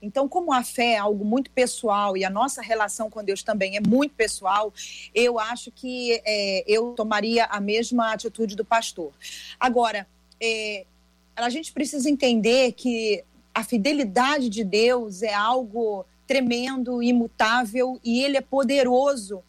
Então, 0.00 0.28
como 0.28 0.52
a 0.52 0.62
fé 0.62 0.92
é 0.92 0.98
algo 0.98 1.24
muito 1.24 1.50
pessoal 1.50 2.16
e 2.16 2.24
a 2.24 2.30
nossa 2.30 2.62
relação 2.62 3.10
com 3.10 3.22
Deus 3.22 3.42
também 3.42 3.76
é 3.76 3.80
muito 3.80 4.14
pessoal, 4.14 4.72
eu 5.14 5.38
acho 5.38 5.70
que 5.70 6.20
é, 6.24 6.64
eu 6.66 6.92
tomaria 6.94 7.44
a 7.46 7.60
mesma 7.60 8.12
atitude 8.12 8.56
do 8.56 8.64
pastor. 8.64 9.12
Agora, 9.58 10.06
é, 10.40 10.84
a 11.34 11.50
gente 11.50 11.72
precisa 11.72 12.08
entender 12.08 12.72
que 12.72 13.24
a 13.54 13.64
fidelidade 13.64 14.48
de 14.48 14.62
Deus 14.62 15.22
é 15.22 15.34
algo 15.34 16.04
tremendo, 16.26 17.02
imutável 17.02 17.98
e 18.04 18.22
ele 18.22 18.36
é 18.36 18.40
poderoso 18.40 19.42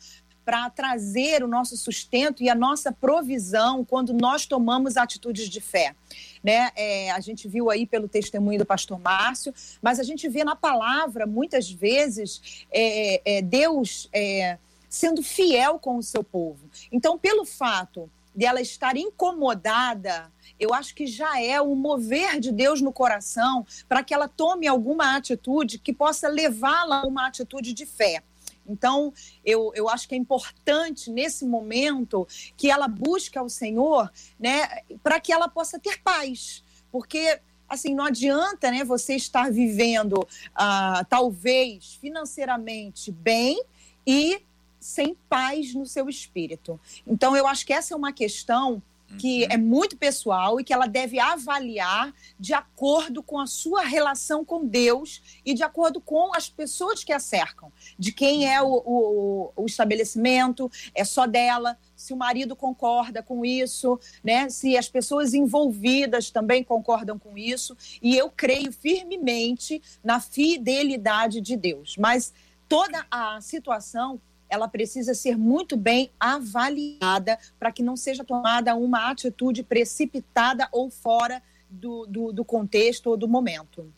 para 0.49 0.67
trazer 0.67 1.43
o 1.43 1.47
nosso 1.47 1.77
sustento 1.77 2.41
e 2.41 2.49
a 2.49 2.55
nossa 2.55 2.91
provisão 2.91 3.85
quando 3.85 4.13
nós 4.13 4.47
tomamos 4.47 4.97
atitudes 4.97 5.47
de 5.47 5.61
fé. 5.61 5.95
Né? 6.43 6.71
É, 6.75 7.11
a 7.11 7.19
gente 7.19 7.47
viu 7.47 7.69
aí 7.69 7.85
pelo 7.85 8.07
testemunho 8.07 8.57
do 8.57 8.65
pastor 8.65 8.99
Márcio, 8.99 9.53
mas 9.79 9.99
a 9.99 10.03
gente 10.03 10.27
vê 10.27 10.43
na 10.43 10.55
palavra, 10.55 11.27
muitas 11.27 11.69
vezes, 11.69 12.65
é, 12.71 13.21
é, 13.23 13.41
Deus 13.43 14.09
é, 14.11 14.57
sendo 14.89 15.21
fiel 15.21 15.77
com 15.77 15.97
o 15.97 16.01
seu 16.01 16.23
povo. 16.23 16.67
Então, 16.91 17.19
pelo 17.19 17.45
fato 17.45 18.09
dela 18.33 18.59
estar 18.59 18.97
incomodada, 18.97 20.31
eu 20.59 20.73
acho 20.73 20.95
que 20.95 21.05
já 21.05 21.39
é 21.39 21.61
o 21.61 21.75
mover 21.75 22.39
de 22.39 22.51
Deus 22.51 22.81
no 22.81 22.91
coração 22.91 23.63
para 23.87 24.03
que 24.03 24.15
ela 24.15 24.27
tome 24.27 24.65
alguma 24.65 25.15
atitude 25.15 25.77
que 25.77 25.93
possa 25.93 26.27
levá-la 26.27 27.01
a 27.01 27.05
uma 27.05 27.27
atitude 27.27 27.71
de 27.71 27.85
fé. 27.85 28.23
Então, 28.69 29.13
eu, 29.43 29.71
eu 29.75 29.89
acho 29.89 30.07
que 30.07 30.15
é 30.15 30.17
importante 30.17 31.09
nesse 31.09 31.45
momento 31.45 32.27
que 32.55 32.69
ela 32.69 32.87
busque 32.87 33.37
ao 33.37 33.49
Senhor, 33.49 34.11
né, 34.39 34.83
para 35.03 35.19
que 35.19 35.33
ela 35.33 35.49
possa 35.49 35.79
ter 35.79 36.01
paz. 36.01 36.63
Porque 36.91 37.39
assim, 37.67 37.93
não 37.93 38.05
adianta 38.05 38.71
né, 38.71 38.83
você 38.83 39.15
estar 39.15 39.51
vivendo, 39.51 40.27
ah, 40.55 41.05
talvez, 41.07 41.93
financeiramente 42.01 43.11
bem 43.11 43.63
e 44.05 44.41
sem 44.79 45.15
paz 45.29 45.75
no 45.75 45.85
seu 45.85 46.09
espírito. 46.09 46.79
Então, 47.05 47.35
eu 47.35 47.45
acho 47.45 47.65
que 47.65 47.73
essa 47.73 47.93
é 47.93 47.97
uma 47.97 48.11
questão 48.11 48.81
que 49.17 49.43
uhum. 49.43 49.47
é 49.49 49.57
muito 49.57 49.97
pessoal 49.97 50.59
e 50.59 50.63
que 50.63 50.73
ela 50.73 50.87
deve 50.87 51.19
avaliar 51.19 52.13
de 52.39 52.53
acordo 52.53 53.23
com 53.23 53.39
a 53.39 53.47
sua 53.47 53.81
relação 53.81 54.45
com 54.45 54.65
Deus 54.65 55.21
e 55.45 55.53
de 55.53 55.63
acordo 55.63 55.99
com 55.99 56.35
as 56.35 56.49
pessoas 56.49 57.03
que 57.03 57.11
a 57.11 57.19
cercam, 57.19 57.71
de 57.97 58.11
quem 58.11 58.51
é 58.51 58.61
o, 58.61 58.83
o, 58.85 59.51
o 59.55 59.65
estabelecimento, 59.65 60.71
é 60.93 61.03
só 61.03 61.25
dela, 61.25 61.77
se 61.95 62.13
o 62.13 62.17
marido 62.17 62.55
concorda 62.55 63.21
com 63.21 63.43
isso, 63.45 63.99
né? 64.23 64.49
Se 64.49 64.77
as 64.77 64.87
pessoas 64.87 65.33
envolvidas 65.33 66.31
também 66.31 66.63
concordam 66.63 67.17
com 67.19 67.37
isso, 67.37 67.75
e 68.01 68.15
eu 68.15 68.29
creio 68.29 68.71
firmemente 68.71 69.81
na 70.03 70.19
fidelidade 70.19 71.41
de 71.41 71.57
Deus. 71.57 71.95
Mas 71.97 72.33
toda 72.67 73.05
a 73.09 73.41
situação 73.41 74.21
ela 74.49 74.67
precisa 74.67 75.13
ser 75.13 75.37
muito 75.37 75.77
bem 75.77 76.11
avaliada 76.19 77.37
para 77.59 77.71
que 77.71 77.83
não 77.83 77.95
seja 77.95 78.23
tomada 78.23 78.75
uma 78.75 79.09
atitude 79.11 79.63
precipitada 79.63 80.67
ou 80.71 80.89
fora 80.89 81.41
do, 81.69 82.05
do, 82.07 82.33
do 82.33 82.43
contexto 82.43 83.07
ou 83.11 83.17
do 83.17 83.27
momento. 83.27 83.91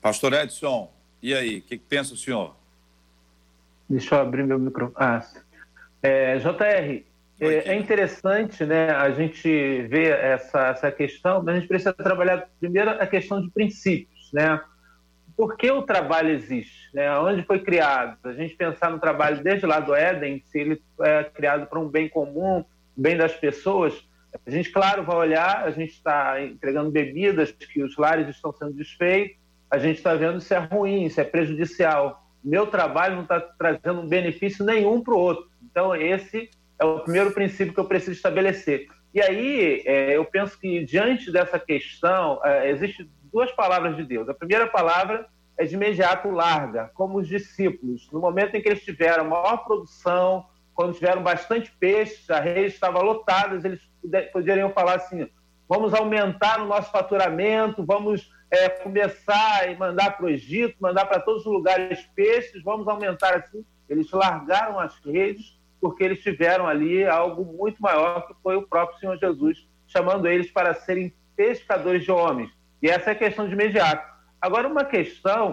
Pastor 0.00 0.32
Edson, 0.32 0.90
e 1.22 1.34
aí, 1.34 1.58
o 1.58 1.62
que, 1.62 1.76
que, 1.76 1.84
pensa 1.84 2.14
o 2.14 2.16
senhor? 2.16 2.54
Deixa 3.88 4.14
eu 4.14 4.20
abrir 4.20 4.44
meu 4.44 4.58
microfone. 4.58 4.96
Ah, 4.98 5.26
é, 6.02 6.38
JR, 6.38 7.04
é, 7.40 7.70
é, 7.70 7.74
interessante 7.74 8.64
né, 8.64 8.90
a 8.90 9.10
gente 9.10 9.82
ver 9.88 10.18
essa, 10.18 10.68
essa 10.68 10.92
questão, 10.92 11.42
mas 11.42 11.56
a 11.56 11.58
gente 11.58 11.68
precisa 11.68 11.92
trabalhar 11.92 12.48
primeiro 12.60 12.90
a 12.90 13.06
questão 13.06 13.40
de 13.40 13.50
princípios, 13.50 14.30
né? 14.32 14.60
Por 15.38 15.56
que 15.56 15.70
o 15.70 15.82
trabalho 15.82 16.30
existe, 16.30 16.92
né? 16.92 17.16
onde 17.16 17.44
foi 17.44 17.60
criado. 17.60 18.18
A 18.24 18.32
gente 18.32 18.56
pensar 18.56 18.90
no 18.90 18.98
trabalho 18.98 19.40
desde 19.40 19.64
lá 19.66 19.78
do 19.78 19.94
Éden, 19.94 20.42
se 20.44 20.58
ele 20.58 20.82
é 21.00 21.22
criado 21.22 21.68
para 21.68 21.78
um 21.78 21.88
bem 21.88 22.08
comum, 22.08 22.64
bem 22.96 23.16
das 23.16 23.32
pessoas, 23.34 23.94
a 24.44 24.50
gente, 24.50 24.72
claro, 24.72 25.04
vai 25.04 25.14
olhar, 25.14 25.62
a 25.62 25.70
gente 25.70 25.92
está 25.92 26.42
entregando 26.42 26.90
bebidas 26.90 27.52
que 27.52 27.80
os 27.84 27.96
lares 27.96 28.28
estão 28.28 28.52
sendo 28.52 28.72
desfeitos, 28.72 29.36
a 29.70 29.78
gente 29.78 29.98
está 29.98 30.12
vendo 30.12 30.40
se 30.40 30.52
é 30.54 30.58
ruim, 30.58 31.08
se 31.08 31.20
é 31.20 31.24
prejudicial. 31.24 32.26
Meu 32.42 32.66
trabalho 32.66 33.14
não 33.14 33.22
está 33.22 33.38
trazendo 33.38 34.08
benefício 34.08 34.64
nenhum 34.64 35.00
para 35.00 35.14
o 35.14 35.18
outro. 35.18 35.48
Então, 35.70 35.94
esse 35.94 36.50
é 36.80 36.84
o 36.84 36.98
primeiro 36.98 37.30
princípio 37.30 37.72
que 37.72 37.78
eu 37.78 37.84
preciso 37.84 38.10
estabelecer. 38.10 38.88
E 39.14 39.22
aí, 39.22 39.82
é, 39.86 40.16
eu 40.16 40.24
penso 40.24 40.58
que 40.58 40.84
diante 40.84 41.30
dessa 41.30 41.60
questão, 41.60 42.40
é, 42.44 42.70
existe 42.70 43.08
duas 43.32 43.50
palavras 43.52 43.96
de 43.96 44.04
Deus. 44.04 44.28
A 44.28 44.34
primeira 44.34 44.66
palavra 44.66 45.26
é 45.56 45.64
de 45.64 45.74
imediato 45.74 46.30
larga, 46.30 46.90
como 46.94 47.18
os 47.18 47.28
discípulos. 47.28 48.08
No 48.12 48.20
momento 48.20 48.54
em 48.54 48.62
que 48.62 48.68
eles 48.68 48.84
tiveram 48.84 49.28
maior 49.28 49.64
produção, 49.64 50.46
quando 50.74 50.94
tiveram 50.94 51.22
bastante 51.22 51.72
peixe, 51.78 52.32
a 52.32 52.40
rede 52.40 52.66
estava 52.66 53.00
lotada, 53.00 53.56
eles 53.66 53.80
poderiam 54.32 54.70
falar 54.70 54.96
assim: 54.96 55.28
vamos 55.68 55.92
aumentar 55.92 56.60
o 56.60 56.66
nosso 56.66 56.90
faturamento, 56.90 57.84
vamos 57.84 58.30
é, 58.50 58.68
começar 58.68 59.70
e 59.70 59.76
mandar 59.76 60.16
para 60.16 60.26
o 60.26 60.30
Egito, 60.30 60.76
mandar 60.80 61.06
para 61.06 61.20
todos 61.20 61.44
os 61.44 61.52
lugares 61.52 62.08
peixes, 62.14 62.62
vamos 62.62 62.86
aumentar 62.86 63.34
assim. 63.34 63.64
Eles 63.88 64.10
largaram 64.12 64.78
as 64.78 64.96
redes 65.04 65.58
porque 65.80 66.02
eles 66.02 66.22
tiveram 66.22 66.66
ali 66.66 67.06
algo 67.06 67.44
muito 67.44 67.80
maior 67.80 68.26
que 68.26 68.34
foi 68.42 68.56
o 68.56 68.66
próprio 68.66 68.98
Senhor 68.98 69.16
Jesus 69.18 69.66
chamando 69.88 70.28
eles 70.28 70.50
para 70.50 70.74
serem 70.74 71.12
pescadores 71.34 72.04
de 72.04 72.12
homens. 72.12 72.50
E 72.82 72.88
essa 72.88 73.10
é 73.10 73.12
a 73.12 73.16
questão 73.16 73.46
de 73.46 73.54
imediato. 73.54 74.06
Agora, 74.40 74.68
uma 74.68 74.84
questão 74.84 75.52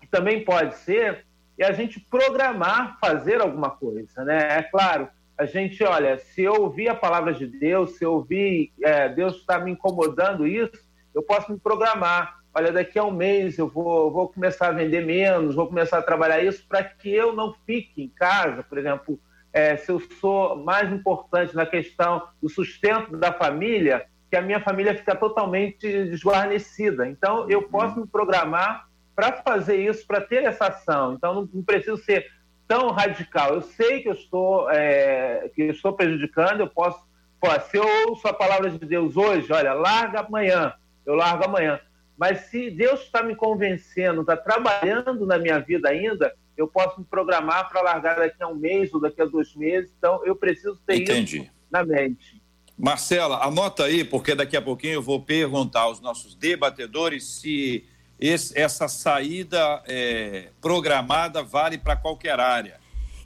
que 0.00 0.06
também 0.06 0.44
pode 0.44 0.76
ser 0.76 1.24
é 1.58 1.66
a 1.66 1.72
gente 1.72 2.00
programar 2.00 2.98
fazer 2.98 3.40
alguma 3.40 3.70
coisa, 3.70 4.24
né? 4.24 4.58
É 4.58 4.62
claro, 4.62 5.08
a 5.36 5.44
gente, 5.46 5.82
olha, 5.84 6.18
se 6.18 6.42
eu 6.42 6.54
ouvir 6.62 6.88
a 6.88 6.94
palavra 6.94 7.32
de 7.32 7.46
Deus, 7.46 7.96
se 7.96 8.04
eu 8.04 8.14
ouvir 8.14 8.72
é, 8.82 9.08
Deus 9.08 9.36
está 9.36 9.58
me 9.58 9.72
incomodando 9.72 10.46
isso, 10.46 10.82
eu 11.14 11.22
posso 11.22 11.52
me 11.52 11.58
programar. 11.58 12.40
Olha, 12.54 12.70
daqui 12.70 12.98
a 12.98 13.04
um 13.04 13.10
mês 13.10 13.58
eu 13.58 13.68
vou, 13.68 14.12
vou 14.12 14.28
começar 14.28 14.68
a 14.68 14.72
vender 14.72 15.04
menos, 15.04 15.56
vou 15.56 15.66
começar 15.66 15.98
a 15.98 16.02
trabalhar 16.02 16.42
isso 16.42 16.64
para 16.68 16.84
que 16.84 17.12
eu 17.12 17.32
não 17.34 17.52
fique 17.66 18.02
em 18.02 18.08
casa, 18.08 18.62
por 18.62 18.78
exemplo, 18.78 19.18
é, 19.52 19.76
se 19.76 19.90
eu 19.90 20.00
sou 20.20 20.56
mais 20.56 20.92
importante 20.92 21.54
na 21.54 21.66
questão 21.66 22.28
do 22.40 22.48
sustento 22.48 23.16
da 23.16 23.32
família, 23.32 24.06
que 24.34 24.38
a 24.38 24.42
minha 24.42 24.58
família 24.58 24.96
fica 24.96 25.14
totalmente 25.14 25.86
desguarnecida. 26.06 27.08
Então, 27.08 27.48
eu 27.48 27.60
uhum. 27.60 27.68
posso 27.68 28.00
me 28.00 28.06
programar 28.06 28.88
para 29.14 29.32
fazer 29.34 29.76
isso, 29.76 30.04
para 30.04 30.20
ter 30.20 30.42
essa 30.42 30.66
ação. 30.66 31.14
Então, 31.14 31.34
não, 31.34 31.48
não, 31.54 31.62
preciso 31.62 31.96
ser 31.98 32.26
tão 32.66 32.90
radical. 32.90 33.54
Eu 33.54 33.62
sei 33.62 34.02
que 34.02 34.08
eu 34.08 34.12
estou, 34.14 34.68
é, 34.72 35.48
que 35.54 35.62
eu 35.62 35.70
estou 35.70 35.92
prejudicando, 35.92 36.60
eu 36.60 36.66
posso. 36.66 36.98
Pô, 37.40 37.48
se 37.60 37.76
eu 37.76 37.86
ouço 38.08 38.26
a 38.26 38.32
palavra 38.32 38.70
de 38.70 38.84
Deus 38.84 39.16
hoje, 39.16 39.52
olha, 39.52 39.72
larga 39.72 40.18
amanhã, 40.18 40.74
eu 41.06 41.14
largo 41.14 41.44
amanhã. 41.44 41.78
Mas 42.18 42.40
se 42.46 42.72
Deus 42.72 43.02
está 43.02 43.22
me 43.22 43.36
convencendo, 43.36 44.22
está 44.22 44.36
trabalhando 44.36 45.24
na 45.26 45.38
minha 45.38 45.60
vida 45.60 45.90
ainda, 45.90 46.34
eu 46.56 46.66
posso 46.66 46.98
me 46.98 47.06
programar 47.06 47.68
para 47.68 47.82
largar 47.82 48.16
daqui 48.16 48.42
a 48.42 48.48
um 48.48 48.56
mês 48.56 48.92
ou 48.92 49.00
daqui 49.00 49.22
a 49.22 49.26
dois 49.26 49.54
meses. 49.54 49.92
Então, 49.96 50.26
eu 50.26 50.34
preciso 50.34 50.76
ter 50.84 51.02
Entendi. 51.02 51.42
isso 51.42 51.52
na 51.70 51.84
mente. 51.84 52.42
Marcela, 52.76 53.44
anota 53.44 53.84
aí, 53.84 54.04
porque 54.04 54.34
daqui 54.34 54.56
a 54.56 54.62
pouquinho 54.62 54.94
eu 54.94 55.02
vou 55.02 55.20
perguntar 55.20 55.82
aos 55.82 56.00
nossos 56.00 56.34
debatedores 56.34 57.24
se 57.24 57.84
esse, 58.18 58.58
essa 58.58 58.88
saída 58.88 59.82
é, 59.86 60.48
programada 60.60 61.42
vale 61.42 61.78
para 61.78 61.96
qualquer 61.96 62.40
área. 62.40 62.80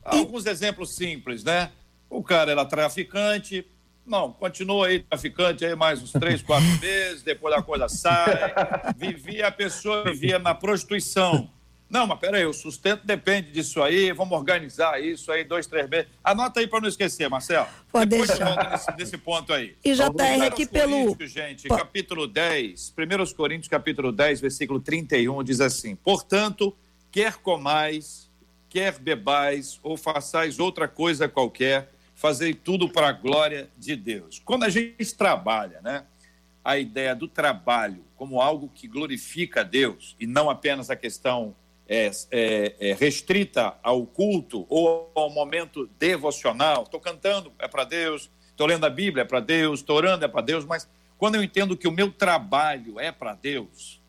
Alguns 0.04 0.46
exemplos 0.46 0.94
simples, 0.94 1.44
né? 1.44 1.70
O 2.08 2.22
cara 2.22 2.50
era 2.50 2.64
traficante, 2.64 3.66
não, 4.08 4.32
continua 4.32 4.86
aí 4.86 5.00
traficante 5.00 5.64
aí 5.64 5.76
mais 5.76 6.02
uns 6.02 6.12
três, 6.12 6.42
quatro 6.42 6.66
meses, 6.80 7.22
depois 7.22 7.54
a 7.54 7.62
coisa 7.62 7.88
sai. 7.88 8.54
Vivia, 8.96 9.48
a 9.48 9.52
pessoa 9.52 10.04
vivia 10.04 10.38
na 10.38 10.54
prostituição. 10.54 11.50
Não, 11.90 12.06
mas 12.06 12.18
peraí, 12.18 12.44
o 12.44 12.52
sustento 12.52 13.06
depende 13.06 13.50
disso 13.50 13.82
aí, 13.82 14.12
vamos 14.12 14.36
organizar 14.36 15.02
isso 15.02 15.32
aí, 15.32 15.42
dois, 15.42 15.66
três 15.66 15.88
meses. 15.88 16.06
Anota 16.22 16.60
aí 16.60 16.66
para 16.66 16.82
não 16.82 16.88
esquecer, 16.88 17.30
Marcelo. 17.30 17.66
Pode 17.90 18.10
Depois 18.10 18.28
deixar. 18.28 18.70
Nesse, 18.70 18.96
nesse, 18.96 19.18
ponto 19.18 19.52
aí. 19.52 19.74
E 19.82 19.94
já 19.94 20.08
está 20.08 20.46
aqui 20.46 20.66
pelo... 20.66 21.16
Gente, 21.20 21.66
capítulo 21.66 22.26
10, 22.26 22.94
1 22.96 23.34
Coríntios, 23.34 23.68
capítulo 23.68 24.12
10, 24.12 24.40
versículo 24.40 24.80
31, 24.80 25.42
diz 25.42 25.62
assim, 25.62 25.96
Portanto, 25.96 26.76
quer 27.10 27.36
comais, 27.36 28.30
quer 28.68 28.98
bebais, 28.98 29.80
ou 29.82 29.96
façais 29.96 30.58
outra 30.58 30.86
coisa 30.86 31.26
qualquer, 31.26 31.90
fazei 32.14 32.52
tudo 32.52 32.90
para 32.90 33.08
a 33.08 33.12
glória 33.12 33.70
de 33.78 33.96
Deus. 33.96 34.42
Quando 34.44 34.64
a 34.64 34.68
gente 34.68 35.14
trabalha, 35.14 35.80
né, 35.80 36.04
a 36.62 36.76
ideia 36.76 37.14
do 37.14 37.26
trabalho 37.26 38.04
como 38.14 38.42
algo 38.42 38.68
que 38.68 38.86
glorifica 38.86 39.60
a 39.60 39.64
Deus, 39.64 40.16
e 40.20 40.26
não 40.26 40.50
apenas 40.50 40.90
a 40.90 40.96
questão 40.96 41.54
é, 41.88 42.10
é, 42.30 42.74
é, 42.78 42.92
restrita 42.92 43.74
ao 43.82 44.04
culto 44.04 44.66
ou 44.68 45.10
ao 45.14 45.30
momento 45.30 45.88
devocional. 45.98 46.82
Estou 46.82 47.00
cantando, 47.00 47.50
é 47.58 47.66
para 47.66 47.84
Deus. 47.84 48.30
Estou 48.50 48.66
lendo 48.66 48.84
a 48.84 48.90
Bíblia, 48.90 49.22
é 49.22 49.24
para 49.24 49.40
Deus. 49.40 49.80
Estou 49.80 49.96
orando, 49.96 50.24
é 50.24 50.28
para 50.28 50.42
Deus. 50.42 50.66
Mas 50.66 50.86
quando 51.16 51.36
eu 51.36 51.42
entendo 51.42 51.76
que 51.76 51.88
o 51.88 51.92
meu 51.92 52.12
trabalho 52.12 53.00
é 53.00 53.10
para 53.10 53.34
Deus, 53.34 54.02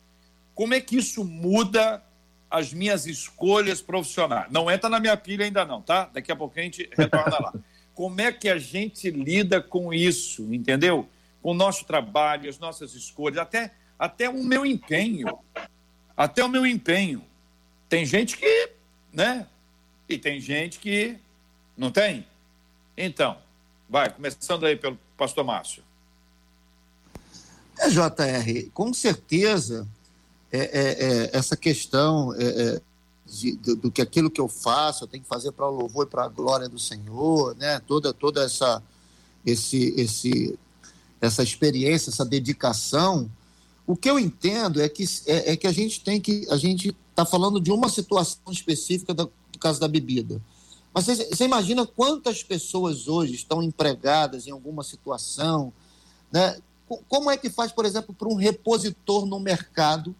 como 0.54 0.74
é 0.74 0.80
que 0.80 0.96
isso 0.96 1.24
muda 1.24 2.02
as 2.50 2.72
minhas 2.72 3.06
escolhas 3.06 3.80
profissionais? 3.80 4.50
Não 4.50 4.70
entra 4.70 4.90
na 4.90 5.00
minha 5.00 5.16
pilha 5.16 5.46
ainda 5.46 5.64
não, 5.64 5.80
tá? 5.80 6.10
Daqui 6.12 6.30
a 6.30 6.36
pouco 6.36 6.58
a 6.58 6.62
gente 6.62 6.88
retorna 6.94 7.38
lá. 7.38 7.54
Como 7.94 8.20
é 8.20 8.30
que 8.30 8.48
a 8.48 8.58
gente 8.58 9.10
lida 9.10 9.62
com 9.62 9.92
isso, 9.92 10.52
entendeu? 10.52 11.08
Com 11.40 11.52
o 11.52 11.54
nosso 11.54 11.86
trabalho, 11.86 12.50
as 12.50 12.58
nossas 12.58 12.94
escolhas, 12.94 13.38
até, 13.38 13.72
até 13.98 14.28
o 14.28 14.42
meu 14.44 14.66
empenho. 14.66 15.38
Até 16.14 16.44
o 16.44 16.48
meu 16.48 16.66
empenho. 16.66 17.24
Tem 17.90 18.06
gente 18.06 18.38
que 18.38 18.70
né? 19.12 19.46
E 20.08 20.18
tem 20.18 20.40
gente 20.40 20.78
que 20.78 21.16
não 21.76 21.90
tem. 21.90 22.26
Então, 22.96 23.36
vai, 23.88 24.12
começando 24.12 24.66
aí 24.66 24.76
pelo 24.76 24.98
pastor 25.16 25.44
Márcio. 25.44 25.82
É, 27.78 27.88
JR, 27.88 28.70
com 28.74 28.92
certeza, 28.92 29.86
é, 30.52 30.58
é, 30.58 31.04
é 31.04 31.30
essa 31.32 31.56
questão 31.56 32.34
é, 32.34 32.44
é, 32.44 32.80
de, 33.26 33.56
do, 33.56 33.76
do, 33.76 33.90
que 33.90 34.02
aquilo 34.02 34.30
que 34.30 34.40
eu 34.40 34.48
faço, 34.48 35.04
eu 35.04 35.08
tenho 35.08 35.22
que 35.22 35.28
fazer 35.28 35.52
para 35.52 35.66
o 35.66 35.70
louvor 35.70 36.06
e 36.06 36.10
para 36.10 36.24
a 36.24 36.28
glória 36.28 36.68
do 36.68 36.78
Senhor, 36.78 37.56
né? 37.56 37.80
Toda, 37.86 38.12
toda 38.12 38.44
essa, 38.44 38.82
esse, 39.46 39.94
esse, 39.96 40.58
essa 41.20 41.42
experiência, 41.42 42.10
essa 42.10 42.24
dedicação. 42.24 43.30
O 43.86 43.96
que 43.96 44.10
eu 44.10 44.18
entendo 44.18 44.80
é 44.80 44.88
que, 44.88 45.04
é, 45.26 45.52
é 45.52 45.56
que 45.56 45.66
a 45.66 45.72
gente 45.72 46.02
tem 46.02 46.20
que. 46.20 46.46
A 46.50 46.56
gente 46.56 46.94
está 47.20 47.24
falando 47.24 47.60
de 47.60 47.70
uma 47.70 47.88
situação 47.88 48.40
específica 48.50 49.12
do, 49.12 49.30
do 49.52 49.58
caso 49.58 49.78
da 49.78 49.86
bebida. 49.86 50.40
Mas 50.92 51.06
você, 51.06 51.44
imagina 51.44 51.86
quantas 51.86 52.42
pessoas 52.42 53.06
hoje 53.06 53.34
estão 53.34 53.62
empregadas 53.62 54.46
em 54.46 54.50
alguma 54.50 54.82
situação, 54.82 55.72
né? 56.32 56.58
Como 57.08 57.30
é 57.30 57.36
que 57.36 57.48
faz, 57.48 57.70
por 57.70 57.84
exemplo, 57.84 58.12
para 58.12 58.26
um 58.26 58.34
repositor 58.34 59.24
no 59.24 59.38
mercado, 59.38 60.14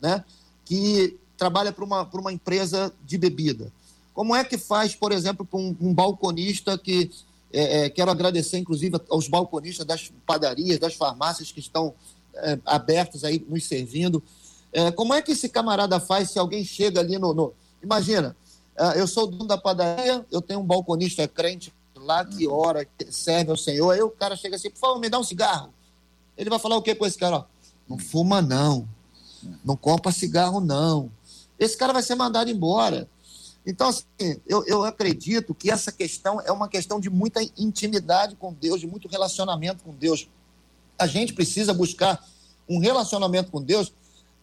né? 0.00 0.22
Que 0.64 1.16
trabalha 1.38 1.72
para 1.72 1.84
uma, 1.84 2.02
uma 2.02 2.32
empresa 2.32 2.92
de 3.06 3.16
bebida? 3.16 3.72
Como 4.12 4.36
é 4.36 4.44
que 4.44 4.58
faz, 4.58 4.94
por 4.94 5.12
exemplo, 5.12 5.46
para 5.46 5.58
um, 5.58 5.74
um 5.80 5.94
balconista 5.94 6.76
que. 6.76 7.10
É, 7.52 7.86
é, 7.86 7.90
quero 7.90 8.12
agradecer, 8.12 8.58
inclusive, 8.58 9.00
aos 9.08 9.26
balconistas 9.26 9.84
das 9.84 10.12
padarias, 10.24 10.78
das 10.78 10.94
farmácias 10.94 11.50
que 11.50 11.58
estão 11.58 11.92
é, 12.34 12.58
abertas 12.64 13.24
aí 13.24 13.44
nos 13.48 13.64
servindo. 13.66 14.22
É, 14.72 14.90
como 14.90 15.14
é 15.14 15.20
que 15.20 15.32
esse 15.32 15.48
camarada 15.48 15.98
faz 15.98 16.30
se 16.30 16.38
alguém 16.38 16.64
chega 16.64 17.00
ali 17.00 17.18
no. 17.18 17.34
no... 17.34 17.52
Imagina, 17.82 18.36
é, 18.76 19.00
eu 19.00 19.06
sou 19.06 19.26
dono 19.26 19.46
da 19.46 19.58
padaria, 19.58 20.24
eu 20.30 20.40
tenho 20.40 20.60
um 20.60 20.64
balconista 20.64 21.26
crente 21.26 21.72
lá 21.96 22.24
que 22.24 22.48
ora, 22.48 22.84
que 22.84 23.12
serve 23.12 23.50
ao 23.50 23.56
Senhor. 23.56 23.90
Aí 23.90 24.02
o 24.02 24.10
cara 24.10 24.36
chega 24.36 24.56
assim, 24.56 24.70
por 24.70 24.78
favor, 24.78 25.00
me 25.00 25.08
dá 25.08 25.18
um 25.18 25.24
cigarro. 25.24 25.72
Ele 26.36 26.48
vai 26.48 26.58
falar 26.58 26.76
o 26.76 26.82
que 26.82 26.94
com 26.94 27.06
esse 27.06 27.18
cara? 27.18 27.44
Não 27.88 27.98
fuma, 27.98 28.40
não. 28.40 28.88
Não 29.64 29.76
compra 29.76 30.12
cigarro, 30.12 30.60
não 30.60 31.10
esse 31.60 31.76
cara 31.76 31.92
vai 31.92 32.02
ser 32.02 32.14
mandado 32.14 32.50
embora. 32.50 33.06
Então, 33.66 33.90
assim, 33.90 34.40
eu, 34.48 34.64
eu 34.66 34.82
acredito 34.82 35.54
que 35.54 35.70
essa 35.70 35.92
questão 35.92 36.40
é 36.40 36.50
uma 36.50 36.66
questão 36.66 36.98
de 36.98 37.10
muita 37.10 37.42
intimidade 37.58 38.34
com 38.34 38.54
Deus, 38.54 38.80
de 38.80 38.86
muito 38.86 39.06
relacionamento 39.06 39.84
com 39.84 39.94
Deus. 39.94 40.26
A 40.98 41.06
gente 41.06 41.34
precisa 41.34 41.74
buscar 41.74 42.26
um 42.66 42.78
relacionamento 42.78 43.50
com 43.50 43.62
Deus 43.62 43.92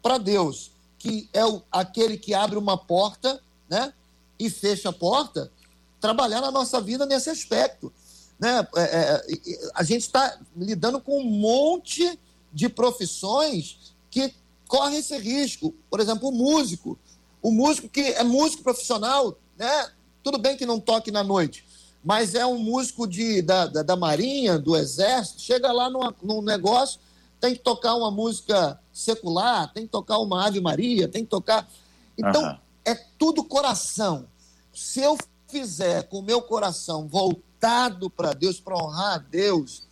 para 0.07 0.17
Deus, 0.17 0.71
que 0.97 1.29
é 1.33 1.45
o, 1.45 1.61
aquele 1.69 2.17
que 2.17 2.33
abre 2.33 2.57
uma 2.57 2.77
porta 2.77 3.41
né, 3.69 3.93
e 4.39 4.49
fecha 4.49 4.87
a 4.87 4.93
porta, 4.93 5.51
trabalhar 5.99 6.39
na 6.39 6.49
nossa 6.49 6.79
vida 6.79 7.05
nesse 7.05 7.29
aspecto. 7.29 7.91
Né? 8.39 8.65
É, 8.77 8.81
é, 8.81 9.69
a 9.75 9.83
gente 9.83 10.03
está 10.03 10.39
lidando 10.55 11.01
com 11.01 11.19
um 11.19 11.25
monte 11.25 12.17
de 12.53 12.69
profissões 12.69 13.93
que 14.09 14.33
correm 14.69 14.99
esse 14.99 15.17
risco. 15.17 15.75
Por 15.89 15.99
exemplo, 15.99 16.29
o 16.29 16.31
músico. 16.31 16.97
O 17.41 17.51
músico 17.51 17.89
que 17.89 17.99
é 17.99 18.23
músico 18.23 18.63
profissional, 18.63 19.37
né? 19.57 19.91
Tudo 20.23 20.37
bem 20.37 20.55
que 20.55 20.65
não 20.65 20.79
toque 20.79 21.11
na 21.11 21.23
noite, 21.23 21.65
mas 22.03 22.33
é 22.33 22.45
um 22.45 22.57
músico 22.57 23.05
de, 23.05 23.41
da, 23.41 23.65
da, 23.65 23.83
da 23.83 23.95
Marinha, 23.97 24.57
do 24.57 24.75
Exército, 24.75 25.41
chega 25.41 25.71
lá 25.71 25.89
numa, 25.89 26.15
num 26.23 26.41
negócio, 26.41 26.99
tem 27.39 27.53
que 27.53 27.61
tocar 27.61 27.95
uma 27.95 28.09
música 28.09 28.79
secular, 28.97 29.71
tem 29.71 29.85
que 29.85 29.91
tocar 29.91 30.17
uma 30.17 30.45
Ave 30.45 30.59
Maria, 30.59 31.07
tem 31.07 31.23
que 31.23 31.29
tocar. 31.29 31.69
Então, 32.17 32.43
uhum. 32.43 32.57
é 32.83 32.95
tudo 33.17 33.43
coração. 33.43 34.27
Se 34.73 35.01
eu 35.01 35.17
fizer 35.47 36.03
com 36.03 36.19
o 36.19 36.23
meu 36.23 36.41
coração 36.41 37.07
voltado 37.07 38.09
para 38.09 38.33
Deus, 38.33 38.59
para 38.59 38.75
honrar 38.75 39.15
a 39.15 39.17
Deus, 39.17 39.83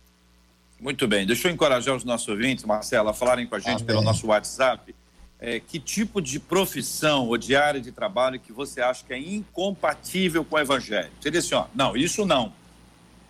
Muito 0.78 1.08
bem. 1.08 1.26
Deixa 1.26 1.48
eu 1.48 1.52
encorajar 1.52 1.96
os 1.96 2.04
nossos 2.04 2.28
ouvintes, 2.28 2.64
Marcela, 2.64 3.10
a 3.10 3.14
falarem 3.14 3.46
com 3.46 3.56
a 3.56 3.58
gente 3.58 3.82
Amém. 3.82 3.86
pelo 3.86 4.02
nosso 4.02 4.28
WhatsApp 4.28 4.94
é, 5.40 5.60
que 5.60 5.78
tipo 5.78 6.20
de 6.20 6.40
profissão 6.40 7.28
ou 7.28 7.36
de 7.36 7.54
área 7.54 7.80
de 7.80 7.92
trabalho 7.92 8.40
que 8.40 8.52
você 8.52 8.80
acha 8.80 9.04
que 9.04 9.12
é 9.12 9.18
incompatível 9.18 10.44
com 10.44 10.56
o 10.56 10.58
evangelho? 10.58 11.10
Você 11.20 11.30
diz 11.30 11.44
assim, 11.46 11.54
ó, 11.54 11.66
não, 11.74 11.96
isso 11.96 12.26
não. 12.26 12.52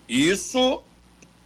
Isso 0.08 0.82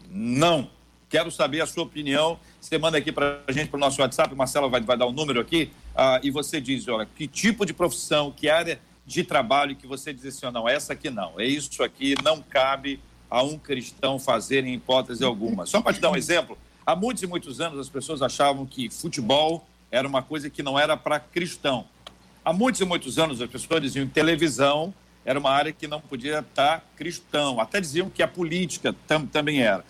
não. 0.08 0.70
Quero 1.12 1.30
saber 1.30 1.60
a 1.60 1.66
sua 1.66 1.82
opinião. 1.82 2.40
Você 2.58 2.78
manda 2.78 2.96
aqui 2.96 3.12
para 3.12 3.42
a 3.46 3.52
gente, 3.52 3.68
para 3.68 3.76
o 3.76 3.80
nosso 3.80 4.00
WhatsApp, 4.00 4.34
Marcela 4.34 4.66
vai, 4.66 4.80
vai 4.80 4.96
dar 4.96 5.04
o 5.04 5.10
um 5.10 5.12
número 5.12 5.42
aqui, 5.42 5.70
uh, 5.94 6.18
e 6.22 6.30
você 6.30 6.58
diz, 6.58 6.88
olha, 6.88 7.04
que 7.04 7.28
tipo 7.28 7.66
de 7.66 7.74
profissão, 7.74 8.32
que 8.32 8.48
área 8.48 8.80
de 9.04 9.22
trabalho 9.22 9.76
que 9.76 9.86
você 9.86 10.10
diz 10.10 10.24
assim, 10.24 10.50
não, 10.50 10.66
essa 10.66 10.94
aqui 10.94 11.10
não, 11.10 11.38
é 11.38 11.44
isso 11.44 11.82
aqui, 11.82 12.14
não 12.24 12.40
cabe 12.40 12.98
a 13.28 13.42
um 13.42 13.58
cristão 13.58 14.18
fazer 14.18 14.64
em 14.64 14.72
hipótese 14.72 15.22
alguma. 15.22 15.66
Só 15.66 15.82
para 15.82 15.92
te 15.92 16.00
dar 16.00 16.10
um 16.10 16.16
exemplo, 16.16 16.56
há 16.86 16.96
muitos 16.96 17.22
e 17.22 17.26
muitos 17.26 17.60
anos 17.60 17.78
as 17.78 17.90
pessoas 17.90 18.22
achavam 18.22 18.64
que 18.64 18.88
futebol 18.88 19.66
era 19.90 20.08
uma 20.08 20.22
coisa 20.22 20.48
que 20.48 20.62
não 20.62 20.78
era 20.78 20.96
para 20.96 21.20
cristão. 21.20 21.84
Há 22.42 22.54
muitos 22.54 22.80
e 22.80 22.86
muitos 22.86 23.18
anos 23.18 23.38
as 23.42 23.50
pessoas 23.50 23.82
diziam 23.82 24.06
que 24.06 24.14
televisão 24.14 24.94
era 25.26 25.38
uma 25.38 25.50
área 25.50 25.72
que 25.72 25.86
não 25.86 26.00
podia 26.00 26.38
estar 26.38 26.82
cristão. 26.96 27.60
Até 27.60 27.82
diziam 27.82 28.08
que 28.08 28.22
a 28.22 28.28
política 28.28 28.94
tam, 29.06 29.26
também 29.26 29.60
era. 29.60 29.84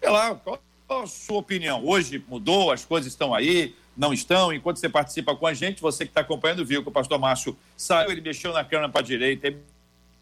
E 0.00 0.08
lá, 0.08 0.40
qual 0.88 1.02
a 1.02 1.06
sua 1.06 1.38
opinião? 1.38 1.86
Hoje 1.86 2.20
mudou, 2.26 2.72
as 2.72 2.84
coisas 2.84 3.12
estão 3.12 3.32
aí, 3.34 3.76
não 3.94 4.12
estão? 4.12 4.52
Enquanto 4.52 4.78
você 4.78 4.88
participa 4.88 5.36
com 5.36 5.46
a 5.46 5.52
gente, 5.52 5.82
você 5.82 6.06
que 6.06 6.10
está 6.10 6.22
acompanhando 6.22 6.64
viu 6.64 6.82
que 6.82 6.88
o 6.88 6.92
pastor 6.92 7.18
Márcio 7.18 7.54
saiu, 7.76 8.10
ele 8.10 8.22
mexeu 8.22 8.54
na 8.54 8.64
câmera 8.64 8.88
para 8.88 9.02
a 9.02 9.04
direita, 9.04 9.48
ele 9.48 9.58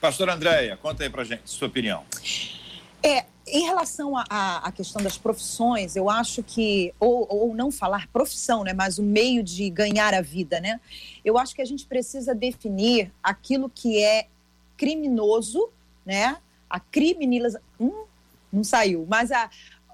Pastor 0.00 0.28
Andréia, 0.28 0.76
conta 0.76 1.04
aí 1.04 1.10
para 1.10 1.22
gente 1.24 1.42
sua 1.44 1.68
opinião. 1.68 2.04
É, 3.02 3.24
em 3.46 3.64
relação 3.64 4.14
à 4.16 4.72
questão 4.74 5.02
das 5.02 5.18
profissões, 5.18 5.96
eu 5.96 6.08
acho 6.08 6.42
que, 6.42 6.94
ou, 6.98 7.26
ou 7.28 7.54
não 7.54 7.70
falar 7.70 8.08
profissão, 8.08 8.64
né, 8.64 8.72
mas 8.72 8.98
o 8.98 9.02
meio 9.02 9.42
de 9.42 9.68
ganhar 9.70 10.14
a 10.14 10.20
vida, 10.20 10.60
né? 10.60 10.80
Eu 11.24 11.38
acho 11.38 11.54
que 11.54 11.62
a 11.62 11.64
gente 11.64 11.86
precisa 11.86 12.34
definir 12.34 13.12
aquilo 13.22 13.68
que 13.68 14.02
é 14.02 14.26
criminoso, 14.76 15.70
né? 16.04 16.36
A 16.68 16.80
criminalização. 16.80 17.62
Hum, 17.80 18.04
não 18.52 18.62
saiu, 18.62 19.06
mas 19.08 19.32
a, 19.32 19.48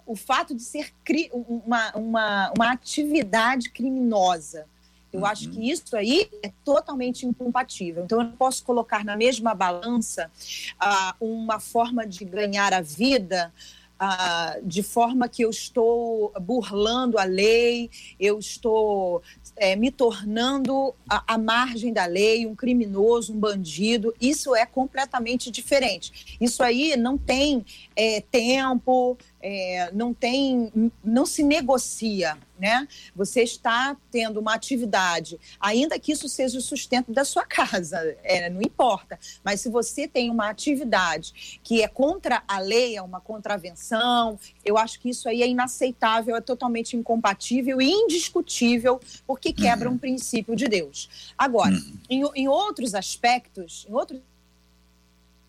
o 0.07 0.17
fato 0.17 0.55
de 0.55 0.63
ser 0.63 0.93
cri, 1.05 1.31
uma, 1.33 1.93
uma, 1.95 2.53
uma 2.57 2.73
atividade 2.73 3.71
criminosa. 3.71 4.67
Eu 5.13 5.21
uhum. 5.21 5.27
acho 5.27 5.51
que 5.51 5.71
isso 5.71 5.97
aí 5.97 6.29
é 6.43 6.53
totalmente 6.65 7.27
incompatível. 7.27 8.05
Então, 8.05 8.21
eu 8.21 8.25
não 8.25 8.33
posso 8.33 8.65
colocar 8.65 9.05
na 9.05 9.17
mesma 9.17 9.55
balança 9.55 10.31
uh, 10.75 11.25
uma 11.25 11.59
forma 11.59 12.07
de 12.07 12.25
ganhar 12.25 12.73
a 12.73 12.81
vida 12.81 13.53
uh, 13.99 14.67
de 14.67 14.83
forma 14.83 15.29
que 15.29 15.43
eu 15.43 15.51
estou 15.51 16.33
burlando 16.41 17.19
a 17.19 17.25
lei, 17.25 17.91
eu 18.19 18.39
estou 18.39 19.23
é, 19.57 19.75
me 19.75 19.91
tornando 19.91 20.95
à 21.09 21.37
margem 21.37 21.93
da 21.93 22.07
lei, 22.07 22.47
um 22.47 22.55
criminoso, 22.55 23.33
um 23.33 23.39
bandido. 23.39 24.15
Isso 24.21 24.55
é 24.55 24.65
completamente 24.65 25.51
diferente. 25.51 26.37
Isso 26.41 26.63
aí 26.63 26.97
não 26.97 27.19
tem 27.19 27.65
é, 27.97 28.21
tempo, 28.21 29.19
é, 29.41 29.91
não 29.93 30.13
tem, 30.13 30.93
não 31.03 31.25
se 31.25 31.43
negocia, 31.43 32.37
né? 32.59 32.89
Você 33.15 33.43
está 33.43 33.97
tendo 34.11 34.41
uma 34.41 34.55
atividade, 34.55 35.39
ainda 35.61 35.99
que 35.99 36.13
isso 36.13 36.29
seja 36.29 36.59
o 36.59 36.61
sustento 36.61 37.13
da 37.13 37.25
sua 37.25 37.45
casa, 37.47 38.17
é, 38.23 38.51
não 38.51 38.61
importa. 38.61 39.19
Mas 39.45 39.61
se 39.61 39.71
você 39.71 40.09
tem 40.09 40.31
uma 40.31 40.49
atividade 40.49 41.61
que 41.63 41.83
é 41.83 41.89
contra 41.89 42.43
a 42.49 42.59
lei, 42.59 42.97
é 42.97 43.03
uma 43.03 43.21
contravenção, 43.21 44.39
eu 44.65 44.77
acho 44.77 44.99
que 44.99 45.11
isso 45.11 45.29
aí 45.29 45.43
é 45.43 45.49
inaceitável, 45.49 46.35
é 46.35 46.41
totalmente 46.41 46.97
incompatível 46.97 47.81
e 47.81 47.89
indiscutível, 47.89 49.01
porque 49.27 49.53
quebra 49.53 49.89
uhum. 49.89 49.95
um 49.95 49.99
princípio 49.99 50.57
de 50.57 50.67
Deus. 50.67 51.33
Agora, 51.37 51.75
uhum. 51.75 51.99
em, 52.11 52.23
em 52.35 52.49
outros 52.49 52.95
aspectos, 52.95 53.87
em 53.89 53.95
outros 53.95 54.21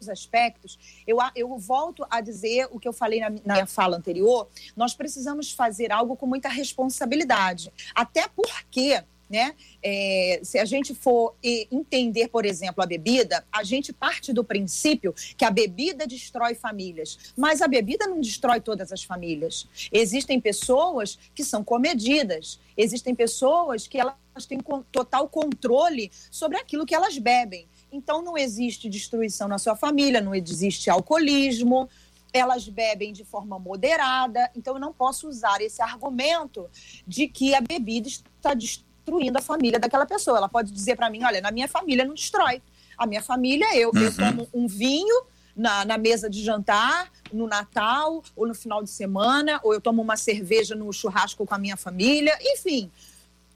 aspectos, 0.08 0.80
eu, 1.06 1.18
eu 1.36 1.58
volto 1.58 2.06
a 2.10 2.22
dizer 2.22 2.68
o 2.72 2.80
que 2.80 2.88
eu 2.88 2.94
falei 2.94 3.20
na, 3.20 3.30
na 3.44 3.54
minha 3.56 3.66
fala 3.66 3.98
anterior, 3.98 4.48
nós 4.76 4.94
precisamos 4.94 5.52
fazer 5.52 5.92
algo 5.92 6.16
com 6.16 6.26
muita 6.26 6.48
responsabilidade. 6.48 7.74
Até 7.94 8.28
porque 8.28 9.04
né? 9.30 9.54
É, 9.82 10.42
se 10.44 10.58
a 10.58 10.66
gente 10.66 10.96
for 10.96 11.36
entender, 11.44 12.30
por 12.30 12.46
exemplo, 12.46 12.84
a 12.84 12.88
bebida, 12.88 13.46
a 13.52 13.64
gente 13.64 13.94
parte 13.94 14.34
do 14.34 14.44
princípio 14.44 15.14
que 15.38 15.46
a 15.46 15.52
bebida 15.52 16.08
destrói 16.08 16.56
famílias, 16.56 17.34
mas 17.38 17.62
a 17.62 17.68
bebida 17.68 18.08
não 18.08 18.20
destrói 18.20 18.60
todas 18.60 18.92
as 18.92 19.04
famílias. 19.04 19.68
Existem 19.92 20.42
pessoas 20.42 21.20
que 21.36 21.44
são 21.44 21.64
comedidas, 21.64 22.60
existem 22.76 23.14
pessoas 23.14 23.88
que 23.88 24.00
elas 24.00 24.16
têm 24.48 24.60
total 24.92 25.30
controle 25.30 26.12
sobre 26.32 26.58
aquilo 26.58 26.86
que 26.86 26.96
elas 26.96 27.18
bebem. 27.18 27.68
Então, 27.92 28.22
não 28.22 28.38
existe 28.38 28.90
destruição 28.90 29.48
na 29.48 29.58
sua 29.58 29.76
família, 29.76 30.22
não 30.22 30.36
existe 30.36 30.90
alcoolismo, 30.90 31.90
elas 32.32 32.68
bebem 32.68 33.12
de 33.12 33.24
forma 33.24 33.58
moderada. 33.58 34.50
Então, 34.56 34.76
eu 34.76 34.80
não 34.80 34.94
posso 34.94 35.28
usar 35.28 35.62
esse 35.62 35.82
argumento 35.82 36.70
de 37.08 37.28
que 37.28 37.56
a 37.56 37.62
bebida 37.62 38.08
está 38.08 38.54
destruindo 38.54 39.38
a 39.38 39.42
família 39.42 39.80
daquela 39.80 40.06
pessoa. 40.06 40.38
Ela 40.38 40.50
pode 40.50 40.72
dizer 40.72 40.96
para 40.96 41.10
mim: 41.10 41.24
olha, 41.24 41.42
na 41.42 41.52
minha 41.52 41.68
família 41.68 42.06
não 42.06 42.14
destrói. 42.14 42.62
A 42.98 43.08
minha 43.08 43.22
família, 43.22 43.76
eu, 43.76 43.92
uhum. 43.94 44.02
eu 44.02 44.16
tomo 44.16 44.48
um 44.54 44.68
vinho 44.68 45.24
na, 45.56 45.86
na, 45.86 45.98
mesa 45.98 46.30
de 46.30 46.44
jantar, 46.44 47.12
no 47.32 47.48
Natal, 47.48 48.22
ou 48.36 48.46
no 48.48 48.54
final 48.54 48.84
de 48.84 48.90
semana, 48.90 49.60
ou 49.64 49.74
eu 49.74 49.82
tomo 49.82 50.02
uma 50.02 50.18
cerveja 50.18 50.76
no 50.76 50.92
churrasco 50.92 51.46
com 51.46 51.56
a 51.56 51.58
minha 51.58 51.78
família, 51.78 52.38
enfim. 52.42 52.92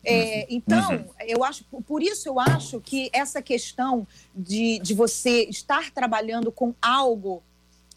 É, 0.04 0.40
uhum. 0.40 0.46
então, 0.50 0.92
uhum. 0.92 1.06
eu 1.20 1.44
acho, 1.44 1.64
por 1.88 2.04
isso 2.04 2.28
eu 2.28 2.40
acho 2.40 2.82
que 2.82 3.10
essa 3.14 3.42
questão 3.42 4.06
de, 4.36 4.80
de 4.80 4.94
você 4.94 5.46
estar 5.46 5.92
trabalhando 5.92 6.52
com 6.52 6.74
algo 6.82 7.42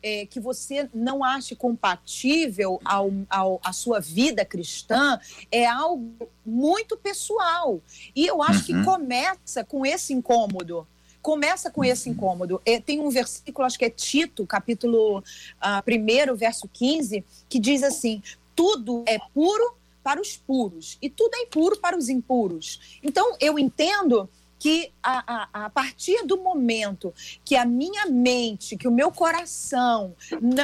é, 0.03 0.25
que 0.25 0.39
você 0.39 0.89
não 0.95 1.25
ache 1.25 1.57
compatível 1.57 2.81
ao, 2.85 3.11
ao, 3.29 3.61
à 3.65 3.73
sua 3.73 3.99
vida 3.99 4.45
cristã 4.45 5.19
é 5.51 5.67
algo 5.67 6.29
muito 6.45 6.97
pessoal. 6.97 7.81
E 8.15 8.25
eu 8.25 8.41
acho 8.41 8.73
uhum. 8.73 8.81
que 8.81 8.85
começa 8.85 9.65
com 9.65 9.85
esse 9.85 10.13
incômodo. 10.13 10.87
Começa 11.21 11.73
com 11.73 11.85
esse 11.85 12.09
incômodo. 12.09 12.63
É, 12.65 12.81
tem 12.81 13.01
um 13.01 13.11
versículo, 13.11 13.67
acho 13.67 13.77
que 13.77 13.85
é 13.85 13.91
Tito, 13.91 14.47
capítulo 14.47 15.19
uh, 15.19 15.23
ah, 15.61 15.83
1, 15.85 16.37
verso 16.37 16.69
15, 16.73 17.25
que 17.49 17.59
diz 17.59 17.83
assim: 17.83 18.23
tudo 18.55 19.03
é 19.07 19.19
puro 19.35 19.76
para 20.07 20.21
os 20.21 20.37
puros 20.37 20.97
e 21.03 21.11
tudo 21.11 21.35
é 21.35 21.43
impuro 21.43 21.77
para 21.81 21.99
os 21.99 22.09
impuros. 22.09 23.01
Então, 23.03 23.37
eu 23.41 23.59
entendo 23.59 24.31
que 24.57 24.93
a, 25.03 25.49
a, 25.59 25.65
a, 25.65 25.71
partir 25.71 26.25
do 26.25 26.37
momento 26.37 27.13
que 27.45 27.57
a 27.57 27.65
minha 27.65 28.07
mente, 28.07 28.77
que 28.77 28.87
o 28.87 28.93
meu 28.93 29.11
coração 29.11 30.15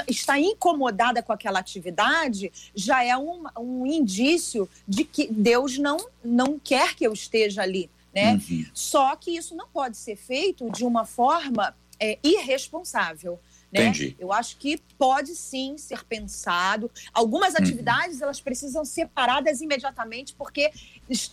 está 0.07 0.39
incomodada 0.39 1.25
com 1.25 1.33
aquela 1.33 1.59
atividade, 1.59 2.53
já 2.73 3.03
é 3.03 3.17
um, 3.17 3.43
um 3.59 3.85
indício 3.85 4.69
de 4.87 5.03
que 5.03 5.27
Deus 5.27 5.77
não, 5.77 5.97
não 6.25 6.57
quer 6.57 6.95
que 6.95 7.05
eu 7.05 7.13
esteja 7.13 7.63
ali. 7.63 7.91
Né? 8.15 8.35
Uhum. 8.35 8.65
Só 8.73 9.17
que 9.17 9.37
isso 9.37 9.57
não 9.57 9.67
pode 9.67 9.97
ser 9.97 10.15
feito 10.15 10.71
de 10.71 10.85
uma 10.85 11.05
forma 11.05 11.75
é, 11.99 12.17
irresponsável. 12.23 13.41
Né? 13.73 13.87
Entendi. 13.87 14.15
Eu 14.19 14.33
acho 14.33 14.57
que 14.59 14.79
pode 14.99 15.35
sim 15.35 15.79
ser 15.79 16.05
pensado. 16.05 16.91
Algumas 17.13 17.55
uhum. 17.55 17.63
atividades 17.63 18.21
elas 18.21 18.41
precisam 18.41 18.85
ser 18.85 19.09
paradas 19.09 19.63
imediatamente 19.63 20.35
porque 20.35 20.71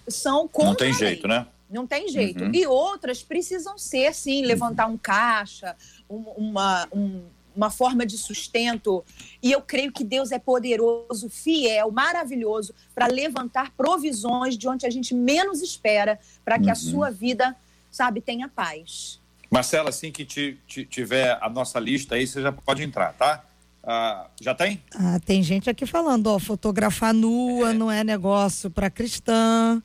são 0.07 0.47
contra 0.47 0.69
Não 0.69 0.75
tem 0.75 0.93
jeito, 0.93 1.27
né? 1.27 1.47
Não 1.69 1.85
tem 1.85 2.07
jeito. 2.07 2.45
Uhum. 2.45 2.51
E 2.53 2.65
outras 2.65 3.21
precisam 3.21 3.77
ser, 3.77 4.15
sim, 4.15 4.43
levantar 4.43 4.87
um 4.87 4.97
caixa, 4.97 5.75
um, 6.09 6.21
uma, 6.35 6.87
um, 6.91 7.23
uma 7.55 7.69
forma 7.69 8.05
de 8.05 8.17
sustento. 8.17 9.03
E 9.43 9.51
eu 9.51 9.61
creio 9.61 9.91
que 9.91 10.03
Deus 10.03 10.31
é 10.31 10.39
poderoso, 10.39 11.29
fiel, 11.29 11.91
maravilhoso 11.91 12.73
para 12.95 13.07
levantar 13.07 13.71
provisões 13.71 14.57
de 14.57 14.67
onde 14.67 14.85
a 14.85 14.89
gente 14.89 15.13
menos 15.13 15.61
espera, 15.61 16.17
para 16.43 16.57
que 16.57 16.65
uhum. 16.65 16.71
a 16.71 16.75
sua 16.75 17.11
vida, 17.11 17.55
sabe, 17.91 18.21
tenha 18.21 18.47
paz. 18.47 19.18
Marcela, 19.49 19.89
assim 19.89 20.11
que 20.11 20.25
tiver 20.25 21.37
a 21.41 21.49
nossa 21.49 21.79
lista 21.79 22.15
aí, 22.15 22.27
você 22.27 22.41
já 22.41 22.51
pode 22.51 22.83
entrar, 22.83 23.13
tá? 23.13 23.43
Ah, 23.83 24.27
já 24.39 24.53
tem? 24.53 24.81
Ah, 24.93 25.19
tem 25.25 25.41
gente 25.41 25.69
aqui 25.69 25.85
falando, 25.85 26.27
ó, 26.27 26.37
fotografar 26.37 27.13
nua 27.13 27.71
é. 27.71 27.73
não 27.73 27.89
é 27.89 28.03
negócio 28.03 28.69
para 28.69 28.89
cristã. 28.89 29.81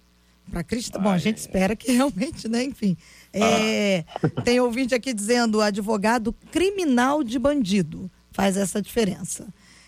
Para 0.51 0.63
cristã. 0.63 1.01
Bom, 1.01 1.11
a 1.11 1.19
gente 1.19 1.39
espera 1.39 1.75
que 1.75 1.91
realmente, 1.93 2.49
né? 2.49 2.63
Enfim. 2.63 2.97
É, 3.33 4.05
ah. 4.23 4.43
Tem 4.43 4.61
ouvinte 4.61 4.95
aqui 4.95 5.15
dizendo 5.15 5.61
advogado 5.61 6.35
criminal 6.51 7.25
de 7.25 7.39
bandido. 7.39 8.11
Faz 8.31 8.57
essa 8.57 8.83
diferença. 8.83 9.47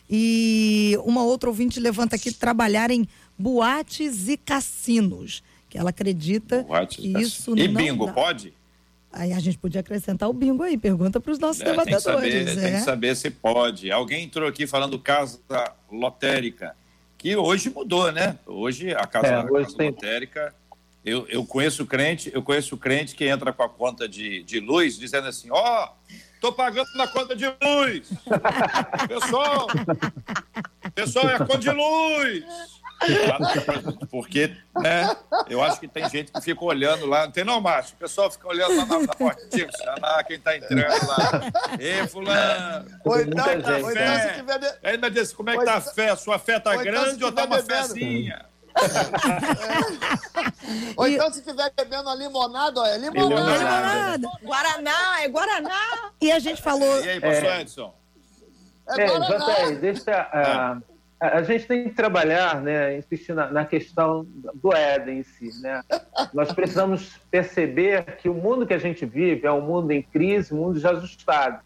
E 0.08 0.96
uma 1.04 1.22
outra 1.24 1.50
ouvinte 1.50 1.80
levanta 1.80 2.16
aqui 2.16 2.32
trabalhar 2.32 2.90
em 2.90 3.06
boates 3.38 4.28
e 4.28 4.36
cassinos. 4.36 5.42
Que 5.68 5.76
ela 5.76 5.90
acredita 5.90 6.62
boates 6.62 6.96
que 6.96 7.18
isso 7.20 7.52
e 7.52 7.68
não. 7.68 7.80
E 7.80 7.84
bingo, 7.84 8.06
dá. 8.06 8.12
pode? 8.12 8.54
Aí 9.16 9.32
a 9.32 9.40
gente 9.40 9.56
podia 9.56 9.80
acrescentar 9.80 10.28
o 10.28 10.32
bingo 10.32 10.62
aí, 10.62 10.76
pergunta 10.76 11.18
para 11.18 11.32
os 11.32 11.38
nossos 11.38 11.62
é, 11.62 11.64
debatedores. 11.64 12.04
Tem 12.04 12.44
que, 12.44 12.50
saber, 12.50 12.60
é. 12.60 12.70
tem 12.70 12.78
que 12.78 12.84
saber 12.84 13.16
se 13.16 13.30
pode. 13.30 13.90
Alguém 13.90 14.24
entrou 14.24 14.46
aqui 14.46 14.66
falando 14.66 14.98
casa 14.98 15.40
lotérica, 15.90 16.76
que 17.16 17.34
hoje 17.34 17.70
mudou, 17.70 18.12
né? 18.12 18.38
Hoje 18.46 18.94
a 18.94 19.06
casa, 19.06 19.26
é, 19.26 19.38
hoje 19.44 19.64
casa 19.64 19.76
tem... 19.78 19.90
lotérica. 19.90 20.54
Eu, 21.02 21.26
eu 21.28 21.46
conheço 21.46 21.86
crente, 21.86 22.30
eu 22.34 22.42
conheço 22.42 22.76
crente 22.76 23.14
que 23.14 23.24
entra 23.24 23.52
com 23.52 23.62
a 23.62 23.68
conta 23.68 24.06
de, 24.06 24.42
de 24.42 24.60
luz, 24.60 24.98
dizendo 24.98 25.28
assim, 25.28 25.48
ó, 25.50 25.84
oh, 25.84 26.14
tô 26.40 26.52
pagando 26.52 26.88
na 26.96 27.08
conta 27.08 27.34
de 27.34 27.46
luz. 27.46 28.10
Pessoal, 29.08 29.66
pessoal, 30.94 31.28
é 31.30 31.34
a 31.36 31.38
conta 31.38 31.58
de 31.58 31.70
luz. 31.70 32.44
Porque, 34.10 34.56
né, 34.74 35.14
eu 35.48 35.62
acho 35.62 35.78
que 35.78 35.86
tem 35.88 36.08
gente 36.08 36.32
que 36.32 36.40
fica 36.40 36.64
olhando 36.64 37.06
lá, 37.06 37.24
não 37.26 37.32
tem 37.32 37.44
não, 37.44 37.60
macho? 37.60 37.92
O 37.94 37.96
pessoal 37.96 38.30
fica 38.30 38.48
olhando 38.48 38.76
lá 38.76 38.86
na, 38.86 38.98
na 39.00 39.14
portinha, 39.14 39.68
lá 40.00 40.24
quem 40.24 40.40
tá 40.40 40.56
entrando 40.56 41.06
lá. 41.06 41.40
Ê, 41.78 42.06
fulano! 42.06 42.86
Ou 43.04 43.20
então, 43.20 43.44
ou 43.46 43.90
então 43.92 44.18
se 44.20 44.34
tiver... 44.34 44.58
De... 44.58 44.74
Ainda 44.82 45.10
disse, 45.10 45.34
como 45.34 45.50
é 45.50 45.58
que 45.58 45.64
tá 45.64 45.74
a 45.74 45.80
fé? 45.80 46.16
Sua 46.16 46.38
fé 46.38 46.58
tá 46.58 46.70
ou 46.70 46.80
então, 46.80 46.92
grande 46.92 47.16
então, 47.16 47.28
ou 47.28 47.34
tá 47.34 47.44
uma 47.44 47.62
fezinha? 47.62 48.46
Ou 50.96 51.06
E- 51.08 51.14
então, 51.14 51.30
se 51.32 51.40
estiver 51.40 51.72
bebendo 51.76 52.08
a 52.08 52.14
limonada, 52.14 52.80
ó, 52.80 52.86
é 52.86 52.94
É 52.94 52.98
limonada. 52.98 53.58
limonada. 53.58 54.28
Guaraná, 54.42 55.22
é 55.22 55.28
Guaraná. 55.28 56.10
E 56.20 56.30
a 56.32 56.38
gente 56.38 56.60
falou. 56.62 57.04
E 57.04 57.08
aí, 57.10 57.20
pastor 57.20 57.44
É. 57.44 57.60
Edson? 57.60 57.94
É, 58.88 59.02
É, 59.02 59.06
Guaraná. 59.06 59.54
JR, 59.64 59.74
deixa. 59.80 60.12
A, 60.12 60.72
a, 60.72 60.78
a 61.18 61.42
gente 61.42 61.66
tem 61.66 61.84
que 61.84 61.94
trabalhar, 61.94 62.60
né, 62.60 62.98
insistir 62.98 63.32
na, 63.34 63.50
na 63.50 63.64
questão 63.64 64.26
do 64.54 64.74
Éden 64.74 65.20
em 65.20 65.22
si. 65.22 65.50
Né? 65.62 65.82
Nós 66.34 66.52
precisamos 66.52 67.18
perceber 67.30 68.16
que 68.16 68.28
o 68.28 68.34
mundo 68.34 68.66
que 68.66 68.74
a 68.74 68.78
gente 68.78 69.06
vive 69.06 69.46
é 69.46 69.52
um 69.52 69.62
mundo 69.62 69.90
em 69.92 70.02
crise, 70.02 70.52
um 70.52 70.58
mundo 70.58 70.74
desajustado. 70.74 71.60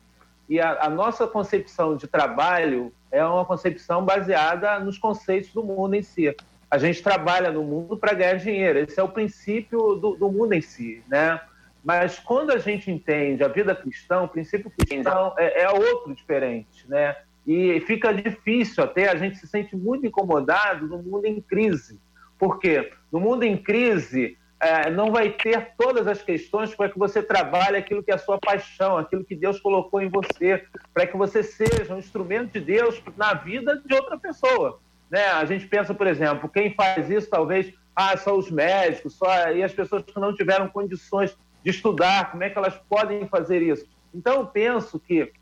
E 0.48 0.61
a, 0.61 0.84
a 0.84 0.88
nossa 0.88 1.26
concepção 1.26 1.96
de 1.96 2.07
trabalho 2.07 2.92
é 3.11 3.24
uma 3.24 3.44
concepção 3.44 4.05
baseada 4.05 4.78
nos 4.78 4.98
conceitos 4.98 5.53
do 5.53 5.64
mundo 5.64 5.94
em 5.94 6.03
si. 6.03 6.34
A 6.70 6.78
gente 6.78 7.03
trabalha 7.03 7.51
no 7.51 7.64
mundo 7.64 7.96
para 7.96 8.14
ganhar 8.14 8.34
dinheiro. 8.34 8.78
Esse 8.78 9.01
é 9.01 9.03
o 9.03 9.09
princípio 9.09 9.96
do, 9.96 10.14
do 10.14 10.30
mundo 10.30 10.53
em 10.53 10.61
si, 10.61 11.03
né? 11.09 11.40
Mas 11.82 12.18
quando 12.18 12.51
a 12.51 12.59
gente 12.59 12.90
entende 12.90 13.42
a 13.42 13.48
vida 13.48 13.74
cristã, 13.74 14.22
o 14.22 14.28
princípio 14.28 14.70
cristão 14.70 15.34
é, 15.36 15.62
é 15.62 15.70
outro 15.70 16.14
diferente, 16.14 16.88
né? 16.88 17.16
E 17.47 17.80
fica 17.80 18.12
difícil 18.12 18.84
até, 18.84 19.09
a 19.11 19.16
gente 19.16 19.38
se 19.38 19.47
sente 19.47 19.76
muito 19.76 20.07
incomodado 20.07 20.86
no 20.86 21.03
mundo 21.03 21.24
em 21.26 21.41
crise. 21.41 22.01
Por 22.38 22.59
quê? 22.59 22.93
No 23.11 23.18
mundo 23.20 23.45
em 23.45 23.57
crise, 23.57 24.36
é, 24.61 24.91
não 24.91 25.11
vai 25.11 25.30
ter 25.30 25.72
todas 25.78 26.07
as 26.07 26.22
questões 26.22 26.74
para 26.74 26.91
que 26.91 26.99
você 26.99 27.22
trabalhe 27.22 27.76
aquilo 27.76 28.03
que 28.03 28.11
é 28.11 28.14
a 28.14 28.18
sua 28.18 28.38
paixão, 28.38 28.99
aquilo 28.99 29.24
que 29.24 29.34
Deus 29.34 29.59
colocou 29.59 30.03
em 30.03 30.09
você, 30.09 30.64
para 30.93 31.07
que 31.07 31.16
você 31.16 31.43
seja 31.43 31.95
um 31.95 31.99
instrumento 31.99 32.53
de 32.53 32.61
Deus 32.61 33.03
na 33.16 33.32
vida 33.32 33.82
de 33.84 33.95
outra 33.95 34.18
pessoa. 34.18 34.78
Né? 35.11 35.24
A 35.26 35.45
gente 35.47 35.66
pensa, 35.66 35.95
por 35.95 36.07
exemplo, 36.07 36.49
quem 36.49 36.74
faz 36.74 37.11
isso 37.11 37.28
talvez 37.28 37.72
ah, 37.97 38.16
só 38.16 38.36
os 38.36 38.51
médicos, 38.51 39.14
só 39.14 39.51
e 39.51 39.62
as 39.62 39.72
pessoas 39.72 40.03
que 40.03 40.18
não 40.20 40.34
tiveram 40.34 40.68
condições 40.68 41.36
de 41.64 41.70
estudar, 41.70 42.30
como 42.30 42.45
é 42.45 42.51
que 42.51 42.57
elas 42.57 42.78
podem 42.88 43.26
fazer 43.28 43.62
isso? 43.62 43.86
Então, 44.14 44.41
eu 44.41 44.47
penso 44.47 44.99
que, 44.99 45.32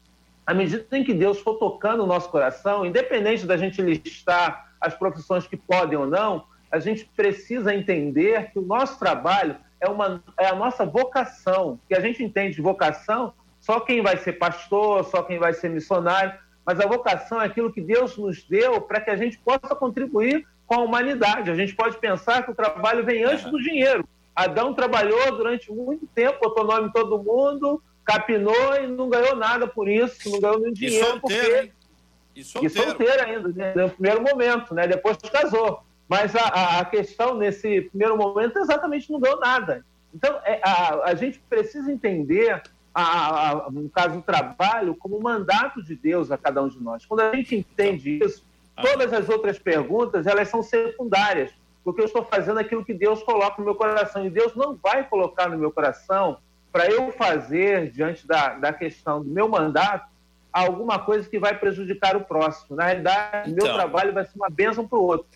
à 0.49 0.55
medida 0.55 0.87
em 0.97 1.05
que 1.05 1.13
Deus 1.13 1.41
for 1.41 1.59
tocando 1.59 2.05
o 2.05 2.07
nosso 2.07 2.31
coração, 2.31 2.87
independente 2.87 3.45
da 3.45 3.59
gente 3.59 3.83
listar 3.83 4.73
as 4.81 4.95
profissões 4.95 5.47
que 5.47 5.59
podem 5.59 5.99
ou 5.99 6.07
não, 6.07 6.47
a 6.73 6.79
gente 6.79 7.05
precisa 7.15 7.75
entender 7.75 8.51
que 8.51 8.59
o 8.59 8.63
nosso 8.63 8.99
trabalho 8.99 9.57
é, 9.79 9.87
uma, 9.87 10.25
é 10.41 10.47
a 10.47 10.55
nossa 10.55 10.87
vocação. 10.87 11.79
Que 11.87 11.95
a 11.95 12.01
gente 12.01 12.25
entende 12.25 12.57
de 12.57 12.63
vocação 12.63 13.35
só 13.61 13.79
quem 13.79 14.01
vai 14.01 14.17
ser 14.17 14.39
pastor, 14.39 15.05
só 15.05 15.23
quem 15.23 15.39
vai 15.39 15.53
ser 15.53 15.69
missionário, 15.69 16.33
mas 16.65 16.81
a 16.81 16.87
vocação 16.87 17.43
é 17.43 17.45
aquilo 17.45 17.71
que 17.71 17.83
Deus 17.83 18.17
nos 18.17 18.43
deu 18.43 18.81
para 18.81 19.03
que 19.03 19.11
a 19.11 19.17
gente 19.17 19.37
possa 19.37 19.75
contribuir 19.75 20.49
com 20.67 20.77
a 20.77 20.83
humanidade. 20.83 21.51
A 21.51 21.55
gente 21.55 21.75
pode 21.75 21.99
pensar 21.99 22.43
que 22.43 22.51
o 22.51 22.55
trabalho 22.55 23.05
vem 23.05 23.23
antes 23.23 23.45
do 23.45 23.61
dinheiro. 23.61 24.09
Adão 24.35 24.73
trabalhou 24.73 25.37
durante 25.37 25.71
muito 25.71 26.07
tempo, 26.07 26.41
botou 26.41 26.65
nome 26.65 26.89
em 26.89 26.93
todo 26.93 27.23
mundo, 27.23 27.83
capinou 28.09 28.75
e 28.77 28.87
não 28.87 29.11
ganhou 29.11 29.37
nada 29.37 29.67
por 29.69 29.87
isso, 29.87 30.31
não 30.31 30.41
ganhou 30.41 30.67
E 30.69 30.73
dinheiro. 30.73 31.07
solteiro, 31.07 31.21
porque... 31.47 31.57
hein? 31.67 31.73
E 32.35 32.41
E 32.41 32.45
solteiro. 32.45 32.75
solteiro 32.89 33.23
ainda, 33.23 33.49
né? 33.51 33.75
no 33.75 33.91
primeiro 33.91 34.23
momento, 34.23 34.75
né? 34.75 34.87
Depois 34.89 35.19
casou. 35.19 35.81
Mas 36.09 36.35
a, 36.35 36.79
a- 36.81 36.85
questão 36.87 37.35
nesse 37.35 37.83
primeiro 37.83 38.17
momento 38.17 38.59
é 38.59 38.63
exatamente 38.63 39.13
não 39.13 39.21
deu 39.21 39.39
nada. 39.39 39.85
Então, 40.15 40.41
é, 40.43 40.59
a, 40.65 41.11
a 41.11 41.15
gente 41.15 41.39
precisa 41.51 41.93
entender, 41.93 42.63
a, 42.95 43.51
a- 43.67 43.71
no 43.71 43.91
caso 43.91 44.15
do 44.17 44.23
trabalho, 44.23 44.97
como 44.97 45.19
um 45.19 45.23
mandato 45.23 45.83
de 45.83 45.95
Deus 45.95 46.31
a 46.31 46.39
cada 46.39 46.63
um 46.63 46.69
de 46.69 46.81
nós. 46.83 47.05
Quando 47.05 47.21
a 47.21 47.37
gente 47.37 47.55
entende 47.57 48.19
isso, 48.25 48.43
todas 48.81 49.13
as 49.13 49.29
outras 49.29 49.59
perguntas, 49.59 50.27
elas 50.27 50.49
são 50.49 50.63
secundárias, 50.63 51.51
porque 51.85 52.01
eu 52.01 52.07
estou 52.07 52.25
fazendo 52.25 52.59
aquilo 52.59 52.83
que 52.85 52.95
Deus 52.95 53.23
coloca 53.23 53.57
no 53.59 53.65
meu 53.67 53.75
coração. 53.75 54.25
E 54.25 54.31
Deus 54.31 54.55
não 54.57 54.75
vai 54.77 55.07
colocar 55.07 55.51
no 55.51 55.59
meu 55.59 55.71
coração 55.71 56.39
para 56.73 56.87
eu 56.91 57.11
fazer, 57.13 57.91
diante 57.91 58.27
da, 58.27 58.55
da 58.55 58.73
questão 58.73 59.23
do 59.23 59.31
meu 59.31 59.49
mandato, 59.49 60.09
alguma 60.53 60.99
coisa 60.99 61.29
que 61.29 61.39
vai 61.39 61.57
prejudicar 61.59 62.17
o 62.17 62.23
próximo. 62.23 62.77
Na 62.77 62.85
realidade, 62.85 63.51
o 63.51 63.55
meu 63.55 63.65
Então. 63.65 63.77
trabalho 63.77 64.13
vai 64.13 64.25
ser 64.25 64.37
uma 64.37 64.51
bênção 64.51 64.87
para 64.87 64.99
o 64.99 65.03
outro. 65.03 65.27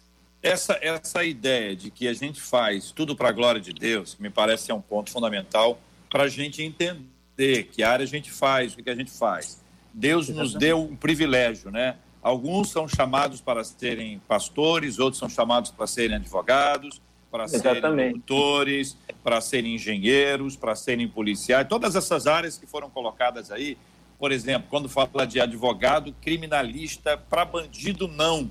Essa, 0.42 0.78
essa 0.82 1.22
ideia 1.24 1.76
de 1.76 1.90
que 1.90 2.08
a 2.08 2.12
gente 2.12 2.40
faz 2.40 2.90
tudo 2.90 3.14
para 3.14 3.28
a 3.28 3.32
glória 3.32 3.60
de 3.60 3.72
Deus, 3.72 4.16
me 4.18 4.28
parece 4.28 4.64
ser 4.64 4.72
um 4.72 4.80
ponto 4.80 5.10
fundamental 5.10 5.78
para 6.10 6.24
a 6.24 6.28
gente 6.28 6.62
entender 6.62 7.64
que 7.70 7.82
área 7.82 8.02
a 8.02 8.06
gente 8.06 8.30
faz, 8.30 8.72
o 8.72 8.76
que 8.76 8.82
que 8.82 8.90
a 8.90 8.94
gente 8.94 9.12
faz. 9.12 9.62
Deus 9.94 10.28
nos 10.28 10.54
deu 10.54 10.82
um 10.82 10.96
privilégio, 10.96 11.70
né? 11.70 11.96
Alguns 12.22 12.70
são 12.70 12.88
chamados 12.88 13.40
para 13.40 13.62
serem 13.62 14.20
pastores, 14.26 14.98
outros 14.98 15.18
são 15.18 15.28
chamados 15.28 15.70
para 15.70 15.86
serem 15.86 16.16
advogados, 16.16 17.00
para 17.32 17.48
serem 17.48 18.12
doutores, 18.12 18.94
para 19.24 19.40
serem 19.40 19.76
engenheiros, 19.76 20.54
para 20.54 20.76
serem 20.76 21.08
policiais, 21.08 21.66
todas 21.66 21.96
essas 21.96 22.26
áreas 22.26 22.58
que 22.58 22.66
foram 22.66 22.90
colocadas 22.90 23.50
aí. 23.50 23.78
Por 24.18 24.30
exemplo, 24.30 24.68
quando 24.68 24.88
fala 24.88 25.26
de 25.26 25.40
advogado, 25.40 26.14
criminalista, 26.20 27.16
para 27.16 27.46
bandido, 27.46 28.06
não. 28.06 28.50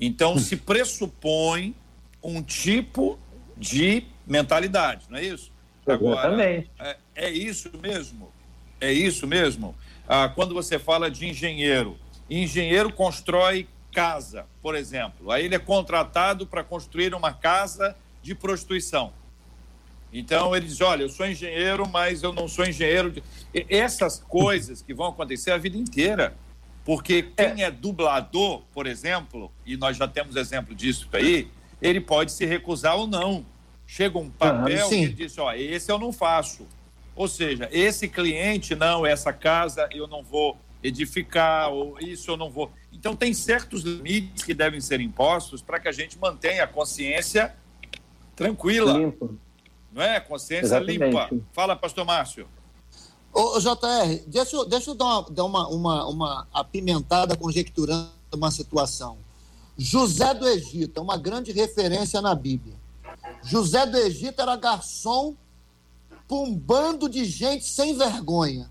Então, 0.00 0.38
se 0.38 0.56
pressupõe 0.56 1.76
um 2.24 2.42
tipo 2.42 3.18
de 3.56 4.04
mentalidade, 4.26 5.04
não 5.10 5.18
é 5.18 5.24
isso? 5.24 5.52
Exatamente. 5.86 6.70
é, 6.80 6.96
é 7.14 7.30
isso 7.30 7.70
mesmo? 7.80 8.32
É 8.80 8.90
isso 8.90 9.26
mesmo? 9.26 9.76
Ah, 10.08 10.28
quando 10.34 10.54
você 10.54 10.78
fala 10.78 11.10
de 11.10 11.28
engenheiro, 11.28 11.96
engenheiro 12.28 12.92
constrói 12.92 13.68
casa, 13.92 14.46
por 14.60 14.74
exemplo. 14.74 15.30
Aí 15.30 15.44
ele 15.44 15.54
é 15.54 15.58
contratado 15.58 16.46
para 16.46 16.64
construir 16.64 17.14
uma 17.14 17.32
casa 17.32 17.94
de 18.22 18.34
prostituição. 18.34 19.12
Então 20.12 20.54
ele 20.54 20.66
diz: 20.66 20.80
Olha, 20.80 21.02
eu 21.02 21.08
sou 21.08 21.26
engenheiro, 21.26 21.88
mas 21.88 22.22
eu 22.22 22.32
não 22.32 22.46
sou 22.46 22.66
engenheiro. 22.66 23.10
De... 23.10 23.22
Essas 23.68 24.18
coisas 24.18 24.82
que 24.82 24.92
vão 24.92 25.06
acontecer 25.06 25.50
a 25.50 25.58
vida 25.58 25.76
inteira. 25.76 26.36
Porque 26.84 27.22
quem 27.22 27.62
é 27.62 27.70
dublador, 27.70 28.62
por 28.74 28.88
exemplo, 28.88 29.52
e 29.64 29.76
nós 29.76 29.96
já 29.96 30.08
temos 30.08 30.34
exemplo 30.34 30.74
disso 30.74 31.08
aí, 31.12 31.48
ele 31.80 32.00
pode 32.00 32.32
se 32.32 32.44
recusar 32.44 32.96
ou 32.96 33.06
não. 33.06 33.46
Chega 33.86 34.18
um 34.18 34.28
papel 34.28 34.88
sim. 34.88 35.04
e 35.04 35.08
diz: 35.08 35.38
Ó, 35.38 35.52
esse 35.52 35.90
eu 35.90 35.98
não 35.98 36.12
faço. 36.12 36.66
Ou 37.14 37.28
seja, 37.28 37.68
esse 37.70 38.08
cliente, 38.08 38.74
não, 38.74 39.06
essa 39.06 39.32
casa 39.32 39.88
eu 39.92 40.06
não 40.06 40.22
vou 40.22 40.56
edificar, 40.82 41.70
ou 41.70 41.98
isso 42.00 42.30
eu 42.30 42.36
não 42.36 42.50
vou. 42.50 42.70
Então, 42.92 43.16
tem 43.16 43.32
certos 43.34 43.82
limites 43.82 44.44
que 44.44 44.54
devem 44.54 44.80
ser 44.80 45.00
impostos 45.00 45.60
para 45.62 45.80
que 45.80 45.88
a 45.88 45.92
gente 45.92 46.18
mantenha 46.18 46.64
a 46.64 46.66
consciência 46.66 47.54
tranquila, 48.36 48.92
Limpo. 48.96 49.36
não 49.92 50.02
é? 50.02 50.20
Consciência 50.20 50.66
Exatamente. 50.66 51.04
limpa. 51.04 51.30
Fala, 51.52 51.74
pastor 51.76 52.04
Márcio. 52.04 52.46
Ô, 53.32 53.56
ô, 53.56 53.60
JR, 53.60 54.22
deixa, 54.26 54.56
eu- 54.56 54.64
deixa 54.66 54.90
eu 54.90 54.94
dar, 54.94 55.04
uma, 55.06 55.30
dar 55.30 55.44
uma, 55.44 55.68
uma, 55.68 56.06
uma 56.06 56.48
apimentada 56.52 57.36
conjecturando 57.36 58.10
uma 58.34 58.50
situação. 58.50 59.16
José 59.76 60.34
do 60.34 60.46
Egito 60.46 60.98
é 60.98 61.02
uma 61.02 61.16
grande 61.16 61.50
referência 61.50 62.20
na 62.20 62.34
Bíblia. 62.34 62.74
José 63.42 63.86
do 63.86 63.96
Egito 63.96 64.40
era 64.40 64.54
garçom 64.54 65.34
para 66.28 66.36
um 66.36 66.54
bando 66.54 67.08
de 67.08 67.24
gente 67.24 67.64
sem 67.64 67.96
vergonha. 67.96 68.70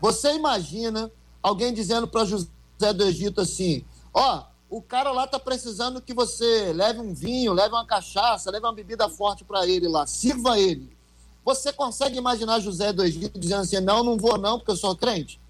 Você 0.00 0.34
imagina 0.34 1.10
alguém 1.42 1.72
dizendo 1.72 2.08
para 2.08 2.24
José 2.24 2.48
do 2.78 3.04
Egito 3.04 3.40
assim: 3.40 3.84
ó, 4.14 4.44
o 4.70 4.80
cara 4.80 5.10
lá 5.12 5.26
tá 5.26 5.38
precisando 5.38 6.00
que 6.00 6.14
você 6.14 6.72
leve 6.72 7.00
um 7.00 7.14
vinho, 7.14 7.52
leve 7.52 7.74
uma 7.74 7.86
cachaça, 7.86 8.50
leve 8.50 8.64
uma 8.64 8.74
bebida 8.74 9.08
forte 9.08 9.44
para 9.44 9.66
ele 9.66 9.88
lá, 9.88 10.06
sirva 10.06 10.58
ele. 10.58 10.96
Você 11.44 11.72
consegue 11.72 12.18
imaginar 12.18 12.60
José 12.60 12.92
do 12.92 13.02
Egito 13.02 13.38
dizendo 13.38 13.62
assim: 13.62 13.80
não, 13.80 14.04
não 14.04 14.16
vou 14.16 14.38
não, 14.38 14.58
porque 14.58 14.70
eu 14.70 14.76
sou 14.76 14.94
crente? 14.94 15.40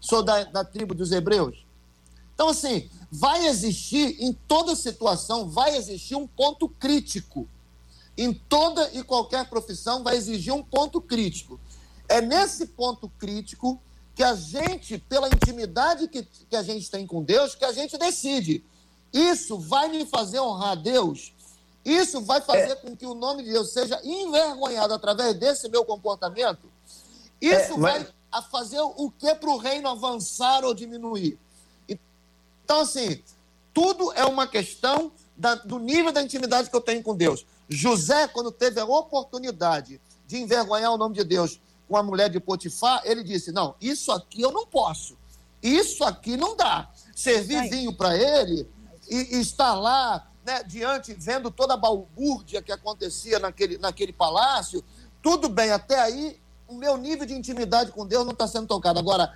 Sou 0.00 0.22
da, 0.22 0.44
da 0.44 0.64
tribo 0.64 0.94
dos 0.94 1.12
hebreus? 1.12 1.64
Então, 2.34 2.48
assim, 2.48 2.90
vai 3.10 3.46
existir, 3.46 4.16
em 4.20 4.32
toda 4.32 4.74
situação, 4.74 5.48
vai 5.48 5.76
existir 5.76 6.16
um 6.16 6.26
ponto 6.26 6.68
crítico. 6.68 7.48
Em 8.18 8.34
toda 8.34 8.90
e 8.92 9.02
qualquer 9.02 9.48
profissão 9.48 10.02
vai 10.02 10.16
exigir 10.16 10.52
um 10.52 10.62
ponto 10.62 11.00
crítico. 11.00 11.58
É 12.08 12.20
nesse 12.20 12.66
ponto 12.66 13.08
crítico 13.18 13.80
que 14.14 14.22
a 14.22 14.34
gente, 14.34 14.98
pela 14.98 15.28
intimidade 15.28 16.06
que, 16.08 16.22
que 16.22 16.56
a 16.56 16.62
gente 16.62 16.90
tem 16.90 17.06
com 17.06 17.22
Deus, 17.22 17.54
que 17.54 17.64
a 17.64 17.72
gente 17.72 17.98
decide. 17.98 18.64
Isso 19.12 19.58
vai 19.58 19.88
me 19.88 20.06
fazer 20.06 20.40
honrar 20.40 20.70
a 20.72 20.74
Deus? 20.74 21.32
Isso 21.84 22.20
vai 22.22 22.40
fazer 22.40 22.76
com 22.76 22.96
que 22.96 23.04
o 23.06 23.14
nome 23.14 23.42
de 23.42 23.50
Deus 23.50 23.72
seja 23.72 24.00
envergonhado 24.04 24.94
através 24.94 25.34
desse 25.36 25.68
meu 25.68 25.84
comportamento? 25.84 26.70
Isso 27.40 27.74
É, 27.74 27.76
mas- 27.76 28.02
vai 28.04 28.08
a 28.32 28.42
fazer 28.42 28.80
o 28.80 29.12
que 29.16 29.32
para 29.34 29.50
o 29.50 29.56
reino 29.56 29.88
avançar 29.88 30.64
ou 30.64 30.74
diminuir? 30.74 31.38
Então, 32.64 32.80
assim, 32.80 33.22
tudo 33.72 34.12
é 34.12 34.24
uma 34.24 34.46
questão 34.46 35.12
da- 35.36 35.54
do 35.56 35.78
nível 35.78 36.10
da 36.10 36.22
intimidade 36.22 36.70
que 36.70 36.74
eu 36.74 36.80
tenho 36.80 37.02
com 37.02 37.14
Deus. 37.14 37.44
José, 37.68 38.26
quando 38.28 38.50
teve 38.50 38.80
a 38.80 38.84
oportunidade 38.84 40.00
de 40.26 40.38
envergonhar 40.38 40.92
o 40.92 40.96
nome 40.98 41.14
de 41.14 41.22
Deus 41.24 41.60
com 41.88 41.96
a 41.96 42.02
mulher 42.02 42.30
de 42.30 42.40
Potifar, 42.40 43.02
ele 43.04 43.22
disse: 43.22 43.52
Não, 43.52 43.74
isso 43.80 44.10
aqui 44.12 44.42
eu 44.42 44.52
não 44.52 44.66
posso. 44.66 45.16
Isso 45.62 46.04
aqui 46.04 46.36
não 46.36 46.56
dá. 46.56 46.90
Servir 47.14 47.70
vinho 47.70 47.92
para 47.94 48.16
ele 48.16 48.68
e, 49.08 49.36
e 49.36 49.40
estar 49.40 49.74
lá 49.74 50.30
né, 50.44 50.62
diante, 50.62 51.14
vendo 51.14 51.50
toda 51.50 51.74
a 51.74 51.76
balbúrdia 51.76 52.60
que 52.60 52.70
acontecia 52.70 53.38
naquele, 53.38 53.78
naquele 53.78 54.12
palácio, 54.12 54.84
tudo 55.22 55.48
bem, 55.48 55.70
até 55.70 55.98
aí 55.98 56.38
o 56.68 56.74
meu 56.74 56.96
nível 56.96 57.24
de 57.24 57.34
intimidade 57.34 57.92
com 57.92 58.06
Deus 58.06 58.24
não 58.24 58.32
está 58.32 58.46
sendo 58.46 58.66
tocado. 58.66 58.98
Agora, 58.98 59.34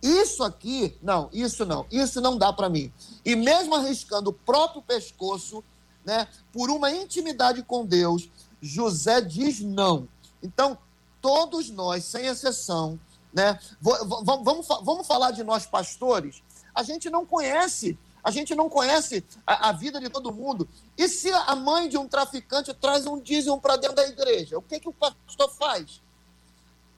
isso 0.00 0.44
aqui, 0.44 0.96
não, 1.02 1.28
isso 1.32 1.64
não, 1.64 1.84
isso 1.90 2.20
não 2.20 2.38
dá 2.38 2.52
para 2.52 2.68
mim. 2.68 2.92
E 3.24 3.34
mesmo 3.34 3.74
arriscando 3.74 4.30
o 4.30 4.32
próprio 4.32 4.82
pescoço, 4.82 5.64
né, 6.04 6.28
por 6.52 6.70
uma 6.70 6.92
intimidade 6.92 7.62
com 7.64 7.84
Deus, 7.84 8.30
José 8.60 9.20
diz 9.20 9.60
não. 9.60 10.08
Então, 10.40 10.78
todos 11.26 11.68
nós, 11.70 12.04
sem 12.04 12.26
exceção, 12.26 13.00
né, 13.34 13.58
vamos, 13.80 14.68
vamos 14.68 15.06
falar 15.08 15.32
de 15.32 15.42
nós 15.42 15.66
pastores, 15.66 16.40
a 16.72 16.84
gente 16.84 17.10
não 17.10 17.26
conhece 17.26 17.98
a 18.22 18.30
gente 18.32 18.56
não 18.56 18.68
conhece 18.68 19.24
a, 19.46 19.68
a, 19.68 19.72
vida 19.72 20.00
de 20.00 20.08
todo 20.08 20.34
mundo. 20.34 20.68
E 20.98 21.08
se 21.08 21.30
a 21.30 21.54
mãe 21.54 21.88
de 21.88 21.96
um 21.96 22.08
traficante 22.08 22.74
traz 22.74 23.06
um 23.06 23.20
dízimo 23.20 23.60
para 23.60 23.76
dentro 23.76 23.94
da 23.94 24.04
igreja, 24.04 24.58
o 24.58 24.62
que, 24.62 24.80
que 24.80 24.88
o 24.88 24.92
pastor 24.92 25.48
faz? 25.56 26.02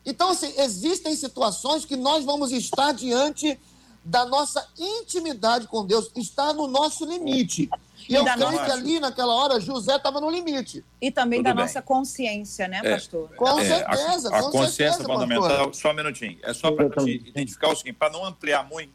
Então, 0.06 0.30
assim, 0.30 0.54
existem 0.56 1.14
situações 1.14 1.84
que 1.84 1.96
nós 1.96 2.24
vamos 2.24 2.50
estar 2.50 2.92
diante 2.92 3.60
da 4.02 4.24
nossa 4.24 4.66
intimidade 4.78 5.68
com 5.68 5.84
Deus, 5.84 6.10
está 6.16 6.54
no 6.54 6.66
nosso 6.66 7.04
limite. 7.04 7.68
E, 8.08 8.14
e 8.14 8.16
eu 8.16 8.24
creio 8.24 8.38
nossa... 8.38 8.64
que 8.64 8.70
ali, 8.70 9.00
naquela 9.00 9.34
hora, 9.34 9.60
José 9.60 9.96
estava 9.96 10.20
no 10.20 10.30
limite. 10.30 10.84
E 11.00 11.10
também 11.10 11.40
Tudo 11.40 11.46
da 11.46 11.54
bem. 11.54 11.64
nossa 11.64 11.82
consciência, 11.82 12.66
né, 12.66 12.80
é, 12.82 12.90
pastor? 12.94 13.28
É, 13.32 13.36
com 13.36 13.60
certeza. 13.60 14.34
A, 14.34 14.38
a 14.38 14.42
com 14.42 14.50
consciência 14.50 14.92
certeza, 14.92 15.04
fundamental, 15.04 15.48
pastor. 15.48 15.74
só 15.74 15.90
um 15.90 15.94
minutinho, 15.94 16.38
é 16.42 16.54
só 16.54 16.72
para 16.72 16.86
identificar 17.06 17.68
o 17.68 17.76
seguinte, 17.76 17.96
para 17.96 18.10
não 18.10 18.24
ampliar 18.24 18.66
muito, 18.68 18.92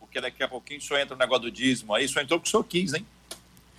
porque 0.00 0.20
daqui 0.20 0.42
a 0.42 0.48
pouquinho 0.48 0.80
só 0.80 0.98
entra 0.98 1.14
o 1.14 1.18
negócio 1.18 1.42
do 1.44 1.50
dízimo 1.50 1.94
aí, 1.94 2.08
só 2.08 2.20
entrou 2.20 2.40
porque 2.40 2.48
o 2.48 2.50
senhor 2.50 2.64
quis, 2.64 2.94
hein? 2.94 3.06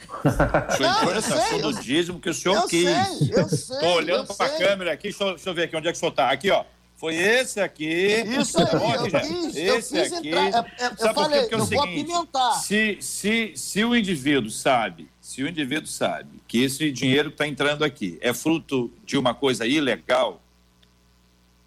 O 0.08 0.78
senhor 0.78 0.96
entrou 0.96 1.14
nessa 1.14 1.42
sei, 1.42 1.62
do 1.62 1.74
dízimo 1.74 2.20
que 2.20 2.30
o 2.30 2.34
senhor 2.34 2.56
eu 2.56 2.68
quis. 2.68 2.90
Sei, 2.90 3.32
eu 3.34 3.50
sei. 3.50 3.76
Estou 3.76 3.96
olhando 3.96 4.34
para 4.34 4.46
a 4.46 4.58
câmera 4.58 4.94
aqui, 4.94 5.10
deixa 5.10 5.24
eu, 5.24 5.30
deixa 5.32 5.50
eu, 5.50 5.54
ver 5.54 5.64
aqui 5.64 5.76
onde 5.76 5.88
é 5.88 5.92
que 5.92 5.98
o 5.98 6.00
senhor 6.00 6.12
está. 6.12 6.32
Aqui, 6.32 6.50
ó. 6.50 6.64
Foi 7.00 7.16
esse 7.16 7.62
aqui. 7.62 7.88
Isso 7.88 8.58
aí, 8.60 8.66
eu 8.66 9.22
quis, 9.22 9.56
esse 9.56 9.98
eu 9.98 10.18
aqui. 10.18 10.28
Entrar, 10.28 10.66
é, 10.78 10.84
é, 10.84 10.92
eu 11.00 11.14
falei, 11.14 11.40
Porque 11.40 11.56
é 11.56 11.58
eu 11.58 11.66
seguinte, 11.66 11.76
vou 11.76 11.84
apimentar. 11.84 12.54
Se, 12.56 12.98
se, 13.00 13.54
se 13.56 13.86
o 13.86 13.96
indivíduo 13.96 14.52
sabe, 14.52 15.10
se 15.22 15.42
o 15.42 15.48
indivíduo 15.48 15.88
sabe 15.88 16.42
que 16.46 16.62
esse 16.62 16.92
dinheiro 16.92 17.30
que 17.30 17.36
está 17.36 17.48
entrando 17.48 17.86
aqui 17.86 18.20
é 18.20 18.34
fruto 18.34 18.92
de 19.06 19.18
uma 19.18 19.34
coisa 19.34 19.66
ilegal, 19.66 20.42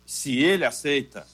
se 0.04 0.36
ele 0.36 0.66
aceita, 0.66 1.26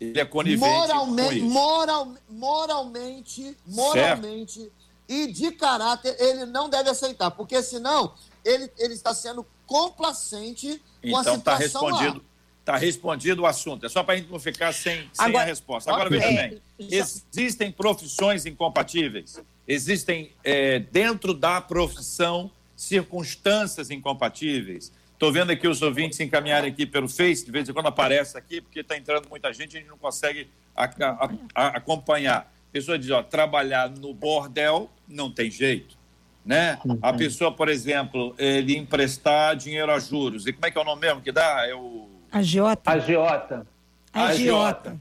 ele 0.00 0.20
é 0.20 0.24
conivente 0.24 0.60
moralmente, 0.70 1.40
moral, 1.40 2.14
moralmente, 2.30 3.56
moralmente 3.66 4.60
certo. 4.60 4.72
e 5.08 5.32
de 5.32 5.50
caráter, 5.50 6.14
ele 6.20 6.46
não 6.46 6.68
deve 6.68 6.90
aceitar, 6.90 7.32
porque 7.32 7.60
senão 7.60 8.14
ele, 8.44 8.70
ele 8.78 8.94
está 8.94 9.12
sendo 9.12 9.44
complacente 9.66 10.80
com 11.02 11.08
então, 11.08 11.18
a 11.18 11.24
tá 11.24 11.56
situação 11.56 11.80
tá 11.80 11.88
respondido, 11.88 12.24
Está 12.66 12.76
respondido 12.76 13.42
o 13.42 13.46
assunto. 13.46 13.86
É 13.86 13.88
só 13.88 14.02
para 14.02 14.14
a 14.14 14.16
gente 14.16 14.28
não 14.28 14.40
ficar 14.40 14.72
sem, 14.72 15.08
sem 15.12 15.26
Agora, 15.26 15.44
a 15.44 15.46
resposta. 15.46 15.88
Agora, 15.88 16.08
okay. 16.08 16.18
veja 16.18 16.48
bem, 16.48 16.60
existem 17.32 17.70
profissões 17.70 18.44
incompatíveis. 18.44 19.40
Existem, 19.68 20.32
é, 20.42 20.80
dentro 20.80 21.32
da 21.32 21.60
profissão, 21.60 22.50
circunstâncias 22.74 23.88
incompatíveis. 23.88 24.90
Estou 25.12 25.30
vendo 25.30 25.52
aqui 25.52 25.68
os 25.68 25.80
ouvintes 25.80 26.18
encaminharem 26.18 26.72
aqui 26.72 26.84
pelo 26.84 27.08
Face, 27.08 27.44
de 27.44 27.52
vez 27.52 27.68
em 27.68 27.72
quando 27.72 27.86
aparece 27.86 28.36
aqui, 28.36 28.60
porque 28.60 28.80
está 28.80 28.96
entrando 28.98 29.28
muita 29.28 29.52
gente 29.52 29.74
e 29.74 29.76
a 29.76 29.80
gente 29.82 29.88
não 29.88 29.96
consegue 29.96 30.48
a, 30.74 30.86
a, 30.86 31.30
a, 31.54 31.66
acompanhar. 31.68 32.52
A 32.68 32.72
pessoa 32.72 32.98
diz, 32.98 33.10
ó, 33.10 33.22
trabalhar 33.22 33.88
no 33.88 34.12
bordel 34.12 34.90
não 35.06 35.30
tem 35.30 35.52
jeito. 35.52 35.96
Né? 36.44 36.80
A 37.00 37.12
uhum. 37.12 37.16
pessoa, 37.16 37.52
por 37.52 37.68
exemplo, 37.68 38.34
ele 38.36 38.76
emprestar 38.76 39.54
dinheiro 39.54 39.92
a 39.92 40.00
juros. 40.00 40.48
E 40.48 40.52
como 40.52 40.66
é 40.66 40.70
que 40.72 40.76
é 40.76 40.80
o 40.80 40.84
nome 40.84 41.02
mesmo 41.02 41.20
que 41.20 41.30
dá? 41.30 41.64
É 41.64 41.74
o... 41.76 42.15
Agiota. 42.36 42.90
Agiota. 42.90 43.66
Agiota. 44.12 45.00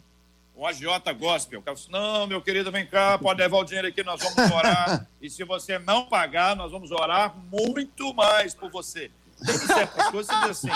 Um 0.55 0.65
agiota 0.65 1.11
gospel. 1.11 1.59
O 1.59 1.61
cara 1.61 1.75
disse, 1.75 1.91
não, 1.91 2.25
meu 2.25 2.41
querido, 2.41 2.71
vem 2.71 2.85
cá, 2.85 3.17
pode 3.17 3.41
levar 3.41 3.57
o 3.57 3.63
dinheiro 3.65 3.89
aqui, 3.89 4.03
nós 4.03 4.21
vamos 4.21 4.51
orar. 4.51 5.05
e 5.21 5.29
se 5.29 5.43
você 5.43 5.77
não 5.77 6.05
pagar, 6.05 6.55
nós 6.55 6.71
vamos 6.71 6.91
orar 6.91 7.35
muito 7.51 8.13
mais 8.13 8.53
por 8.53 8.71
você. 8.71 9.11
Tem 9.45 9.57
certas 9.57 10.07
coisas 10.11 10.33
que 10.33 10.41
diz 10.47 10.51
assim, 10.51 10.69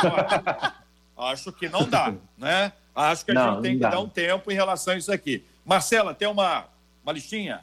ó, 1.16 1.28
acho 1.32 1.54
que 1.54 1.70
não 1.70 1.88
dá, 1.88 2.14
né? 2.38 2.74
Acho 2.94 3.24
que 3.24 3.32
a 3.32 3.34
não, 3.36 3.54
gente 3.54 3.62
tem 3.62 3.74
que 3.76 3.80
dá. 3.80 3.92
dar 3.92 4.00
um 4.02 4.10
tempo 4.10 4.52
em 4.52 4.56
relação 4.56 4.94
a 4.94 4.98
isso 4.98 5.14
aqui. 5.14 5.46
Marcela, 5.64 6.14
tem 6.14 6.28
uma, 6.28 6.66
uma 7.02 7.14
listinha? 7.14 7.62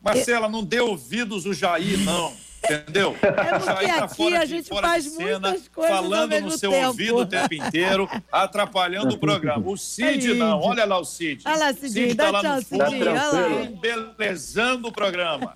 Marcela, 0.00 0.48
não 0.48 0.62
dê 0.62 0.78
ouvidos 0.78 1.46
o 1.46 1.52
Jair, 1.52 1.98
não. 1.98 2.32
Entendeu? 2.64 3.16
É 3.20 3.58
porque 3.58 3.86
tá 3.86 4.04
aqui 4.04 4.36
a 4.36 4.44
gente 4.44 4.68
faz 4.68 5.04
cena, 5.04 5.50
muitas 5.50 5.68
coisas 5.68 5.96
falando 5.96 6.40
no 6.40 6.50
seu 6.52 6.70
tempo. 6.70 6.86
ouvido 6.86 7.16
o 7.18 7.26
tempo 7.26 7.54
inteiro, 7.54 8.08
atrapalhando 8.30 9.14
o 9.14 9.18
programa. 9.18 9.68
O 9.68 9.76
Cid 9.76 10.30
é 10.30 10.34
não, 10.34 10.60
olha 10.60 10.84
lá 10.84 10.98
o 10.98 11.04
Cid. 11.04 11.42
Olha 11.44 11.56
lá, 11.56 11.74
Cid, 11.74 11.90
Cid 11.90 12.14
tá 12.14 12.30
lá 12.30 12.42
no 12.42 12.62
fundo, 12.62 12.84
embelezando 13.64 14.88
o 14.88 14.92
programa. 14.92 15.54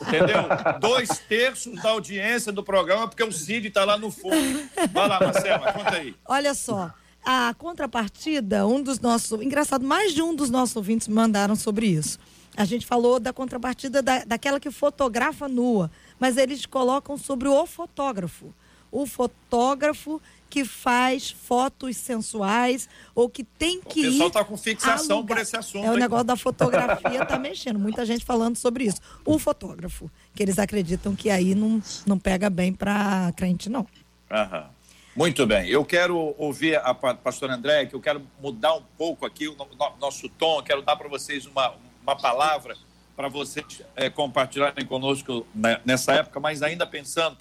Entendeu? 0.00 0.44
Dois 0.80 1.18
terços 1.28 1.80
da 1.82 1.90
audiência 1.90 2.50
do 2.50 2.62
programa, 2.62 3.06
porque 3.06 3.22
o 3.22 3.32
Cid 3.32 3.68
está 3.68 3.84
lá 3.84 3.98
no 3.98 4.10
fundo. 4.10 4.68
Vai 4.92 5.08
lá, 5.08 5.20
Marcela, 5.20 5.72
conta 5.72 5.96
aí. 5.96 6.14
Olha 6.26 6.54
só. 6.54 6.90
A 7.24 7.52
contrapartida, 7.58 8.66
um 8.66 8.80
dos 8.80 9.00
nossos. 9.00 9.42
Engraçado, 9.42 9.84
mais 9.84 10.14
de 10.14 10.22
um 10.22 10.34
dos 10.34 10.48
nossos 10.48 10.76
ouvintes 10.76 11.08
mandaram 11.08 11.56
sobre 11.56 11.86
isso. 11.86 12.18
A 12.56 12.64
gente 12.64 12.86
falou 12.86 13.20
da 13.20 13.32
contrapartida 13.32 14.00
da, 14.00 14.24
daquela 14.24 14.58
que 14.58 14.70
fotografa 14.70 15.46
nua 15.46 15.90
mas 16.18 16.36
eles 16.36 16.66
colocam 16.66 17.16
sobre 17.16 17.48
o 17.48 17.66
fotógrafo. 17.66 18.54
O 18.90 19.06
fotógrafo 19.06 20.20
que 20.48 20.64
faz 20.64 21.30
fotos 21.30 21.96
sensuais 21.96 22.88
ou 23.14 23.28
que 23.28 23.44
tem 23.44 23.80
que. 23.80 24.00
O 24.00 24.10
pessoal 24.10 24.28
está 24.28 24.44
com 24.44 24.56
fixação 24.56 25.18
alugar. 25.18 25.36
por 25.36 25.42
esse 25.42 25.56
assunto. 25.56 25.84
É 25.84 25.90
o 25.90 25.96
negócio 25.96 26.24
da 26.24 26.36
fotografia 26.36 27.22
está 27.22 27.38
mexendo. 27.38 27.78
Muita 27.78 28.06
gente 28.06 28.24
falando 28.24 28.56
sobre 28.56 28.84
isso. 28.84 29.00
O 29.24 29.38
fotógrafo, 29.38 30.10
que 30.34 30.42
eles 30.42 30.58
acreditam 30.58 31.14
que 31.14 31.30
aí 31.30 31.54
não, 31.54 31.82
não 32.06 32.18
pega 32.18 32.48
bem 32.48 32.72
para 32.72 33.32
crente, 33.36 33.68
não. 33.68 33.86
Aham. 34.30 34.70
Muito 35.16 35.46
bem. 35.46 35.66
Eu 35.68 35.82
quero 35.82 36.34
ouvir 36.36 36.76
a 36.76 36.94
pastora 36.94 37.54
André, 37.54 37.86
que 37.86 37.94
eu 37.94 38.00
quero 38.00 38.22
mudar 38.40 38.74
um 38.74 38.82
pouco 38.98 39.24
aqui 39.24 39.48
o 39.48 39.56
nosso 39.98 40.28
tom, 40.28 40.62
quero 40.62 40.82
dar 40.82 40.94
para 40.94 41.08
vocês 41.08 41.46
uma, 41.46 41.74
uma 42.02 42.14
palavra 42.14 42.76
para 43.16 43.28
vocês 43.28 43.82
é, 43.96 44.10
compartilharem 44.10 44.84
conosco 44.84 45.46
nessa 45.84 46.12
época, 46.12 46.38
mas 46.38 46.62
ainda 46.62 46.86
pensando, 46.86 47.36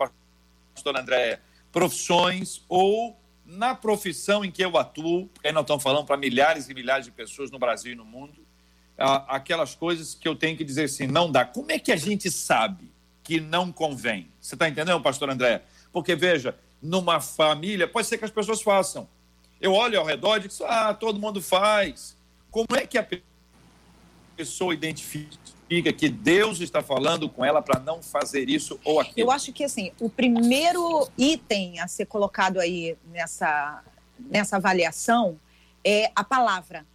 pastor 0.73 0.97
André, 0.97 1.41
profissões 1.71 2.63
ou 2.69 3.19
na 3.45 3.75
profissão 3.75 4.43
em 4.43 4.49
que 4.49 4.63
eu 4.63 4.77
atuo, 4.77 5.27
porque 5.27 5.47
aí 5.47 5.53
nós 5.53 5.63
estamos 5.63 5.83
falando 5.83 6.05
para 6.05 6.15
milhares 6.15 6.69
e 6.69 6.73
milhares 6.73 7.05
de 7.05 7.11
pessoas 7.11 7.51
no 7.51 7.59
Brasil 7.59 7.91
e 7.91 7.95
no 7.95 8.05
mundo, 8.05 8.33
aquelas 8.97 9.75
coisas 9.75 10.15
que 10.15 10.25
eu 10.27 10.35
tenho 10.35 10.57
que 10.57 10.63
dizer 10.63 10.85
assim, 10.85 11.05
não 11.05 11.29
dá. 11.29 11.43
Como 11.43 11.69
é 11.69 11.77
que 11.77 11.91
a 11.91 11.97
gente 11.97 12.31
sabe 12.31 12.89
que 13.21 13.41
não 13.41 13.71
convém? 13.71 14.31
Você 14.39 14.55
está 14.55 14.69
entendendo, 14.69 15.01
pastor 15.01 15.29
André? 15.29 15.61
Porque, 15.91 16.15
veja, 16.15 16.57
numa 16.81 17.19
família, 17.19 17.87
pode 17.87 18.07
ser 18.07 18.17
que 18.17 18.25
as 18.25 18.31
pessoas 18.31 18.61
façam. 18.61 19.07
Eu 19.59 19.73
olho 19.73 19.99
ao 19.99 20.05
redor 20.05 20.37
e 20.37 20.47
digo, 20.47 20.53
ah, 20.63 20.93
todo 20.93 21.19
mundo 21.19 21.41
faz. 21.41 22.17
Como 22.49 22.67
é 22.75 22.87
que 22.87 22.97
a 22.97 23.05
pessoa 24.37 24.73
identifica 24.73 25.44
significa 25.65 25.91
que 25.91 26.09
Deus 26.09 26.59
está 26.59 26.81
falando 26.81 27.27
com 27.27 27.43
ela 27.43 27.61
para 27.61 27.79
não 27.79 28.01
fazer 28.01 28.49
isso 28.49 28.79
ou 28.83 28.99
aquilo? 28.99 29.27
Eu 29.27 29.31
acho 29.31 29.51
que 29.51 29.63
assim, 29.63 29.91
o 29.99 30.09
primeiro 30.09 31.09
item 31.17 31.79
a 31.79 31.87
ser 31.87 32.05
colocado 32.05 32.59
aí 32.59 32.95
nessa, 33.11 33.83
nessa 34.19 34.57
avaliação 34.57 35.39
é 35.83 36.11
a 36.15 36.23
palavra. 36.23 36.85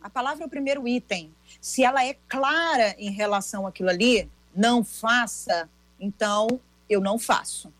A 0.00 0.10
palavra 0.10 0.44
é 0.44 0.46
o 0.46 0.50
primeiro 0.50 0.86
item. 0.86 1.34
Se 1.60 1.82
ela 1.82 2.04
é 2.04 2.14
clara 2.28 2.94
em 2.98 3.10
relação 3.10 3.66
àquilo 3.66 3.88
ali, 3.88 4.28
não 4.54 4.84
faça, 4.84 5.68
então 5.98 6.60
eu 6.88 7.00
não 7.00 7.18
faço. 7.18 7.72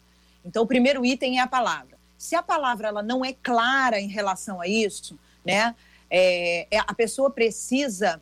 Então 0.44 0.62
o 0.62 0.66
primeiro 0.66 1.04
item 1.04 1.38
é 1.38 1.42
a 1.42 1.46
palavra. 1.46 1.96
Se 2.16 2.34
a 2.34 2.42
palavra 2.42 2.88
ela 2.88 3.02
não 3.02 3.24
é 3.24 3.32
clara 3.32 4.00
em 4.00 4.08
relação 4.08 4.60
a 4.60 4.66
isso, 4.66 5.18
né, 5.44 5.74
é, 6.10 6.66
é 6.70 6.78
a 6.78 6.94
pessoa 6.94 7.30
precisa 7.30 8.20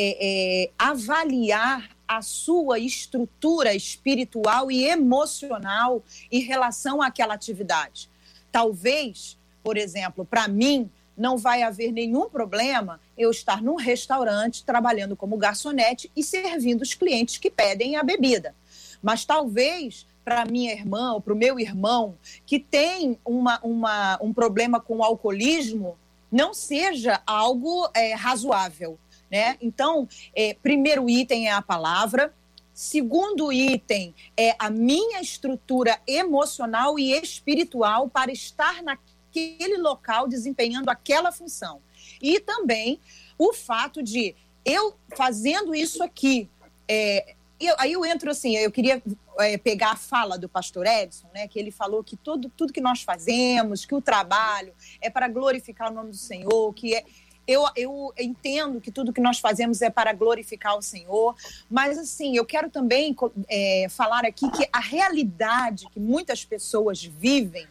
é, 0.00 0.16
é, 0.20 0.70
avaliar 0.78 1.90
a 2.06 2.22
sua 2.22 2.78
estrutura 2.78 3.74
espiritual 3.74 4.70
e 4.70 4.84
emocional 4.84 6.04
em 6.30 6.40
relação 6.40 7.02
àquela 7.02 7.34
atividade. 7.34 8.08
Talvez, 8.52 9.36
por 9.60 9.76
exemplo, 9.76 10.24
para 10.24 10.46
mim, 10.46 10.88
não 11.16 11.36
vai 11.36 11.64
haver 11.64 11.90
nenhum 11.90 12.30
problema 12.30 13.00
eu 13.16 13.32
estar 13.32 13.60
num 13.60 13.74
restaurante 13.74 14.64
trabalhando 14.64 15.16
como 15.16 15.36
garçonete 15.36 16.08
e 16.14 16.22
servindo 16.22 16.82
os 16.82 16.94
clientes 16.94 17.36
que 17.36 17.50
pedem 17.50 17.96
a 17.96 18.04
bebida. 18.04 18.54
Mas 19.02 19.24
talvez 19.24 20.06
para 20.24 20.44
minha 20.44 20.72
irmã 20.72 21.14
ou 21.14 21.20
para 21.20 21.32
o 21.32 21.36
meu 21.36 21.58
irmão 21.58 22.14
que 22.46 22.60
tem 22.60 23.18
uma, 23.24 23.58
uma, 23.64 24.16
um 24.22 24.32
problema 24.32 24.78
com 24.78 24.98
o 24.98 25.02
alcoolismo 25.02 25.98
não 26.30 26.54
seja 26.54 27.20
algo 27.26 27.88
é, 27.94 28.14
razoável. 28.14 28.96
Né? 29.30 29.56
Então, 29.60 30.08
é, 30.34 30.54
primeiro 30.54 31.08
item 31.08 31.48
é 31.48 31.52
a 31.52 31.62
palavra. 31.62 32.34
Segundo 32.72 33.52
item 33.52 34.14
é 34.36 34.54
a 34.58 34.70
minha 34.70 35.20
estrutura 35.20 36.00
emocional 36.06 36.98
e 36.98 37.12
espiritual 37.12 38.08
para 38.08 38.30
estar 38.30 38.82
naquele 38.82 39.76
local 39.78 40.28
desempenhando 40.28 40.88
aquela 40.88 41.32
função. 41.32 41.80
E 42.22 42.38
também 42.40 43.00
o 43.36 43.52
fato 43.52 44.02
de 44.02 44.34
eu 44.64 44.94
fazendo 45.16 45.74
isso 45.74 46.02
aqui, 46.02 46.48
é, 46.86 47.34
eu, 47.58 47.74
aí 47.78 47.92
eu 47.92 48.04
entro 48.04 48.30
assim, 48.30 48.56
eu 48.56 48.70
queria 48.70 49.02
é, 49.38 49.56
pegar 49.58 49.92
a 49.92 49.96
fala 49.96 50.38
do 50.38 50.48
pastor 50.48 50.86
Edson, 50.86 51.26
né, 51.34 51.48
que 51.48 51.58
ele 51.58 51.70
falou 51.70 52.04
que 52.04 52.16
tudo, 52.16 52.50
tudo 52.56 52.72
que 52.72 52.80
nós 52.80 53.02
fazemos, 53.02 53.84
que 53.84 53.94
o 53.94 54.00
trabalho 54.00 54.72
é 55.00 55.10
para 55.10 55.28
glorificar 55.28 55.90
o 55.90 55.94
nome 55.94 56.10
do 56.10 56.16
Senhor, 56.16 56.72
que 56.74 56.94
é, 56.94 57.04
eu, 57.48 57.64
eu 57.74 58.12
entendo 58.18 58.78
que 58.78 58.92
tudo 58.92 59.12
que 59.12 59.22
nós 59.22 59.38
fazemos 59.38 59.80
é 59.80 59.88
para 59.88 60.12
glorificar 60.12 60.76
o 60.76 60.82
Senhor, 60.82 61.34
mas 61.70 61.96
assim, 61.96 62.36
eu 62.36 62.44
quero 62.44 62.68
também 62.68 63.16
é, 63.48 63.86
falar 63.88 64.26
aqui 64.26 64.50
que 64.50 64.68
a 64.70 64.78
realidade 64.78 65.88
que 65.90 65.98
muitas 65.98 66.44
pessoas 66.44 67.02
vivem 67.02 67.66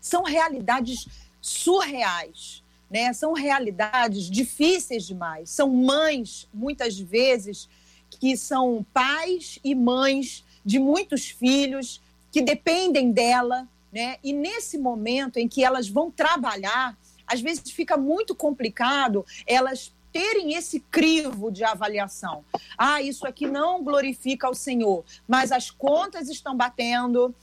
são 0.00 0.22
realidades 0.22 1.08
surreais. 1.40 2.62
Né? 2.88 3.12
São 3.12 3.32
realidades 3.32 4.30
difíceis 4.30 5.04
demais. 5.04 5.50
São 5.50 5.68
mães, 5.68 6.48
muitas 6.54 6.96
vezes, 6.96 7.68
que 8.08 8.36
são 8.36 8.86
pais 8.94 9.58
e 9.64 9.74
mães 9.74 10.44
de 10.64 10.78
muitos 10.78 11.28
filhos 11.28 12.00
que 12.30 12.40
dependem 12.40 13.10
dela, 13.10 13.66
né? 13.92 14.18
E 14.22 14.32
nesse 14.32 14.78
momento 14.78 15.38
em 15.38 15.48
que 15.48 15.64
elas 15.64 15.88
vão 15.88 16.10
trabalhar, 16.10 16.96
às 17.26 17.40
vezes 17.40 17.70
fica 17.70 17.96
muito 17.96 18.34
complicado 18.34 19.24
elas 19.46 19.92
terem 20.12 20.54
esse 20.54 20.80
crivo 20.80 21.50
de 21.50 21.62
avaliação. 21.62 22.42
Ah, 22.78 23.02
isso 23.02 23.26
aqui 23.26 23.46
não 23.46 23.82
glorifica 23.84 24.48
o 24.48 24.54
Senhor, 24.54 25.04
mas 25.28 25.52
as 25.52 25.70
contas 25.70 26.30
estão 26.30 26.56
batendo, 26.56 27.34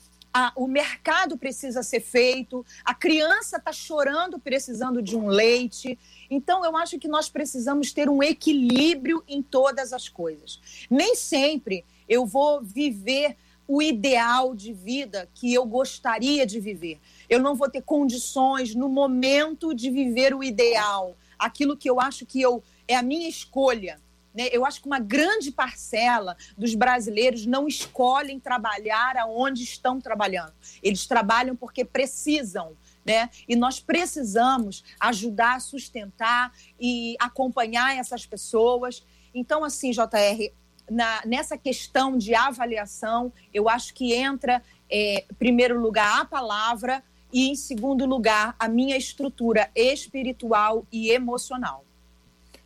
o 0.55 0.67
mercado 0.67 1.37
precisa 1.37 1.83
ser 1.83 1.99
feito, 1.99 2.65
a 2.83 2.93
criança 2.93 3.57
está 3.57 3.71
chorando, 3.71 4.39
precisando 4.39 5.01
de 5.01 5.15
um 5.15 5.27
leite. 5.27 5.97
Então, 6.29 6.65
eu 6.65 6.75
acho 6.75 6.97
que 6.97 7.07
nós 7.07 7.29
precisamos 7.29 7.93
ter 7.93 8.09
um 8.09 8.23
equilíbrio 8.23 9.23
em 9.27 9.43
todas 9.43 9.93
as 9.93 10.09
coisas. 10.09 10.59
Nem 10.89 11.15
sempre 11.15 11.85
eu 12.09 12.25
vou 12.25 12.61
viver 12.63 13.37
o 13.67 13.81
ideal 13.81 14.55
de 14.55 14.73
vida 14.73 15.29
que 15.33 15.53
eu 15.53 15.65
gostaria 15.65 16.45
de 16.45 16.59
viver. 16.59 16.99
Eu 17.29 17.39
não 17.39 17.55
vou 17.55 17.69
ter 17.69 17.81
condições 17.81 18.75
no 18.75 18.89
momento 18.89 19.73
de 19.73 19.89
viver 19.89 20.33
o 20.33 20.43
ideal, 20.43 21.15
aquilo 21.37 21.77
que 21.77 21.89
eu 21.89 21.99
acho 21.99 22.25
que 22.25 22.41
eu 22.41 22.63
é 22.87 22.95
a 22.95 23.01
minha 23.01 23.27
escolha. 23.27 23.99
Né? 24.33 24.49
Eu 24.51 24.65
acho 24.65 24.81
que 24.81 24.87
uma 24.87 24.99
grande 24.99 25.51
parcela 25.51 26.35
dos 26.57 26.73
brasileiros 26.73 27.45
não 27.45 27.67
escolhem 27.67 28.39
trabalhar 28.39 29.15
aonde 29.17 29.63
estão 29.63 30.01
trabalhando. 30.01 30.53
Eles 30.81 31.05
trabalham 31.05 31.55
porque 31.55 31.85
precisam. 31.85 32.75
Né? 33.05 33.29
E 33.47 33.55
nós 33.55 33.79
precisamos 33.79 34.83
ajudar 34.99 35.59
sustentar 35.59 36.53
e 36.79 37.15
acompanhar 37.19 37.97
essas 37.97 38.25
pessoas. 38.25 39.05
Então, 39.35 39.63
assim, 39.63 39.91
JR, 39.91 40.53
na, 40.89 41.21
nessa 41.25 41.57
questão 41.57 42.17
de 42.17 42.33
avaliação, 42.33 43.31
eu 43.53 43.67
acho 43.67 43.93
que 43.93 44.13
entra, 44.13 44.63
é, 44.89 45.25
em 45.29 45.35
primeiro 45.35 45.79
lugar, 45.79 46.21
a 46.21 46.25
palavra 46.25 47.03
e, 47.33 47.49
em 47.49 47.55
segundo 47.55 48.05
lugar, 48.05 48.55
a 48.59 48.67
minha 48.67 48.95
estrutura 48.95 49.69
espiritual 49.75 50.85
e 50.91 51.09
emocional. 51.09 51.83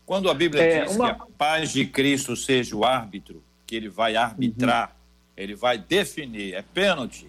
Quando 0.06 0.30
a 0.30 0.34
Bíblia 0.34 0.62
é, 0.62 0.86
diz 0.86 0.96
uma... 0.96 1.14
que 1.14 1.22
a 1.22 1.26
paz 1.38 1.72
de 1.72 1.86
Cristo 1.86 2.36
seja 2.36 2.76
o 2.76 2.84
árbitro, 2.84 3.42
que 3.66 3.76
ele 3.76 3.90
vai 3.90 4.16
arbitrar, 4.16 4.90
uhum. 4.90 4.96
ele 5.36 5.56
vai 5.56 5.78
definir, 5.78 6.54
é 6.54 6.62
pênalti. 6.62 7.28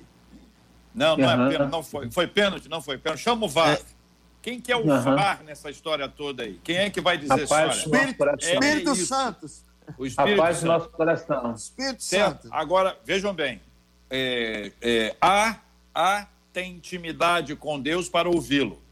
Não, 0.95 1.17
não 1.17 1.25
uhum. 1.25 1.47
é 1.47 1.51
pênalti, 1.51 1.71
não 1.71 1.83
foi, 1.83 2.11
foi 2.11 2.27
pênalti, 2.27 2.69
não 2.69 2.83
foi 2.83 2.99
pênalti. 2.99 3.21
Chama 3.21 3.47
o 3.47 3.49
VAR. 3.49 3.75
É. 3.75 3.81
Quem 4.43 4.61
que 4.61 4.71
é 4.73 4.77
o 4.77 4.81
uhum. 4.81 5.03
VAR 5.03 5.43
nessa 5.45 5.71
história 5.71 6.09
toda 6.09 6.43
aí? 6.43 6.61
Quem 6.63 6.77
é 6.77 6.91
que 6.91 7.01
vai 7.01 7.19
dizer 7.19 7.43
isso? 7.43 7.55
Espírito, 7.55 8.25
é 8.25 8.35
Espírito 8.37 8.95
Santo. 8.97 9.47
O 9.97 10.07
Espírito 10.07 10.41
a 10.41 10.45
paz 10.45 10.57
Santo. 10.59 10.67
do 10.67 10.73
nosso 10.73 10.89
coração. 10.91 11.55
Espírito 11.55 12.03
certo? 12.03 12.43
Santo. 12.43 12.55
Agora, 12.55 12.97
vejam 13.05 13.35
bem. 13.35 13.61
É, 14.11 14.73
é, 14.81 15.17
a, 15.21 15.57
a 15.95 16.27
tem 16.53 16.73
intimidade 16.73 17.55
com 17.57 17.81
Deus 17.81 18.09
para 18.09 18.29
ouvi-lo. 18.29 18.83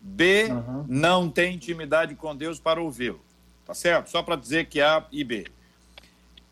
B 0.00 0.46
uhum. 0.46 0.84
não 0.88 1.30
tem 1.30 1.54
intimidade 1.54 2.14
com 2.14 2.34
Deus 2.34 2.58
para 2.58 2.80
ouvi-lo. 2.80 3.20
Tá 3.64 3.74
certo? 3.74 4.10
Só 4.10 4.22
para 4.22 4.36
dizer 4.36 4.66
que 4.66 4.80
A 4.80 5.06
e 5.12 5.22
B. 5.22 5.46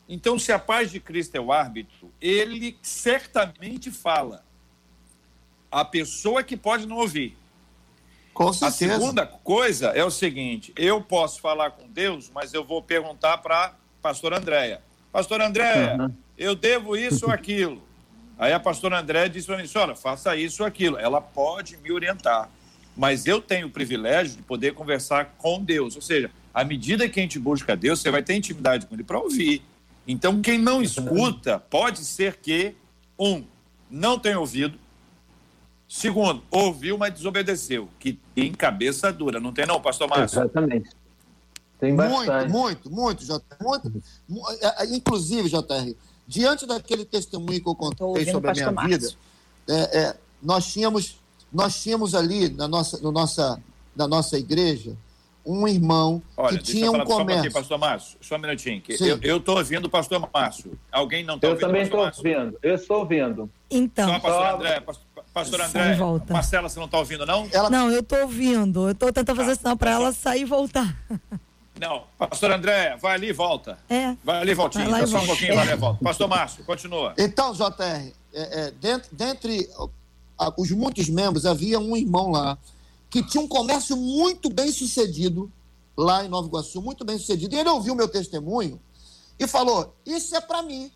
Então, 0.08 0.38
se 0.38 0.52
a 0.52 0.58
paz 0.58 0.90
de 0.90 0.98
Cristo 0.98 1.36
é 1.36 1.40
o 1.40 1.52
árbitro, 1.52 2.12
ele 2.20 2.76
certamente 2.82 3.90
fala. 3.90 4.44
A 5.70 5.84
pessoa 5.84 6.42
que 6.42 6.56
pode 6.56 6.86
não 6.86 6.96
ouvir. 6.96 7.36
Com 8.34 8.52
certeza. 8.52 8.94
A 8.94 8.98
segunda 8.98 9.26
coisa 9.26 9.88
é 9.88 10.04
o 10.04 10.10
seguinte: 10.10 10.72
eu 10.76 11.00
posso 11.00 11.40
falar 11.40 11.72
com 11.72 11.88
Deus, 11.88 12.30
mas 12.34 12.52
eu 12.52 12.64
vou 12.64 12.82
perguntar 12.82 13.38
para 13.38 13.76
pastor 14.02 14.32
Andréia. 14.32 14.82
Pastor 15.12 15.40
Andréia, 15.40 15.96
uhum. 15.96 16.14
eu 16.38 16.54
devo 16.54 16.96
isso 16.96 17.26
ou 17.26 17.32
aquilo. 17.32 17.82
Aí 18.40 18.52
a 18.52 18.58
pastora 18.58 18.98
Andréia 18.98 19.28
disse 19.28 19.46
para 19.46 19.56
mim: 19.56 19.68
olha, 19.76 19.94
faça 19.94 20.34
isso 20.34 20.62
ou 20.62 20.66
aquilo. 20.66 20.98
Ela 20.98 21.20
pode 21.20 21.76
me 21.76 21.92
orientar 21.92 22.50
mas 22.96 23.26
eu 23.26 23.40
tenho 23.40 23.68
o 23.68 23.70
privilégio 23.70 24.36
de 24.36 24.42
poder 24.42 24.74
conversar 24.74 25.34
com 25.38 25.62
Deus. 25.62 25.96
Ou 25.96 26.02
seja, 26.02 26.30
à 26.52 26.62
medida 26.64 27.08
que 27.08 27.18
a 27.18 27.22
gente 27.22 27.38
busca 27.38 27.76
Deus, 27.76 28.00
você 28.00 28.10
vai 28.10 28.22
ter 28.22 28.34
intimidade 28.34 28.84
com 28.86 28.94
Ele 28.94 29.02
para 29.04 29.18
ouvir. 29.18 29.62
Então, 30.06 30.42
quem 30.42 30.58
não 30.58 30.82
escuta, 30.82 31.58
pode 31.58 32.04
ser 32.04 32.36
que, 32.36 32.74
um, 33.18 33.42
não 33.90 34.18
tenha 34.18 34.38
ouvido, 34.38 34.78
segundo, 35.88 36.42
ouviu, 36.50 36.98
mas 36.98 37.14
desobedeceu, 37.14 37.88
que 37.98 38.18
tem 38.34 38.52
cabeça 38.52 39.12
dura. 39.12 39.40
Não 39.40 39.52
tem, 39.52 39.66
não, 39.66 39.80
pastor 39.80 40.08
Márcio? 40.08 40.40
Exatamente. 40.40 40.90
Tem 41.78 41.94
bastante. 41.94 42.52
Muito, 42.52 42.90
muito, 42.90 43.24
muito, 43.24 43.24
JR. 43.24 43.40
Muito, 44.28 44.58
é, 44.60 44.84
é, 44.84 44.94
inclusive, 44.94 45.48
JR, 45.48 45.94
diante 46.30 46.64
daquele 46.64 47.04
testemunho 47.04 47.60
que 47.60 47.68
eu 47.68 47.74
contei 47.74 48.24
sobre 48.30 48.50
a 48.50 48.54
minha 48.54 48.70
Márcio. 48.70 48.98
vida, 48.98 49.14
é, 49.68 49.98
é, 49.98 50.16
nós 50.40 50.72
tínhamos 50.72 51.18
nós 51.52 51.82
tínhamos 51.82 52.14
ali 52.14 52.48
na 52.48 52.68
nossa, 52.68 52.98
no 53.02 53.10
nossa, 53.10 53.60
na 53.96 54.06
nossa 54.06 54.38
igreja 54.38 54.96
um 55.44 55.66
irmão 55.66 56.22
Olha, 56.36 56.58
que 56.58 56.62
tinha 56.62 56.92
um 56.92 57.04
comércio. 57.04 57.46
Aqui, 57.46 57.52
pastor 57.52 57.78
Márcio, 57.78 58.18
só 58.20 58.36
um 58.36 58.38
minutinho. 58.38 58.80
Que 58.80 58.96
eu 59.22 59.38
estou 59.38 59.56
ouvindo 59.56 59.86
o 59.86 59.90
pastor 59.90 60.24
Márcio. 60.32 60.78
Alguém 60.92 61.24
não 61.24 61.34
está 61.34 61.48
ouvindo? 61.48 61.62
Eu 61.62 61.66
também 61.66 61.82
estou 61.82 62.00
ouvindo. 62.00 62.58
Eu 62.62 62.74
estou 62.76 62.98
ouvindo. 62.98 63.50
Então. 63.68 64.06
Só 64.06 64.20
pastor 64.20 64.46
só... 64.46 64.54
André, 64.54 64.84
pastor 65.34 65.60
André, 65.62 65.94
volta. 65.96 66.32
Marcela, 66.32 66.68
você 66.68 66.78
não 66.78 66.86
está 66.86 66.98
ouvindo, 66.98 67.26
não? 67.26 67.48
Ela... 67.50 67.68
Não, 67.68 67.90
eu 67.90 68.00
estou 68.00 68.20
ouvindo. 68.20 68.86
Eu 68.86 68.92
estou 68.92 69.12
tentando 69.12 69.36
fazer 69.36 69.52
ah, 69.52 69.56
sinal 69.56 69.76
para 69.76 69.90
ela 69.90 70.12
sair 70.12 70.42
e 70.42 70.44
voltar. 70.44 70.96
Não, 71.80 72.04
pastor 72.18 72.52
André, 72.52 72.94
vai 73.00 73.14
ali 73.14 73.28
e 73.28 73.32
volta. 73.32 73.78
É. 73.88 74.14
Vai 74.22 74.42
ali 74.42 74.50
e 74.50 74.54
voltinha. 74.54 74.84
Vai 74.84 75.00
lá 75.00 75.00
e 75.00 75.10
volta. 75.10 75.24
um 75.24 75.26
pouquinho, 75.26 75.52
é. 75.52 75.54
vai 75.54 75.64
ali 75.64 75.72
e 75.72 75.76
volta. 75.76 76.04
Pastor 76.04 76.28
Márcio, 76.28 76.64
continua. 76.64 77.14
Então, 77.16 77.54
JR, 77.54 77.64
é, 77.82 78.12
é, 78.34 78.70
dentre, 78.72 79.08
dentre 79.10 79.70
os 80.58 80.70
muitos 80.72 81.08
membros, 81.08 81.46
havia 81.46 81.80
um 81.80 81.96
irmão 81.96 82.32
lá 82.32 82.58
que 83.08 83.22
tinha 83.22 83.42
um 83.42 83.48
comércio 83.48 83.96
muito 83.96 84.50
bem 84.50 84.70
sucedido 84.70 85.50
lá 85.96 86.22
em 86.22 86.28
Nova 86.28 86.46
Iguaçu, 86.48 86.82
muito 86.82 87.02
bem 87.02 87.18
sucedido. 87.18 87.54
E 87.54 87.58
ele 87.58 87.70
ouviu 87.70 87.94
meu 87.94 88.08
testemunho 88.08 88.78
e 89.38 89.46
falou: 89.46 89.96
Isso 90.04 90.36
é 90.36 90.40
para 90.40 90.62
mim. 90.62 90.92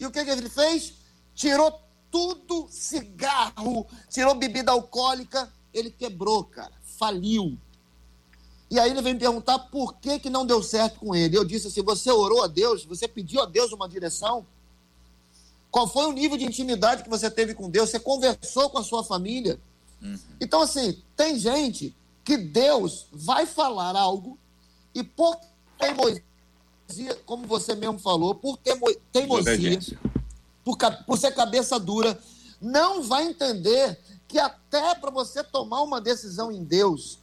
E 0.00 0.04
o 0.04 0.10
que, 0.10 0.24
que 0.24 0.30
ele 0.30 0.50
fez? 0.50 0.94
Tirou 1.36 1.80
tudo 2.10 2.66
cigarro, 2.68 3.86
tirou 4.10 4.34
bebida 4.34 4.72
alcoólica. 4.72 5.48
Ele 5.72 5.90
quebrou, 5.90 6.42
cara, 6.42 6.72
faliu. 6.98 7.56
E 8.74 8.80
aí 8.80 8.90
ele 8.90 9.00
veio 9.00 9.14
me 9.14 9.20
perguntar 9.20 9.56
por 9.56 9.94
que, 9.98 10.18
que 10.18 10.28
não 10.28 10.44
deu 10.44 10.60
certo 10.60 10.98
com 10.98 11.14
ele. 11.14 11.38
Eu 11.38 11.44
disse 11.44 11.68
assim: 11.68 11.80
você 11.80 12.10
orou 12.10 12.42
a 12.42 12.48
Deus, 12.48 12.84
você 12.84 13.06
pediu 13.06 13.40
a 13.40 13.46
Deus 13.46 13.70
uma 13.70 13.88
direção? 13.88 14.44
Qual 15.70 15.86
foi 15.86 16.06
o 16.06 16.12
nível 16.12 16.36
de 16.36 16.44
intimidade 16.44 17.04
que 17.04 17.08
você 17.08 17.30
teve 17.30 17.54
com 17.54 17.70
Deus? 17.70 17.90
Você 17.90 18.00
conversou 18.00 18.68
com 18.70 18.78
a 18.78 18.82
sua 18.82 19.04
família? 19.04 19.60
Uhum. 20.02 20.18
Então, 20.40 20.60
assim, 20.60 21.00
tem 21.16 21.38
gente 21.38 21.94
que 22.24 22.36
Deus 22.36 23.06
vai 23.12 23.46
falar 23.46 23.94
algo 23.94 24.36
e 24.92 25.04
por 25.04 25.38
teimosia, 25.78 26.24
como 27.24 27.46
você 27.46 27.76
mesmo 27.76 28.00
falou, 28.00 28.34
por 28.34 28.58
teimosia, 29.12 29.78
por, 30.64 30.76
por 31.06 31.16
ser 31.16 31.32
cabeça 31.32 31.78
dura, 31.78 32.18
não 32.60 33.04
vai 33.04 33.24
entender 33.24 34.00
que 34.26 34.40
até 34.40 34.96
para 34.96 35.12
você 35.12 35.44
tomar 35.44 35.82
uma 35.82 36.00
decisão 36.00 36.50
em 36.50 36.64
Deus, 36.64 37.20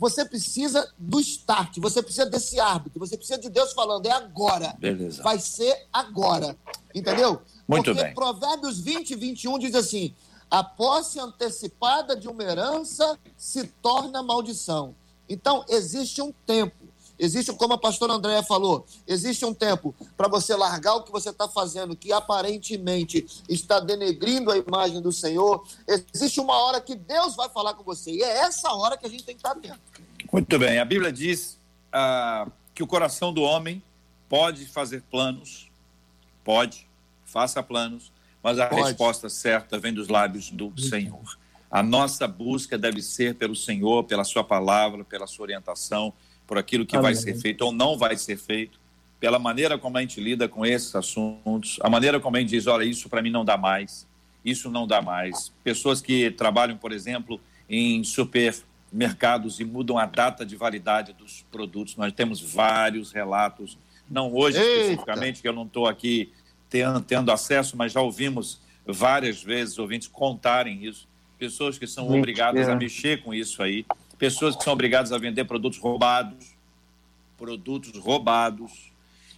você 0.00 0.24
precisa 0.24 0.90
do 0.96 1.20
start, 1.20 1.76
você 1.76 2.02
precisa 2.02 2.24
desse 2.24 2.58
árbitro, 2.58 2.98
você 2.98 3.18
precisa 3.18 3.38
de 3.38 3.50
Deus 3.50 3.74
falando, 3.74 4.06
é 4.06 4.10
agora. 4.10 4.74
Beleza. 4.78 5.22
Vai 5.22 5.38
ser 5.38 5.86
agora. 5.92 6.56
Entendeu? 6.94 7.42
Muito 7.68 7.84
Porque 7.84 8.02
bem. 8.02 8.14
Provérbios 8.14 8.80
20, 8.80 9.14
21 9.14 9.58
diz 9.58 9.74
assim: 9.74 10.14
a 10.50 10.64
posse 10.64 11.20
antecipada 11.20 12.16
de 12.16 12.28
uma 12.28 12.42
herança 12.42 13.18
se 13.36 13.66
torna 13.82 14.22
maldição. 14.22 14.94
Então, 15.28 15.66
existe 15.68 16.22
um 16.22 16.32
tempo. 16.46 16.88
Existe, 17.20 17.52
como 17.52 17.74
a 17.74 17.78
pastora 17.78 18.14
Andréa 18.14 18.42
falou, 18.42 18.86
existe 19.06 19.44
um 19.44 19.52
tempo 19.52 19.94
para 20.16 20.26
você 20.26 20.56
largar 20.56 20.94
o 20.94 21.02
que 21.02 21.12
você 21.12 21.28
está 21.28 21.46
fazendo, 21.46 21.94
que 21.94 22.10
aparentemente 22.10 23.26
está 23.46 23.78
denegrindo 23.78 24.50
a 24.50 24.56
imagem 24.56 25.02
do 25.02 25.12
Senhor. 25.12 25.62
Existe 26.14 26.40
uma 26.40 26.56
hora 26.56 26.80
que 26.80 26.94
Deus 26.94 27.36
vai 27.36 27.50
falar 27.50 27.74
com 27.74 27.84
você. 27.84 28.10
E 28.10 28.22
é 28.22 28.38
essa 28.38 28.72
hora 28.72 28.96
que 28.96 29.04
a 29.04 29.10
gente 29.10 29.22
tem 29.22 29.34
que 29.34 29.40
estar 29.40 29.50
atento. 29.50 29.89
Muito 30.32 30.58
bem. 30.58 30.78
A 30.78 30.84
Bíblia 30.84 31.12
diz 31.12 31.58
ah, 31.92 32.46
que 32.74 32.82
o 32.82 32.86
coração 32.86 33.32
do 33.32 33.42
homem 33.42 33.82
pode 34.28 34.66
fazer 34.66 35.02
planos, 35.10 35.70
pode, 36.44 36.86
faça 37.24 37.62
planos, 37.62 38.12
mas 38.42 38.58
a 38.58 38.66
pode. 38.66 38.82
resposta 38.82 39.28
certa 39.28 39.78
vem 39.78 39.92
dos 39.92 40.08
lábios 40.08 40.50
do 40.50 40.72
Senhor. 40.80 41.38
A 41.70 41.82
nossa 41.82 42.26
busca 42.26 42.78
deve 42.78 43.02
ser 43.02 43.34
pelo 43.34 43.54
Senhor, 43.54 44.04
pela 44.04 44.24
Sua 44.24 44.42
palavra, 44.42 45.04
pela 45.04 45.26
Sua 45.26 45.44
orientação 45.44 46.12
por 46.50 46.58
aquilo 46.58 46.84
que 46.84 46.96
Amém. 46.96 47.12
vai 47.12 47.14
ser 47.14 47.40
feito 47.40 47.62
ou 47.62 47.70
não 47.70 47.96
vai 47.96 48.16
ser 48.16 48.36
feito, 48.36 48.80
pela 49.20 49.38
maneira 49.38 49.78
como 49.78 49.96
a 49.96 50.00
gente 50.00 50.20
lida 50.20 50.48
com 50.48 50.66
esses 50.66 50.92
assuntos, 50.96 51.78
a 51.80 51.88
maneira 51.88 52.18
como 52.18 52.36
a 52.36 52.40
gente 52.40 52.48
diz, 52.48 52.66
olha, 52.66 52.82
isso 52.82 53.08
para 53.08 53.22
mim 53.22 53.30
não 53.30 53.44
dá 53.44 53.56
mais, 53.56 54.04
isso 54.44 54.68
não 54.68 54.84
dá 54.84 55.00
mais. 55.00 55.52
Pessoas 55.62 56.00
que 56.00 56.28
trabalham, 56.32 56.76
por 56.76 56.90
exemplo, 56.90 57.40
em 57.68 58.02
supermercados 58.90 59.60
e 59.60 59.64
mudam 59.64 59.96
a 59.96 60.04
data 60.04 60.44
de 60.44 60.56
validade 60.56 61.12
dos 61.12 61.44
produtos. 61.50 61.96
Nós 61.96 62.12
temos 62.12 62.40
vários 62.40 63.12
relatos, 63.12 63.78
não 64.10 64.34
hoje 64.34 64.58
Eita. 64.58 64.80
especificamente, 64.80 65.40
que 65.40 65.48
eu 65.48 65.52
não 65.52 65.64
estou 65.64 65.86
aqui 65.86 66.32
tendo, 66.68 67.00
tendo 67.00 67.30
acesso, 67.30 67.76
mas 67.76 67.92
já 67.92 68.00
ouvimos 68.00 68.60
várias 68.84 69.42
vezes 69.42 69.78
ouvintes 69.78 70.08
contarem 70.08 70.84
isso. 70.84 71.08
Pessoas 71.38 71.78
que 71.78 71.86
são 71.86 72.04
Mentira. 72.04 72.18
obrigadas 72.18 72.68
a 72.68 72.74
mexer 72.74 73.22
com 73.22 73.32
isso 73.32 73.62
aí 73.62 73.86
pessoas 74.20 74.54
que 74.54 74.62
são 74.62 74.74
obrigadas 74.74 75.12
a 75.12 75.18
vender 75.18 75.46
produtos 75.46 75.78
roubados, 75.78 76.54
produtos 77.38 77.98
roubados. 77.98 78.92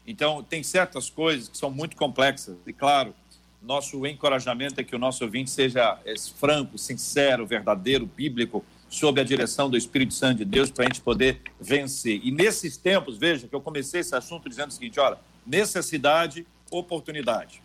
Então, 0.05 0.42
tem 0.42 0.64
certas 0.64 1.09
coisas 1.09 1.48
que 1.48 1.57
são 1.57 1.70
muito 1.70 1.94
complexas. 1.94 2.57
E, 2.66 2.72
claro, 2.72 3.14
nosso 3.62 4.05
encorajamento 4.05 4.80
é 4.80 4.82
que 4.82 4.96
o 4.96 4.98
nosso 4.98 5.22
ouvinte 5.22 5.50
seja 5.50 6.00
é, 6.05 6.14
franco, 6.18 6.76
sincero, 6.76 7.46
verdadeiro, 7.46 8.05
bíblico, 8.05 8.64
sob 8.93 9.18
a 9.18 9.24
direção 9.24 9.70
do 9.70 9.76
Espírito 9.76 10.12
Santo 10.12 10.38
de 10.38 10.45
Deus, 10.45 10.70
para 10.70 10.84
a 10.84 10.86
gente 10.86 11.01
poder 11.01 11.40
vencer. 11.59 12.20
E 12.22 12.30
nesses 12.30 12.76
tempos, 12.76 13.16
veja 13.16 13.49
que 13.49 13.55
eu 13.55 13.61
comecei 13.61 14.01
esse 14.01 14.14
assunto 14.14 14.51
dizendo 14.51 14.68
o 14.68 14.72
seguinte: 14.72 15.01
olha, 15.01 15.18
necessidade, 15.47 16.47
oportunidade. 16.70 17.62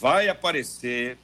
Vai 0.00 0.30
aparecer 0.30 1.18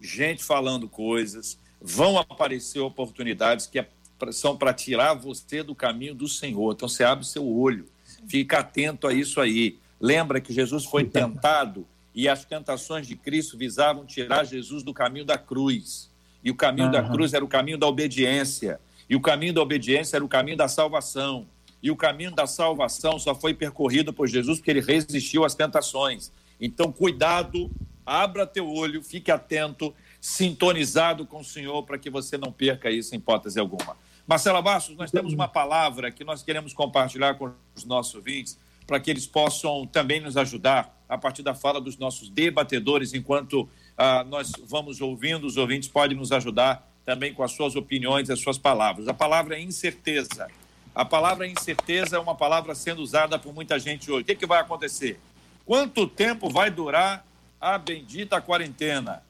gente 0.00 0.44
falando 0.44 0.88
coisas, 0.88 1.58
vão 1.80 2.16
aparecer 2.16 2.78
oportunidades 2.78 3.66
que 3.66 3.80
é 3.80 3.88
são 4.30 4.56
para 4.56 4.72
tirar 4.72 5.14
você 5.14 5.64
do 5.64 5.74
caminho 5.74 6.14
do 6.14 6.28
Senhor. 6.28 6.72
Então 6.72 6.88
você 6.88 7.02
abre 7.02 7.26
seu 7.26 7.44
olho, 7.44 7.88
fica 8.28 8.60
atento 8.60 9.08
a 9.08 9.12
isso 9.12 9.40
aí. 9.40 9.80
Lembra 10.00 10.40
que 10.40 10.52
Jesus 10.52 10.84
foi 10.84 11.02
tentado 11.02 11.84
e 12.14 12.28
as 12.28 12.44
tentações 12.44 13.08
de 13.08 13.16
Cristo 13.16 13.58
visavam 13.58 14.06
tirar 14.06 14.44
Jesus 14.44 14.84
do 14.84 14.94
caminho 14.94 15.24
da 15.24 15.36
cruz. 15.36 16.11
E 16.44 16.50
o 16.50 16.54
caminho 16.54 16.86
uhum. 16.86 16.92
da 16.92 17.02
cruz 17.02 17.32
era 17.34 17.44
o 17.44 17.48
caminho 17.48 17.78
da 17.78 17.86
obediência. 17.86 18.80
E 19.08 19.14
o 19.14 19.20
caminho 19.20 19.52
da 19.52 19.62
obediência 19.62 20.16
era 20.16 20.24
o 20.24 20.28
caminho 20.28 20.56
da 20.56 20.68
salvação. 20.68 21.46
E 21.82 21.90
o 21.90 21.96
caminho 21.96 22.30
da 22.30 22.46
salvação 22.46 23.18
só 23.18 23.34
foi 23.34 23.54
percorrido 23.54 24.12
por 24.12 24.28
Jesus 24.28 24.58
porque 24.58 24.70
ele 24.70 24.80
resistiu 24.80 25.44
às 25.44 25.54
tentações. 25.54 26.32
Então, 26.60 26.92
cuidado, 26.92 27.70
abra 28.06 28.46
teu 28.46 28.70
olho, 28.70 29.02
fique 29.02 29.30
atento, 29.30 29.94
sintonizado 30.20 31.26
com 31.26 31.40
o 31.40 31.44
Senhor 31.44 31.82
para 31.82 31.98
que 31.98 32.08
você 32.08 32.38
não 32.38 32.52
perca 32.52 32.90
isso 32.90 33.14
em 33.14 33.18
hipótese 33.18 33.58
alguma. 33.58 33.96
Marcela 34.26 34.62
Bastos, 34.62 34.96
nós 34.96 35.10
temos 35.10 35.32
uma 35.32 35.48
palavra 35.48 36.10
que 36.12 36.22
nós 36.22 36.42
queremos 36.42 36.72
compartilhar 36.72 37.34
com 37.34 37.52
os 37.74 37.84
nossos 37.84 38.14
ouvintes, 38.14 38.56
para 38.86 39.00
que 39.00 39.10
eles 39.10 39.26
possam 39.26 39.86
também 39.86 40.20
nos 40.20 40.36
ajudar 40.36 40.96
a 41.08 41.18
partir 41.18 41.42
da 41.42 41.54
fala 41.54 41.80
dos 41.80 41.98
nossos 41.98 42.28
debatedores, 42.28 43.14
enquanto 43.14 43.68
ah, 43.96 44.24
nós 44.24 44.52
vamos 44.66 45.00
ouvindo, 45.00 45.46
os 45.46 45.56
ouvintes 45.56 45.88
podem 45.88 46.16
nos 46.16 46.32
ajudar 46.32 46.88
também 47.04 47.34
com 47.34 47.42
as 47.42 47.52
suas 47.52 47.74
opiniões, 47.76 48.30
as 48.30 48.40
suas 48.40 48.58
palavras. 48.58 49.08
A 49.08 49.14
palavra 49.14 49.56
é 49.56 49.60
incerteza. 49.60 50.48
A 50.94 51.04
palavra 51.04 51.46
incerteza 51.46 52.16
é 52.16 52.18
uma 52.18 52.34
palavra 52.34 52.74
sendo 52.74 53.02
usada 53.02 53.38
por 53.38 53.52
muita 53.52 53.78
gente 53.78 54.10
hoje. 54.10 54.22
O 54.22 54.24
que, 54.24 54.34
que 54.34 54.46
vai 54.46 54.60
acontecer? 54.60 55.18
Quanto 55.64 56.06
tempo 56.06 56.50
vai 56.50 56.70
durar 56.70 57.24
a 57.60 57.78
bendita 57.78 58.40
quarentena? 58.40 59.22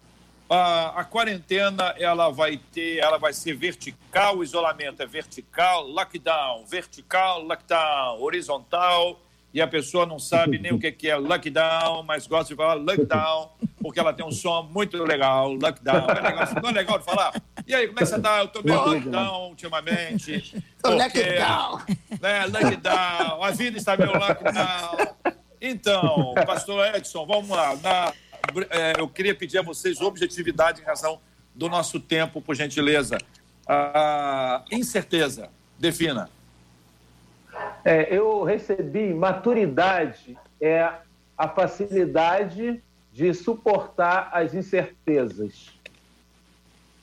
a, 0.52 1.00
a, 1.00 1.04
quarentena 1.04 1.94
ela 1.98 2.28
vai 2.28 2.58
ter, 2.58 2.98
ela 2.98 3.18
vai 3.18 3.32
ser 3.32 3.54
vertical, 3.54 4.42
isolamento 4.42 5.02
é 5.02 5.06
vertical, 5.06 5.86
lockdown, 5.86 6.66
vertical, 6.66 7.42
lockdown, 7.42 8.20
horizontal, 8.20 9.18
e 9.54 9.60
a 9.60 9.68
pessoa 9.68 10.06
não 10.06 10.18
sabe 10.18 10.58
nem 10.58 10.72
o 10.72 10.78
que 10.78 11.08
é 11.08 11.16
lockdown, 11.16 12.02
mas 12.04 12.26
gosta 12.26 12.54
de 12.54 12.56
falar 12.56 12.74
lockdown, 12.74 13.50
porque 13.80 14.00
ela 14.00 14.12
tem 14.12 14.24
um 14.24 14.32
som 14.32 14.62
muito 14.62 14.96
legal, 15.02 15.52
lockdown. 15.52 16.06
É 16.08 16.20
legal, 16.20 16.48
não 16.62 16.70
é 16.70 16.72
legal 16.72 16.98
de 16.98 17.04
falar? 17.04 17.42
E 17.66 17.74
aí, 17.74 17.86
como 17.86 17.98
é 17.98 18.02
que 18.02 18.08
você 18.08 18.20
tá? 18.20 18.38
Eu 18.38 18.48
tô 18.48 18.62
meio 18.62 18.82
lockdown 18.82 19.48
ultimamente. 19.50 20.62
Porque, 20.82 20.96
lockdown. 20.96 21.82
Né, 22.20 22.46
lockdown, 22.46 23.42
a 23.42 23.50
vida 23.50 23.76
está 23.76 23.96
meio 23.96 24.12
lockdown. 24.12 25.36
Então, 25.60 26.34
pastor 26.46 26.94
Edson, 26.94 27.26
vamos 27.26 27.50
lá. 27.50 27.76
Na, 27.76 28.12
é, 28.70 28.94
eu 28.98 29.06
queria 29.06 29.34
pedir 29.34 29.58
a 29.58 29.62
vocês 29.62 30.00
objetividade 30.00 30.80
em 30.80 30.84
razão 30.84 31.20
do 31.54 31.68
nosso 31.68 32.00
tempo, 32.00 32.40
por 32.40 32.54
gentileza. 32.54 33.18
Ah, 33.66 34.64
incerteza, 34.72 35.50
defina. 35.78 36.28
É, 37.84 38.14
eu 38.14 38.42
recebi 38.44 39.12
maturidade, 39.12 40.36
é 40.60 40.92
a 41.36 41.48
facilidade 41.48 42.82
de 43.12 43.34
suportar 43.34 44.30
as 44.32 44.54
incertezas. 44.54 45.70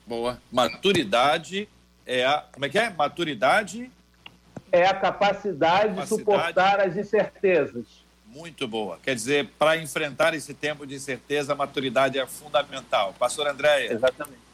Boa. 0.06 0.40
Maturidade 0.50 1.68
é 2.06 2.24
a. 2.24 2.44
Como 2.52 2.64
é 2.64 2.68
que 2.68 2.78
é? 2.78 2.90
Maturidade. 2.90 3.90
É 4.72 4.86
a 4.86 4.94
capacidade, 4.94 5.94
capacidade. 5.94 6.00
de 6.00 6.08
suportar 6.08 6.80
as 6.80 6.96
incertezas. 6.96 7.86
Muito 8.26 8.66
boa. 8.68 8.98
Quer 9.02 9.14
dizer, 9.14 9.48
para 9.58 9.76
enfrentar 9.76 10.34
esse 10.34 10.54
tempo 10.54 10.86
de 10.86 10.94
incerteza, 10.94 11.52
a 11.52 11.56
maturidade 11.56 12.18
é 12.18 12.26
fundamental. 12.26 13.14
Pastor 13.18 13.48
Andréia. 13.48 13.92
Exatamente. 13.92 14.49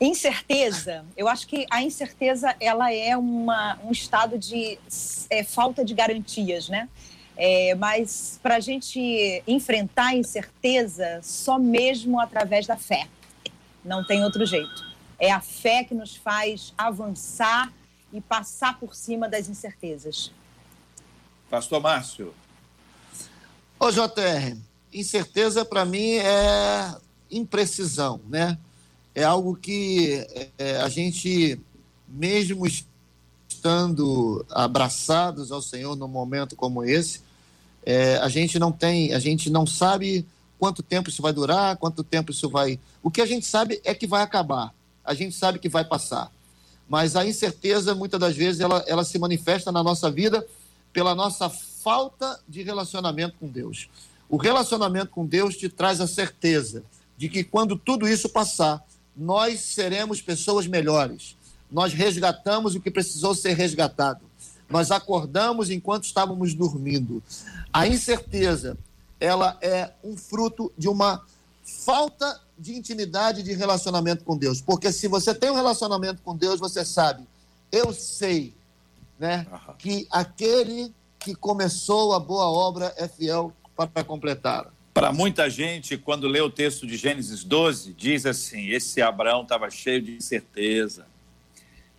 Incerteza, 0.00 1.06
eu 1.16 1.26
acho 1.26 1.46
que 1.46 1.66
a 1.70 1.82
incerteza 1.82 2.54
ela 2.60 2.92
é 2.92 3.16
uma, 3.16 3.78
um 3.82 3.90
estado 3.90 4.38
de 4.38 4.78
é, 5.30 5.42
falta 5.42 5.82
de 5.82 5.94
garantias, 5.94 6.68
né? 6.68 6.88
É, 7.34 7.74
mas 7.74 8.38
para 8.42 8.56
a 8.56 8.60
gente 8.60 9.42
enfrentar 9.46 10.08
a 10.08 10.14
incerteza, 10.14 11.20
só 11.22 11.58
mesmo 11.58 12.20
através 12.20 12.66
da 12.66 12.76
fé. 12.76 13.08
Não 13.84 14.04
tem 14.06 14.22
outro 14.22 14.44
jeito. 14.44 14.84
É 15.18 15.30
a 15.30 15.40
fé 15.40 15.84
que 15.84 15.94
nos 15.94 16.14
faz 16.14 16.74
avançar 16.76 17.72
e 18.12 18.20
passar 18.20 18.78
por 18.78 18.94
cima 18.94 19.28
das 19.28 19.48
incertezas. 19.48 20.30
Pastor 21.48 21.80
Márcio. 21.80 22.34
Ô, 23.78 23.90
JR, 23.90 24.56
incerteza 24.92 25.64
para 25.64 25.84
mim 25.84 26.16
é 26.16 26.94
imprecisão, 27.30 28.20
né? 28.28 28.58
É 29.16 29.24
algo 29.24 29.56
que 29.56 30.26
é, 30.58 30.76
a 30.76 30.90
gente, 30.90 31.58
mesmo 32.06 32.66
estando 33.48 34.44
abraçados 34.50 35.50
ao 35.50 35.62
Senhor 35.62 35.96
num 35.96 36.06
momento 36.06 36.54
como 36.54 36.84
esse, 36.84 37.22
é, 37.82 38.18
a 38.18 38.28
gente 38.28 38.58
não 38.58 38.70
tem, 38.70 39.14
a 39.14 39.18
gente 39.18 39.48
não 39.48 39.66
sabe 39.66 40.26
quanto 40.58 40.82
tempo 40.82 41.08
isso 41.08 41.22
vai 41.22 41.32
durar, 41.32 41.78
quanto 41.78 42.04
tempo 42.04 42.30
isso 42.30 42.50
vai. 42.50 42.78
O 43.02 43.10
que 43.10 43.22
a 43.22 43.26
gente 43.26 43.46
sabe 43.46 43.80
é 43.84 43.94
que 43.94 44.06
vai 44.06 44.20
acabar. 44.20 44.74
A 45.02 45.14
gente 45.14 45.34
sabe 45.34 45.58
que 45.58 45.68
vai 45.70 45.82
passar. 45.82 46.30
Mas 46.86 47.16
a 47.16 47.26
incerteza, 47.26 47.94
muitas 47.94 48.20
das 48.20 48.36
vezes, 48.36 48.60
ela, 48.60 48.84
ela 48.86 49.02
se 49.02 49.18
manifesta 49.18 49.72
na 49.72 49.82
nossa 49.82 50.10
vida 50.10 50.46
pela 50.92 51.14
nossa 51.14 51.48
falta 51.48 52.38
de 52.46 52.62
relacionamento 52.62 53.36
com 53.40 53.48
Deus. 53.48 53.88
O 54.28 54.36
relacionamento 54.36 55.10
com 55.10 55.24
Deus 55.24 55.56
te 55.56 55.70
traz 55.70 56.02
a 56.02 56.06
certeza 56.06 56.84
de 57.16 57.30
que 57.30 57.42
quando 57.42 57.78
tudo 57.78 58.06
isso 58.06 58.28
passar, 58.28 58.84
nós 59.16 59.60
seremos 59.60 60.20
pessoas 60.20 60.66
melhores. 60.66 61.36
Nós 61.70 61.92
resgatamos 61.92 62.74
o 62.74 62.80
que 62.80 62.90
precisou 62.90 63.34
ser 63.34 63.54
resgatado. 63.54 64.20
Nós 64.68 64.90
acordamos 64.90 65.70
enquanto 65.70 66.04
estávamos 66.04 66.54
dormindo. 66.54 67.22
A 67.72 67.86
incerteza, 67.86 68.76
ela 69.18 69.56
é 69.60 69.92
um 70.02 70.16
fruto 70.16 70.72
de 70.76 70.88
uma 70.88 71.24
falta 71.64 72.40
de 72.58 72.74
intimidade 72.74 73.42
de 73.42 73.52
relacionamento 73.52 74.24
com 74.24 74.36
Deus. 74.36 74.60
Porque 74.60 74.92
se 74.92 75.08
você 75.08 75.34
tem 75.34 75.50
um 75.50 75.54
relacionamento 75.54 76.22
com 76.22 76.36
Deus, 76.36 76.60
você 76.60 76.84
sabe, 76.84 77.26
eu 77.72 77.92
sei 77.92 78.54
né? 79.18 79.46
Que 79.78 80.06
aquele 80.10 80.92
que 81.18 81.34
começou 81.34 82.14
a 82.14 82.20
boa 82.20 82.46
obra 82.46 82.94
é 82.96 83.08
fiel 83.08 83.52
para 83.74 84.04
completá-la. 84.04 84.72
Para 84.96 85.12
muita 85.12 85.50
gente, 85.50 85.98
quando 85.98 86.26
lê 86.26 86.40
o 86.40 86.48
texto 86.48 86.86
de 86.86 86.96
Gênesis 86.96 87.44
12, 87.44 87.92
diz 87.92 88.24
assim: 88.24 88.70
esse 88.70 89.02
Abraão 89.02 89.42
estava 89.42 89.68
cheio 89.68 90.00
de 90.00 90.16
incerteza. 90.16 91.06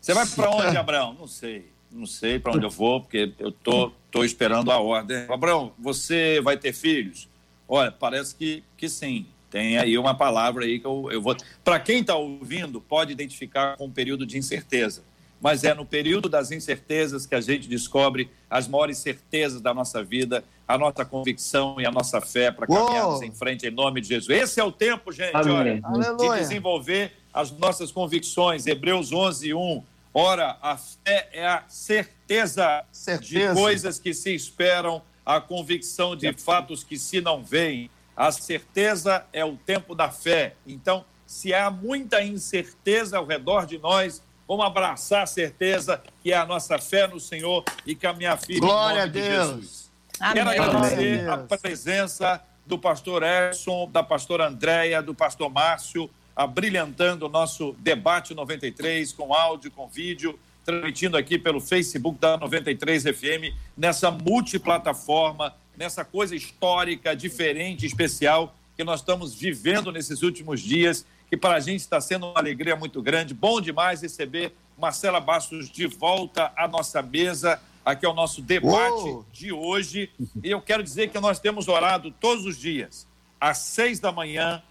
Você 0.02 0.16
vai 0.16 0.26
para 0.26 0.50
onde, 0.50 0.76
Abraão? 0.76 1.14
Não 1.14 1.28
sei. 1.28 1.68
não 1.92 2.08
sei 2.08 2.40
para 2.40 2.54
onde 2.54 2.66
eu 2.66 2.72
vou, 2.72 3.00
porque 3.00 3.32
eu 3.38 3.52
tô, 3.52 3.92
tô 4.10 4.24
esperando 4.24 4.72
a 4.72 4.80
ordem. 4.80 5.28
Abraão, 5.30 5.74
você 5.78 6.42
vai 6.42 6.58
ter 6.58 6.74
filhos? 6.74 7.30
Olha, 7.68 7.92
parece 7.92 8.34
que, 8.34 8.64
que 8.76 8.90
sim. 8.90 9.28
Tem 9.52 9.78
aí 9.78 9.96
uma 9.96 10.16
palavra 10.16 10.66
aí 10.66 10.80
que 10.80 10.88
eu, 10.88 11.08
eu 11.12 11.22
vou. 11.22 11.38
Para 11.64 11.80
quem 11.80 12.00
está 12.00 12.16
ouvindo, 12.16 12.82
pode 12.82 13.12
identificar 13.12 13.78
com 13.78 13.86
um 13.86 13.92
período 13.92 14.26
de 14.26 14.40
incerteza. 14.40 15.04
Mas 15.40 15.64
é 15.64 15.74
no 15.74 15.86
período 15.86 16.28
das 16.28 16.52
incertezas 16.52 17.26
que 17.26 17.36
a 17.36 17.42
gente 17.42 17.68
descobre 17.68 18.30
as 18.50 18.68
maiores 18.68 18.98
certezas 18.98 19.62
da 19.62 19.74
nossa 19.74 20.04
vida, 20.04 20.44
a 20.68 20.78
nossa 20.78 21.06
convicção 21.06 21.80
e 21.80 21.86
a 21.86 21.92
nossa 21.92 22.20
fé 22.20 22.52
para 22.52 22.66
caminharmos 22.68 23.22
em 23.22 23.32
frente 23.32 23.68
em 23.68 23.72
nome 23.72 24.02
de 24.02 24.08
Jesus. 24.08 24.30
Esse 24.30 24.60
é 24.60 24.64
o 24.64 24.72
tempo, 24.72 25.12
gente, 25.12 25.36
olha, 25.36 25.82
de 26.18 26.40
desenvolver 26.40 27.14
as 27.34 27.52
nossas 27.52 27.92
convicções. 27.92 28.66
Hebreus 28.66 29.12
11, 29.12 29.54
1. 29.54 29.84
Ora, 30.14 30.58
a 30.62 30.76
fé 30.76 31.30
é 31.32 31.46
a 31.46 31.64
certeza, 31.68 32.84
Certeza. 32.92 33.54
de 33.54 33.60
coisas 33.60 34.00
que 34.00 34.14
se 34.14 34.34
esperam, 34.34 35.02
a 35.24 35.40
convicção 35.40 36.16
de 36.16 36.34
fatos 36.34 36.84
que 36.84 36.98
se 36.98 37.22
não 37.22 37.44
veem. 37.44 37.92
A 38.16 38.32
certeza 38.32 39.26
é 39.32 39.46
o 39.46 39.56
tempo 39.58 39.94
da 39.94 40.10
fé. 40.10 40.56
Então, 40.66 41.06
se 41.28 41.54
há 41.54 41.70
muita 41.70 42.24
incerteza 42.24 43.18
ao 43.18 43.26
redor 43.26 43.66
de 43.68 43.78
nós, 43.78 44.24
vamos 44.48 44.66
abraçar 44.66 45.24
a 45.24 45.28
certeza 45.28 46.02
que 46.22 46.32
é 46.32 46.38
a 46.38 46.46
nossa 46.46 46.80
fé 46.80 47.08
no 47.08 47.20
Senhor 47.20 47.64
e 47.86 47.96
caminhar 47.96 48.38
firme 48.40 48.62
Glória 48.62 49.00
em 49.00 49.02
a 49.02 49.06
nome 49.08 49.12
de 49.12 49.22
Deus. 49.22 49.48
Jesus. 49.50 49.92
Amém. 50.20 50.34
Quero 50.36 50.50
agradecer 50.50 51.24
Glória 51.24 51.32
a 51.32 51.54
a 51.54 51.58
presença 51.58 52.44
do 52.66 52.78
pastor 52.78 53.24
Edson, 53.24 53.90
da 53.92 54.04
pastora 54.04 54.48
Andréia, 54.48 55.02
do 55.02 55.16
pastor 55.16 55.50
Márcio, 55.50 56.10
abrilhantando 56.36 57.26
o 57.26 57.30
nosso 57.30 57.76
debate 57.80 58.34
93 58.34 59.12
com 59.14 59.34
áudio, 59.34 59.72
com 59.72 59.88
vídeo, 59.88 60.38
transmitindo 60.64 61.16
aqui 61.16 61.40
pelo 61.40 61.62
Facebook 61.62 62.20
da 62.20 62.38
93 62.38 63.04
FM, 63.04 63.56
nessa 63.76 64.12
multiplataforma, 64.12 65.56
nessa 65.78 66.04
coisa 66.04 66.36
histórica, 66.36 67.16
diferente, 67.16 67.86
especial 67.86 68.54
que 68.76 68.84
nós 68.84 69.00
estamos 69.00 69.34
vivendo 69.34 69.92
nesses 69.92 70.22
últimos 70.22 70.62
dias, 70.62 71.06
que 71.30 71.36
para 71.38 71.56
a 71.56 71.60
gente 71.60 71.82
está 71.82 72.00
sendo 72.00 72.28
uma 72.28 72.40
alegria 72.40 72.76
muito 72.76 73.02
grande. 73.02 73.34
Bom 73.34 73.60
demais 73.60 74.02
receber 74.02 74.54
Marcela 74.78 75.20
Bastos 75.20 75.70
de 75.70 75.88
volta 75.88 76.52
à 76.56 76.68
nossa 76.68 77.02
mesa. 77.02 77.60
Aqui 77.84 78.06
é 78.06 78.10
o 78.10 78.14
nosso 78.14 78.42
debate 78.42 79.04
Uou. 79.04 79.26
de 79.32 79.52
hoje. 79.52 80.10
E 80.44 80.52
eu 80.52 80.62
quero 80.62 80.84
dizer 80.84 81.10
que 81.10 81.20
nós 81.20 81.40
temos 81.40 81.68
orado 81.68 82.12
todos 82.12 82.46
os 82.46 82.58
dias, 82.58 83.08
às 83.40 83.60
seis 83.60 84.00
da 84.00 84.12
manhã, 84.12 84.62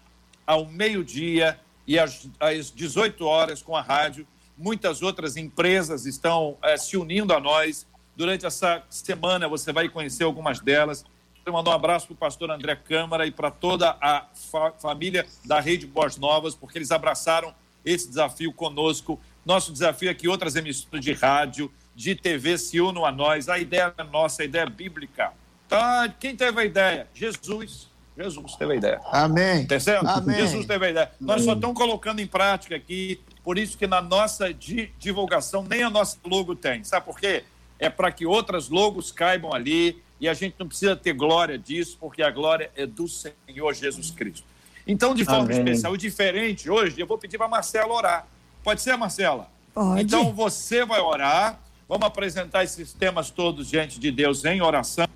ao 0.45 0.65
meio-dia 0.65 1.59
e 1.85 1.99
às, 1.99 2.27
às 2.39 2.71
18 2.71 3.25
horas 3.25 3.61
com 3.61 3.75
a 3.75 3.81
rádio. 3.81 4.27
Muitas 4.57 5.01
outras 5.01 5.37
empresas 5.37 6.05
estão 6.05 6.57
eh, 6.63 6.77
se 6.77 6.97
unindo 6.97 7.33
a 7.33 7.39
nós. 7.39 7.85
Durante 8.15 8.45
essa 8.45 8.83
semana 8.89 9.47
você 9.47 9.71
vai 9.71 9.89
conhecer 9.89 10.23
algumas 10.23 10.59
delas. 10.59 11.05
Mandar 11.51 11.71
um 11.71 11.73
abraço 11.75 12.07
para 12.07 12.13
o 12.13 12.17
pastor 12.17 12.51
André 12.51 12.75
Câmara 12.75 13.25
e 13.25 13.31
para 13.31 13.49
toda 13.49 13.97
a 14.01 14.25
fa- 14.51 14.71
família 14.79 15.25
da 15.45 15.59
Rede 15.59 15.85
Boas 15.87 16.17
Novas, 16.17 16.55
porque 16.55 16.77
eles 16.77 16.91
abraçaram 16.91 17.53
esse 17.85 18.07
desafio 18.07 18.51
conosco. 18.53 19.19
Nosso 19.45 19.71
desafio 19.71 20.09
é 20.09 20.13
que 20.13 20.27
outras 20.27 20.55
emissoras 20.55 21.03
de 21.03 21.13
rádio, 21.13 21.71
de 21.95 22.13
TV 22.15 22.57
se 22.57 22.79
unam 22.81 23.05
a 23.05 23.11
nós. 23.11 23.47
A 23.49 23.57
ideia 23.57 23.93
é 23.97 24.03
nossa, 24.03 24.41
a 24.41 24.45
ideia 24.45 24.63
é 24.63 24.69
bíblica. 24.69 25.31
Tá? 25.69 26.13
Quem 26.19 26.35
teve 26.35 26.61
a 26.61 26.65
ideia? 26.65 27.07
Jesus. 27.13 27.87
Jesus 28.17 28.55
teve 28.55 28.73
a 28.73 28.75
ideia. 28.75 29.01
Amém. 29.11 29.65
Tá? 29.67 29.75
Amém. 30.05 30.35
Jesus 30.37 30.65
teve 30.65 30.85
a 30.87 30.89
ideia. 30.89 31.11
Nós 31.19 31.43
só 31.43 31.53
estamos 31.53 31.77
colocando 31.77 32.19
em 32.19 32.25
prática 32.27 32.75
aqui, 32.75 33.21
por 33.43 33.57
isso 33.59 33.77
que 33.77 33.85
na 33.85 34.01
nossa 34.01 34.51
di- 34.53 34.91
divulgação 34.97 35.63
nem 35.63 35.83
a 35.83 35.89
nossa 35.89 36.17
logo 36.25 36.55
tem. 36.55 36.83
Sabe 36.83 37.05
por 37.05 37.19
quê? 37.19 37.43
É 37.79 37.89
para 37.89 38.11
que 38.11 38.25
outras 38.25 38.69
logos 38.69 39.11
caibam 39.11 39.53
ali 39.53 40.01
e 40.19 40.27
a 40.27 40.33
gente 40.33 40.55
não 40.59 40.67
precisa 40.67 40.95
ter 40.95 41.13
glória 41.13 41.57
disso, 41.57 41.97
porque 41.99 42.21
a 42.21 42.31
glória 42.31 42.71
é 42.75 42.85
do 42.85 43.07
Senhor 43.07 43.73
Jesus 43.73 44.11
Cristo. 44.11 44.45
Então, 44.85 45.13
de 45.13 45.25
forma 45.25 45.43
Amém. 45.43 45.57
especial 45.57 45.93
e 45.95 45.97
diferente, 45.97 46.69
hoje 46.69 46.99
eu 46.99 47.05
vou 47.05 47.17
pedir 47.17 47.37
para 47.37 47.47
Marcela 47.47 47.93
orar. 47.93 48.27
Pode 48.63 48.81
ser, 48.81 48.95
Marcela? 48.97 49.49
Pode. 49.73 50.01
Então 50.01 50.33
você 50.33 50.85
vai 50.85 50.99
orar. 50.99 51.59
Vamos 51.87 52.05
apresentar 52.05 52.63
esses 52.63 52.93
temas 52.93 53.29
todos 53.29 53.67
diante 53.67 53.99
de 53.99 54.11
Deus 54.11 54.43
em 54.43 54.61
oração. 54.61 55.07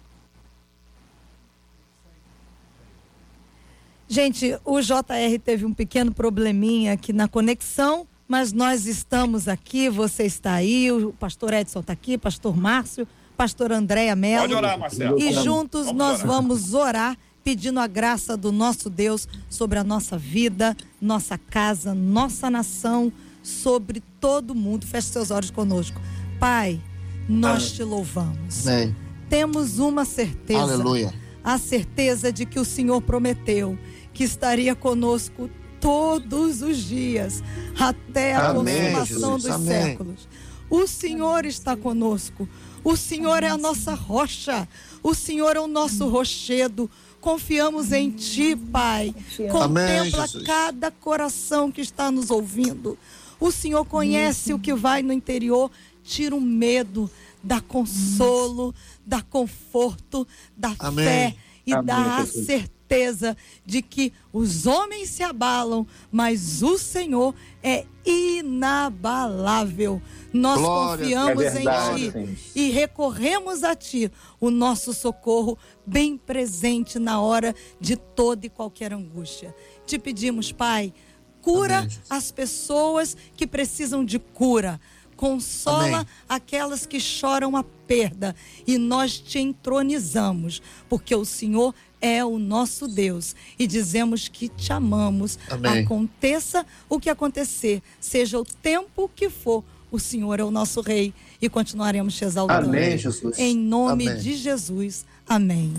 Gente, 4.08 4.58
o 4.66 4.82
JR 4.82 5.39
teve 5.43 5.66
um 5.66 5.74
pequeno 5.74 6.14
probleminha 6.14 6.93
aqui 6.93 7.14
na 7.14 7.30
conexão, 7.30 8.06
mas 8.28 8.52
nós 8.52 8.86
estamos 8.86 9.47
aqui, 9.47 9.89
você 9.89 10.24
está 10.24 10.54
aí, 10.54 10.91
o 10.91 11.14
pastor 11.14 11.54
Edson 11.54 11.80
está 11.80 11.93
aqui, 11.93 12.18
pastor 12.18 12.56
Márcio, 12.56 13.08
pastor 13.42 13.72
Andréia 13.72 14.16
Mello. 14.16 14.42
Pode 14.42 14.54
orar, 14.54 14.78
Marcelo. 14.78 15.20
E 15.20 15.34
juntos 15.34 15.88
Vamos 15.88 15.98
nós 15.98 16.20
orar. 16.20 16.28
vamos 16.28 16.74
orar 16.76 17.18
pedindo 17.44 17.80
a 17.80 17.88
graça 17.88 18.38
do 18.38 18.52
nosso 18.52 18.88
Deus 18.88 19.28
sobre 19.50 19.80
a 19.80 19.84
nossa 19.84 20.16
vida, 20.16 20.78
nossa 21.02 21.39
casa, 21.39 21.96
nossa 21.96 22.52
nação, 22.52 23.12
sobre 23.42 24.04
todo 24.20 24.54
mundo. 24.54 24.86
Feche 24.86 25.08
seus 25.08 25.32
olhos 25.32 25.50
conosco. 25.50 26.00
Pai, 26.39 26.80
nós 27.28 27.72
te 27.72 27.84
louvamos. 27.84 28.68
Amém. 28.68 28.96
Temos 29.28 29.80
uma 29.80 30.06
certeza. 30.06 30.62
Aleluia. 30.62 31.12
A 31.44 31.58
certeza 31.58 32.32
de 32.32 32.46
que 32.46 32.60
o 32.60 32.66
Senhor 32.66 33.02
prometeu 33.02 33.76
que 34.14 34.24
estaria 34.24 34.76
conosco 34.76 35.50
todos 35.80 36.62
os 36.62 36.78
dias, 36.78 37.44
até 37.80 38.36
a 38.36 38.50
Amém, 38.50 38.94
consumação 38.94 39.39
Jesus. 39.39 39.44
dos 39.44 39.52
Amém. 39.52 39.68
séculos. 39.68 40.28
O 40.70 40.86
Senhor 40.86 41.44
está 41.46 41.76
conosco. 41.76 42.48
O 42.84 42.96
Senhor 42.96 43.44
é 43.44 43.48
a 43.50 43.58
nossa 43.58 43.94
rocha. 43.94 44.68
O 45.04 45.14
Senhor 45.14 45.56
é 45.56 45.60
o 45.60 45.68
nosso 45.68 46.08
rochedo. 46.08 46.90
Confiamos 47.20 47.92
em 47.92 48.10
Ti, 48.10 48.56
Pai. 48.56 49.14
Contempla 49.52 50.28
cada 50.46 50.90
coração 50.92 51.72
que 51.72 51.82
está 51.82 52.12
nos 52.12 52.32
ouvindo. 52.32 52.98
O 53.40 53.52
Senhor 53.52 53.86
conhece 53.86 54.54
o 54.54 54.60
que 54.60 54.74
vai 54.74 55.02
no 55.02 55.14
interior. 55.14 55.70
Tira 56.04 56.36
o 56.36 56.42
medo, 56.42 57.10
dá 57.44 57.62
consolo, 57.62 58.74
dá 59.06 59.22
conforto, 59.22 60.28
dá 60.58 60.76
Amém. 60.80 61.06
fé 61.06 61.36
e 61.66 61.74
Amém, 61.74 61.86
dá 61.86 62.16
a 62.18 62.26
Jesus. 62.26 62.46
Certeza 62.92 63.38
de 63.66 63.82
que 63.82 64.12
os 64.34 64.68
homens 64.68 65.10
se 65.10 65.24
abalam, 65.24 65.88
mas 66.12 66.62
o 66.62 66.78
Senhor 66.78 67.34
é 67.64 67.86
inabalável. 68.06 70.02
Nós 70.34 70.60
Glória 70.60 71.04
confiamos 71.04 71.44
É 71.44 71.50
verdade, 71.50 72.06
em 72.08 72.12
sim. 72.12 72.36
Ti 72.36 72.52
e 72.56 72.70
recorremos 72.72 73.64
a 73.64 73.76
Ti, 73.76 74.12
o 74.39 74.52
nosso 74.52 74.94
socorro 74.94 75.58
bem 75.86 76.18
presente 76.18 77.00
na 77.00 77.22
hora 77.22 77.56
de 77.80 77.96
toda 77.96 78.46
e 78.46 78.50
qualquer 78.50 78.94
angústia. 78.94 79.56
Te 79.86 79.98
pedimos, 79.98 80.52
Pai, 80.52 80.94
cura 81.42 81.80
Amém, 81.80 81.98
as 82.10 82.32
pessoas 82.32 83.16
que 83.36 83.48
precisam 83.48 84.04
de 84.04 84.20
cura. 84.20 84.80
Consola 85.16 86.00
Amém. 86.00 86.08
aquelas 86.28 86.88
que 86.88 87.00
choram 87.00 87.56
a 87.56 87.64
perda 87.64 88.36
e 88.66 88.80
nós 88.80 89.20
te 89.20 89.38
entronizamos, 89.38 90.64
porque 90.89 91.14
o 91.14 91.24
Senhor 91.24 91.76
é 92.02 92.26
o 92.26 92.39
nosso 92.39 92.88
Deus 92.88 93.36
e 93.58 93.68
dizemos 93.68 94.28
que 94.28 94.49
te 94.49 94.74
amamos. 94.74 95.38
Amém. 95.49 95.84
Aconteça 95.84 96.66
o 96.89 96.99
que 96.99 97.10
acontecer, 97.10 97.82
seja 97.99 98.39
o 98.39 98.43
tempo 98.43 99.10
que 99.16 99.30
for, 99.30 99.64
o 99.91 99.99
Senhor 99.99 100.39
é 100.39 100.43
o 100.43 100.52
nosso 100.52 100.82
Rei 100.82 101.14
e 101.41 101.49
continuaremos 101.49 102.16
te 102.16 102.26
exaltando. 102.26 102.70
Amém, 102.70 102.97
Jesus. 102.97 103.38
Em 103.38 103.56
nome 103.56 104.08
Amém. 104.08 104.22
de 104.22 104.36
Jesus. 104.36 105.06
Amém. 105.28 105.74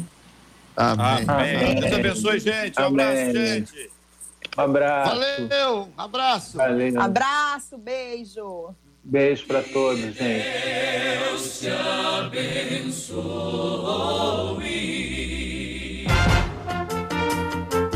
Amém. 0.77 1.25
Amém. 1.27 1.81
Deus 1.81 1.93
abençoe, 1.93 2.41
gente. 2.41 2.81
Um 2.81 2.85
abraço, 2.85 3.33
gente. 3.33 3.91
Um 4.57 4.61
abraço. 4.61 5.17
Valeu. 5.17 5.89
Abraço. 5.97 6.57
Valeu. 6.57 7.01
Abraço, 7.01 7.79
beijo. 7.79 8.75
Beijo 9.05 9.47
para 9.47 9.63
todos, 9.63 10.15
gente. 10.15 10.23